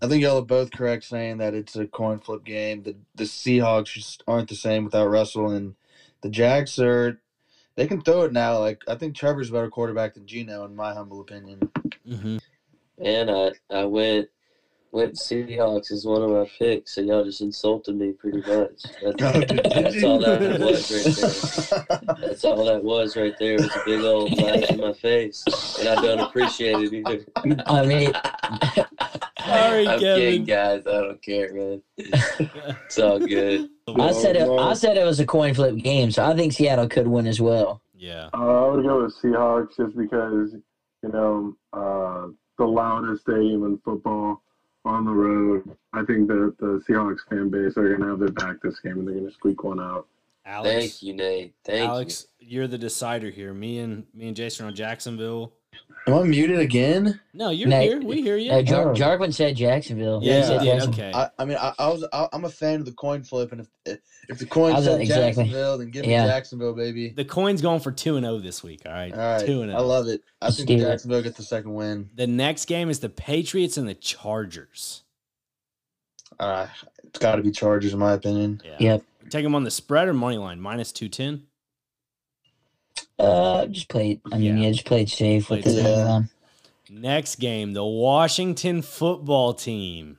[0.00, 2.82] I think y'all are both correct saying that it's a coin flip game.
[2.84, 5.74] The the Seahawks just aren't the same without Russell, and
[6.20, 7.20] the Jags are.
[7.74, 8.58] They can throw it now.
[8.58, 11.70] Like I think Trevor's a better quarterback than Geno, in my humble opinion.
[12.08, 12.38] Mm-hmm.
[12.98, 14.28] And I, I went
[14.92, 18.82] went Seahawks as one of my picks, so y'all just insulted me pretty much.
[19.02, 19.16] That's,
[19.62, 22.28] that's all that was right there.
[22.28, 23.54] That's all that was right there.
[23.54, 25.44] It was a big old flash in my face,
[25.78, 27.24] and I don't appreciate it either.
[27.66, 28.12] I mean,
[29.48, 30.20] Sorry, I'm Kevin.
[30.20, 30.86] kidding, guys.
[30.86, 31.82] I don't care, man.
[32.86, 33.68] It's all good.
[33.98, 34.48] I said it.
[34.48, 37.40] I said it was a coin flip game, so I think Seattle could win as
[37.40, 37.82] well.
[37.94, 38.28] Yeah.
[38.34, 40.54] Uh, I would go with Seahawks just because,
[41.02, 42.28] you know, uh,
[42.58, 44.42] the loudest stadium in football
[44.88, 45.76] on the road.
[45.92, 48.98] I think that the Seahawks fan base are going to have their back this game
[48.98, 50.06] and they're going to squeak one out.
[50.46, 50.70] Alex.
[50.70, 51.54] Thank you, Nate.
[51.62, 52.62] Thank Alex, you.
[52.62, 53.52] are the decider here.
[53.52, 55.52] Me and me and Jason are on Jacksonville.
[56.06, 57.20] Am I muted again?
[57.34, 58.00] No, you're No, here.
[58.00, 58.50] We hear you.
[58.50, 58.94] Uh, Jar- Oh.
[58.94, 60.20] Jarquin said Jacksonville.
[60.22, 60.64] yeah, He you said did.
[60.64, 61.04] Jacksonville.
[61.08, 61.12] Okay.
[61.18, 63.66] I, I mean, I, I was I, I'm a fan of the coin flip, and
[63.84, 63.98] if
[64.30, 65.44] if the coin I was- said exactly.
[65.44, 66.26] Jacksonville, then give me Yeah.
[66.26, 67.10] Jacksonville, baby.
[67.10, 69.12] the coin's going for 2 and 0 this week, all right?
[69.12, 69.74] All right, 2 and oh.
[69.74, 69.86] I 0.
[69.86, 70.22] love it.
[70.40, 70.80] I Let's think do it.
[70.80, 72.08] Jacksonville gets the second win.
[72.14, 75.02] The next game is the Patriots and the Chargers.
[76.40, 76.68] Uh,
[77.04, 78.62] it's got to be Chargers, in my opinion.
[78.64, 78.76] Yeah.
[78.78, 79.02] Yep.
[79.28, 81.46] Take them on the spread or money line minus 210.
[83.18, 84.20] Uh, just played.
[84.32, 84.64] I mean, Yeah.
[84.66, 86.30] yeah, just played safe with Played the line.
[86.90, 90.18] Next game, the Washington football team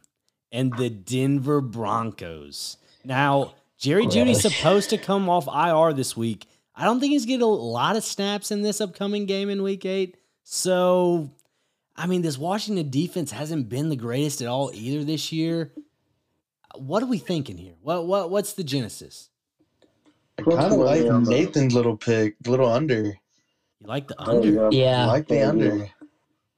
[0.51, 2.77] and the Denver Broncos.
[3.03, 6.45] Now, Jerry Jeudy's supposed to come off IR this week.
[6.76, 9.85] I don't think he's getting a lot of snaps in this upcoming game in week
[9.85, 10.15] eight.
[10.43, 11.31] So,
[11.95, 15.72] I mean, this Washington defense hasn't been the greatest at all either this year.
[16.76, 17.73] What are we thinking here?
[17.81, 19.30] What what what's the genesis?
[20.48, 23.03] I kind of like money on the- Nathan's little pick, little under.
[23.06, 24.52] You like the Oh, under?
[24.52, 24.70] yeah.
[24.72, 25.03] Yeah.
[25.03, 25.76] I like the Oh, under.
[25.78, 25.86] yeah.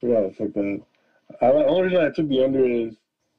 [0.02, 0.80] Yeah, I took that.
[1.40, 2.94] I, the only reason I took the under is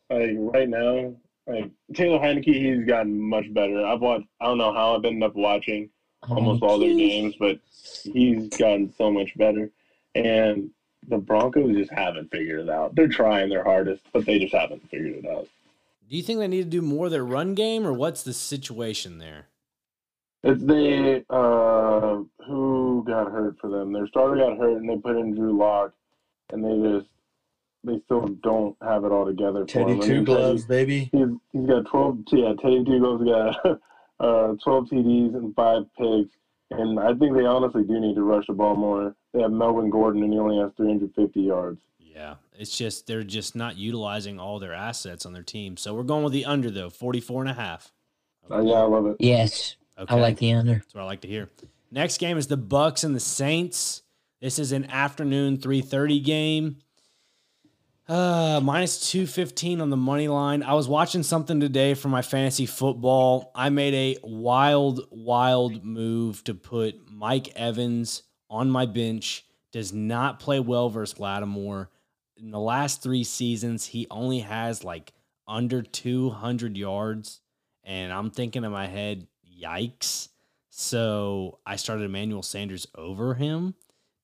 [0.10, 1.14] like right now,
[1.48, 3.86] like Taylor Heinicke, he's gotten much better.
[3.86, 4.28] I've watched.
[4.40, 5.90] I don't know how I've ended up watching
[6.30, 7.60] almost all their games, but
[8.03, 9.70] he's gotten so much better.
[10.15, 10.70] And
[11.10, 12.95] the Broncos just haven't figured it out.
[12.95, 15.49] They're trying their hardest, but they just haven't figured it out.
[16.10, 18.32] Do you think they need to do more of their run game, or what's the
[18.34, 19.48] situation there?
[20.44, 23.94] It's the uh, who got hurt for them.
[23.94, 25.94] Their starter got hurt, and they put in Drew Lock,
[26.52, 27.07] and they just
[27.86, 29.61] they still don't have it all together.
[29.61, 30.02] for Teddy him.
[30.02, 31.10] Two he's- gloves, baby.
[31.11, 32.20] He's he's got twelve.
[32.32, 33.65] Yeah, Teddy Two Gloves got
[34.20, 36.36] uh, twelve TDs and five picks,
[36.72, 39.15] and I think they honestly do need to rush the ball more.
[39.34, 41.80] They have Melvin Gordon, and he only has three hundred fifty yards.
[41.99, 45.78] Yeah, it's just they're just not utilizing all their assets on their team.
[45.78, 47.91] So we're going with the under though, 44 and a half.
[48.52, 49.15] Uh, yeah, I love it.
[49.20, 50.15] Yes, Okay.
[50.15, 50.74] I like the under.
[50.74, 51.49] That's what I like to hear.
[51.91, 54.02] Next game is the Bucs and the Saints.
[54.41, 56.78] This is an afternoon 3:30 game.
[58.07, 60.61] Uh, minus 215 on the money line.
[60.61, 63.52] I was watching something today for my fantasy football.
[63.56, 69.45] I made a wild, wild move to put Mike Evans on my bench.
[69.72, 71.90] Does not play well versus Lattimore.
[72.36, 75.14] In the last three seasons, he only has like
[75.48, 77.40] under 200 yards.
[77.86, 79.28] And I'm thinking in my head,
[79.64, 80.30] yikes.
[80.69, 83.76] So I started Emmanuel Sanders over him.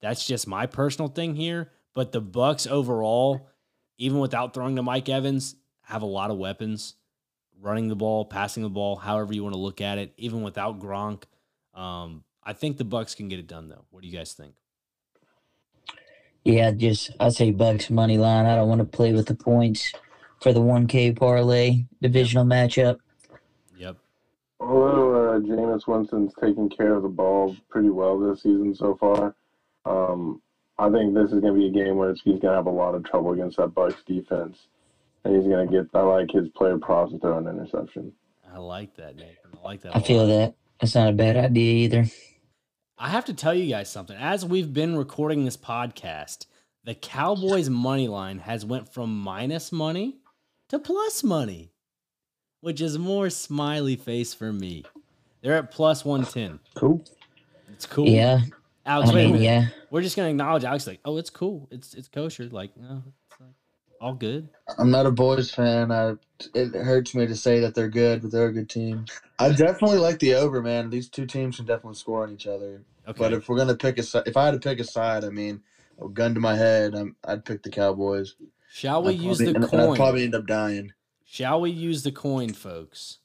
[0.01, 1.71] That's just my personal thing here.
[1.93, 3.49] But the Bucs overall,
[3.97, 6.95] even without throwing to Mike Evans, have a lot of weapons,
[7.61, 10.13] running the ball, passing the ball, however you want to look at it.
[10.17, 11.23] Even without Gronk,
[11.73, 13.85] um, I think the Bucs can get it done though.
[13.89, 14.55] What do you guys think?
[16.45, 18.45] Yeah, just I say Bucs money line.
[18.45, 19.91] I don't want to play with the points
[20.41, 22.97] for the one K parlay divisional matchup.
[24.59, 24.69] Yep.
[24.69, 29.35] although uh, Jameis Winston's taking care of the ball pretty well this season so far,
[29.85, 30.41] um,
[30.77, 32.71] I think this is going to be a game where he's going to have a
[32.71, 34.57] lot of trouble against that Bucs defense,
[35.23, 35.89] and he's going to get.
[35.93, 38.13] I like his player props to throw an interception.
[38.51, 39.57] I like that, Nathan.
[39.61, 39.95] I like that.
[39.95, 40.55] I feel that.
[40.79, 42.05] That's not a bad idea either.
[42.97, 44.15] I have to tell you guys something.
[44.17, 46.45] As we've been recording this podcast,
[46.83, 50.17] the Cowboys money line has went from minus money
[50.69, 51.71] to plus money,
[52.61, 54.83] which is more smiley face for me.
[55.41, 56.59] They're at plus 110.
[56.75, 57.03] Cool.
[57.71, 58.07] It's cool.
[58.07, 58.41] Yeah.
[58.85, 59.45] Alex, I wait mean, minute.
[59.45, 59.67] yeah.
[59.91, 61.67] We're just gonna acknowledge Alex like, oh, it's cool.
[61.71, 62.45] It's it's kosher.
[62.45, 63.49] Like, no, it's like
[64.01, 64.49] all good.
[64.77, 65.91] I'm not a boys fan.
[65.91, 66.15] I,
[66.55, 69.05] it hurts me to say that they're good, but they're a good team.
[69.37, 70.89] I definitely like the over, man.
[70.89, 72.81] These two teams can definitely score on each other.
[73.07, 73.17] Okay.
[73.19, 75.29] But if we're gonna pick a, si- if I had to pick a side, I
[75.29, 75.61] mean,
[76.03, 78.35] a gun to my head, I'm, I'd pick the Cowboys.
[78.71, 80.93] Shall we I'd use probably- the and- and I'd probably end up dying.
[81.31, 83.19] Shall we use the coin, folks?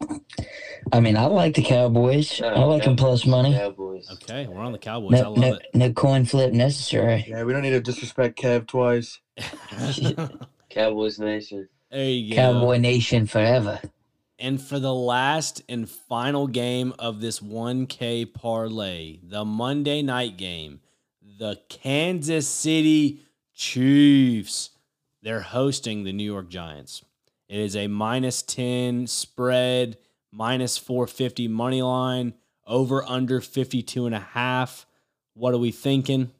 [0.92, 2.38] I mean, I like the Cowboys.
[2.38, 3.54] I Uh, like them plus money.
[3.54, 4.10] Cowboys.
[4.12, 5.18] Okay, we're on the Cowboys.
[5.18, 7.24] I No, love no, no coin flip necessary.
[7.26, 9.20] Yeah, we don't need to disrespect Kev twice.
[10.70, 11.66] Cowboys Nation.
[11.90, 12.36] there you go.
[12.36, 13.80] Cowboy Nation forever.
[14.38, 20.80] And for the last and final game of this 1K parlay, the Monday night game,
[21.38, 23.20] the Kansas City
[23.54, 24.70] Chiefs.
[25.22, 27.02] They're hosting the New York Giants.
[27.54, 29.96] It is a minus 10 spread,
[30.32, 32.34] minus 450 money line,
[32.66, 34.86] over under 52 and a half.
[35.34, 36.32] What are we thinking?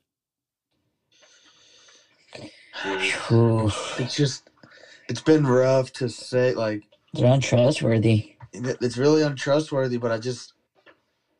[2.85, 4.51] It's just,
[5.09, 6.53] it's been rough to say.
[6.53, 6.83] Like,
[7.13, 8.35] they're untrustworthy.
[8.53, 9.99] it's really untrustworthy.
[9.99, 10.55] But I just,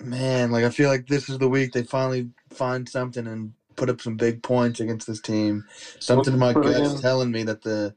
[0.01, 3.91] man, like I feel like this is the week they finally find something and put
[3.91, 5.65] up some big points against this team.
[5.99, 7.97] Something in my Put it gut's telling me that the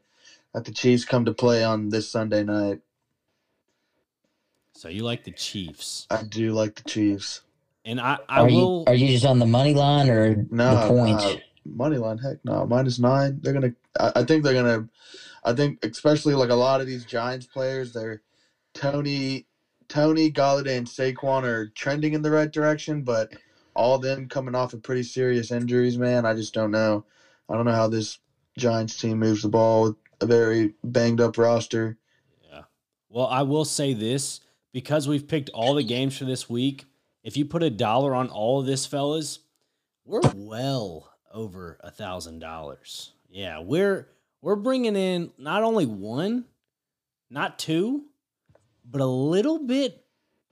[0.57, 2.79] that the Chiefs come to play on this Sunday night.
[4.73, 6.07] So you like the Chiefs.
[6.09, 7.41] I do like the Chiefs.
[7.85, 10.71] And I, I Are will you are you just on the money line or No,
[10.71, 11.23] the points?
[11.23, 12.17] no, money line.
[12.17, 13.39] Heck no, minus nine.
[13.43, 13.73] They're gonna.
[13.99, 14.87] I, I think they're gonna.
[15.43, 18.21] I think especially like a lot of these Giants players, they're
[18.73, 19.45] Toney,
[19.89, 23.31] Toney, Golladay, and Saquon are trending in the right direction, but
[23.75, 25.99] all of them coming off of pretty serious injuries.
[25.99, 27.05] Man, I just don't know.
[27.49, 28.19] I don't know how this
[28.57, 31.97] Giants team moves the ball with a very banged up roster.
[32.49, 32.61] Yeah.
[33.09, 34.41] Well, I will say this
[34.73, 36.85] because we've picked all the games for this week.
[37.23, 39.39] If you put a dollar on all of this, fellas,
[40.05, 43.13] we're well over a thousand dollars.
[43.29, 44.07] Yeah, we're
[44.41, 46.45] we're bringing in not only one,
[47.29, 48.05] not two,
[48.85, 50.05] but a little bit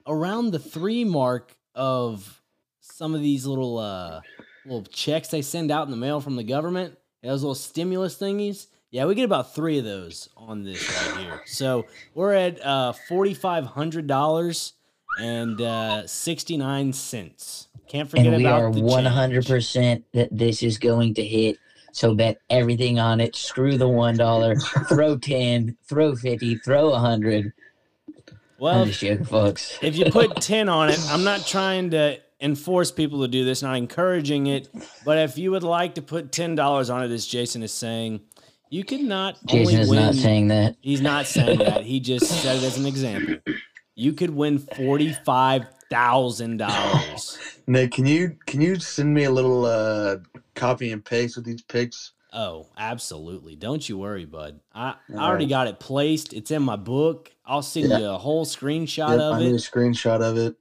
[0.06, 2.42] around the three mark of
[2.80, 4.20] some of these little uh
[4.64, 6.96] little checks they send out in the mail from the government.
[7.22, 8.66] Those little stimulus thingies.
[8.90, 11.42] Yeah, we get about three of those on this right here.
[11.46, 14.74] So we're at uh, forty five hundred dollars
[15.20, 17.68] and uh, sixty nine cents.
[17.88, 19.14] Can't forget and we about are the one change.
[19.14, 21.58] hundred percent that this is going to hit.
[21.92, 23.34] So bet everything on it.
[23.36, 24.54] Screw the one dollar.
[24.88, 25.76] throw ten.
[25.88, 26.56] Throw fifty.
[26.56, 27.52] Throw a hundred.
[28.58, 29.78] Well, I'm just joking, folks.
[29.82, 33.60] if you put 10 on it, I'm not trying to enforce people to do this,
[33.62, 34.70] not encouraging it.
[35.04, 38.20] But if you would like to put $10 on it, as Jason is saying,
[38.70, 39.98] you could not Jason only is win.
[40.00, 40.76] not saying that.
[40.80, 41.82] He's not saying that.
[41.84, 43.36] He just said it as an example.
[43.94, 47.38] You could win $45,000.
[47.66, 50.16] Nick, can you can you send me a little uh,
[50.54, 52.12] copy and paste with these picks?
[52.32, 53.54] Oh, absolutely.
[53.56, 54.60] Don't you worry, bud.
[54.74, 55.50] I, I already right.
[55.50, 56.32] got it placed.
[56.34, 57.30] It's in my book.
[57.46, 57.98] I'll send Yeah.
[57.98, 59.58] you a whole screenshot Yep, of I need a it.
[59.58, 60.54] screenshot of it.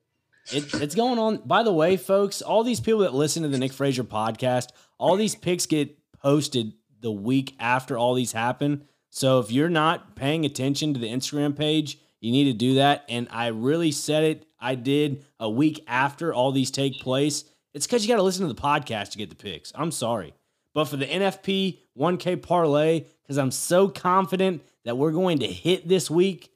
[0.53, 0.73] it.
[0.75, 1.37] It's going on.
[1.45, 4.67] By the way, folks, all these people that listen to the Nick Frazier podcast,
[4.97, 6.71] all these picks get posted
[7.05, 8.83] the week after all these happen.
[9.11, 13.05] So if you're not paying attention to the Instagram page, you need to do that.
[13.07, 14.47] And I really said it.
[14.59, 17.43] I did a week after all these take place.
[17.75, 19.71] It's because you got to listen to the podcast to get the picks.
[19.75, 20.33] I'm sorry.
[20.73, 25.87] But for the NFP 1K parlay, because I'm so confident that we're going to hit
[25.87, 26.49] this week,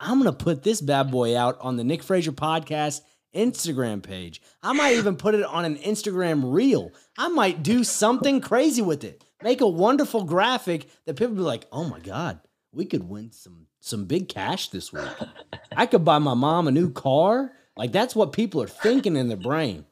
[0.00, 3.02] I'm going to put this bad boy out on the Nick Frazier podcast
[3.34, 4.40] Instagram page.
[4.62, 6.90] I might even put it on an Instagram reel.
[7.18, 9.22] I might do something crazy with it.
[9.44, 12.40] Make a wonderful graphic that people be like, "Oh my god,
[12.72, 15.04] we could win some some big cash this week.
[15.76, 19.28] I could buy my mom a new car." Like that's what people are thinking in
[19.28, 19.84] their brain.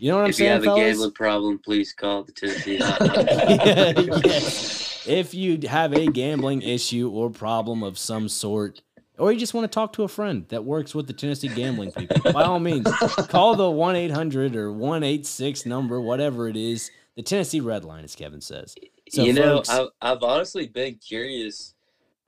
[0.00, 0.58] You know what I'm saying?
[0.58, 4.24] if you have a gambling problem, please call the Tennessee hotline.
[4.26, 5.08] yes.
[5.08, 8.82] If you have a gambling issue or problem of some sort,
[9.16, 11.92] or you just want to talk to a friend that works with the Tennessee gambling
[11.92, 12.86] people, by all means,
[13.28, 16.90] call the 1 800 or 186 number, whatever it is.
[17.18, 18.76] The Tennessee Red Line, as Kevin says.
[19.10, 21.74] So, you know, folks- I've, I've honestly been curious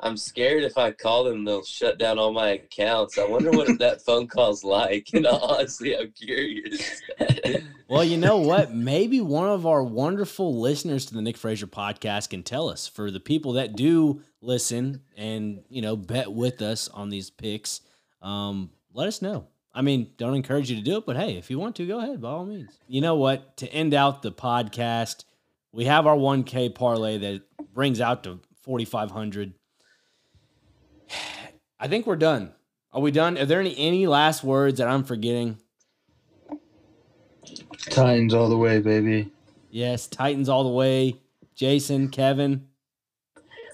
[0.03, 3.19] I'm scared if I call them, they'll shut down all my accounts.
[3.19, 5.09] I wonder what that phone call's like.
[5.13, 7.03] And honestly, I'm curious.
[7.89, 8.73] Well, you know what?
[8.73, 12.87] Maybe one of our wonderful listeners to the Nick Frazier podcast can tell us.
[12.87, 17.81] For the people that do listen and you know bet with us on these picks,
[18.23, 19.49] um, let us know.
[19.73, 22.01] I mean, don't encourage you to do it, but hey, if you want to, go
[22.01, 22.79] ahead by all means.
[22.89, 23.57] You know what?
[23.59, 25.25] To end out the podcast,
[25.73, 27.43] we have our 1K parlay that
[27.73, 29.55] brings out to 4,500.
[31.81, 32.53] I think we're done.
[32.93, 33.39] Are we done?
[33.39, 35.59] Are there any any last words that I'm forgetting?
[37.89, 39.31] Titans all the way, baby.
[39.71, 41.21] Yes, Titans all the way.
[41.55, 42.67] Jason, Kevin,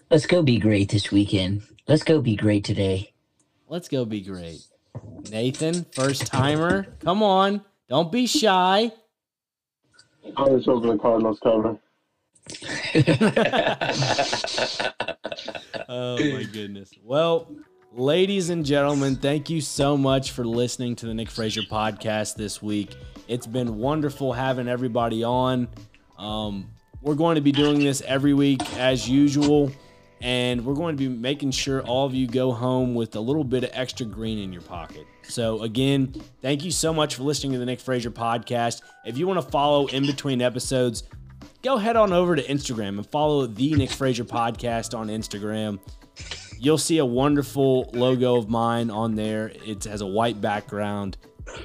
[0.08, 1.62] Let's go be great this weekend.
[1.88, 3.12] Let's go be great today.
[3.68, 4.60] let's go be great.
[5.30, 6.86] Nathan, first timer.
[7.00, 7.62] Come on.
[7.88, 8.90] Don't be shy.
[10.36, 11.78] I just hope the Cardinals cover.
[15.88, 16.90] Oh my goodness.
[17.04, 17.54] Well,
[17.92, 22.60] ladies and gentlemen, thank you so much for listening to the Nick Frazier podcast this
[22.60, 22.96] week.
[23.28, 25.68] It's been wonderful having everybody on.
[26.18, 26.70] Um,
[27.02, 29.70] we're going to be doing this every week as usual,
[30.20, 33.44] and we're going to be making sure all of you go home with a little
[33.44, 35.06] bit of extra green in your pocket.
[35.22, 38.82] So, again, thank you so much for listening to the Nick Frazier podcast.
[39.04, 41.04] If you want to follow in between episodes,
[41.62, 45.78] go head on over to Instagram and follow the Nick Frazier podcast on Instagram.
[46.58, 49.52] You'll see a wonderful logo of mine on there.
[49.66, 51.18] It has a white background.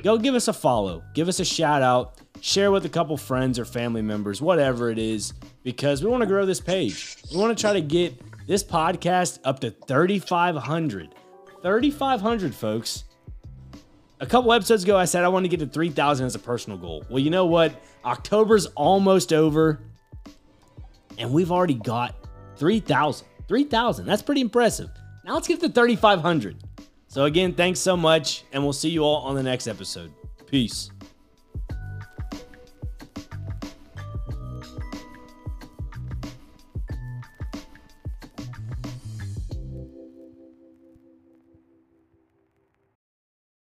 [0.03, 3.57] Go give us a follow, give us a shout out, share with a couple friends
[3.57, 5.33] or family members, whatever it is,
[5.63, 7.17] because we want to grow this page.
[7.31, 8.19] We want to try to get
[8.51, 11.15] this podcast up to 3,500.
[11.61, 13.05] 3,500, folks.
[14.19, 16.77] A couple episodes ago, I said I wanted to get to 3,000 as a personal
[16.77, 17.05] goal.
[17.09, 17.81] Well, you know what?
[18.03, 19.79] October's almost over,
[21.17, 22.13] and we've already got
[22.57, 23.25] 3,000.
[23.47, 24.05] 3,000.
[24.05, 24.89] That's pretty impressive.
[25.23, 26.57] Now let's get to 3,500.
[27.07, 30.11] So, again, thanks so much, and we'll see you all on the next episode.
[30.45, 30.91] Peace.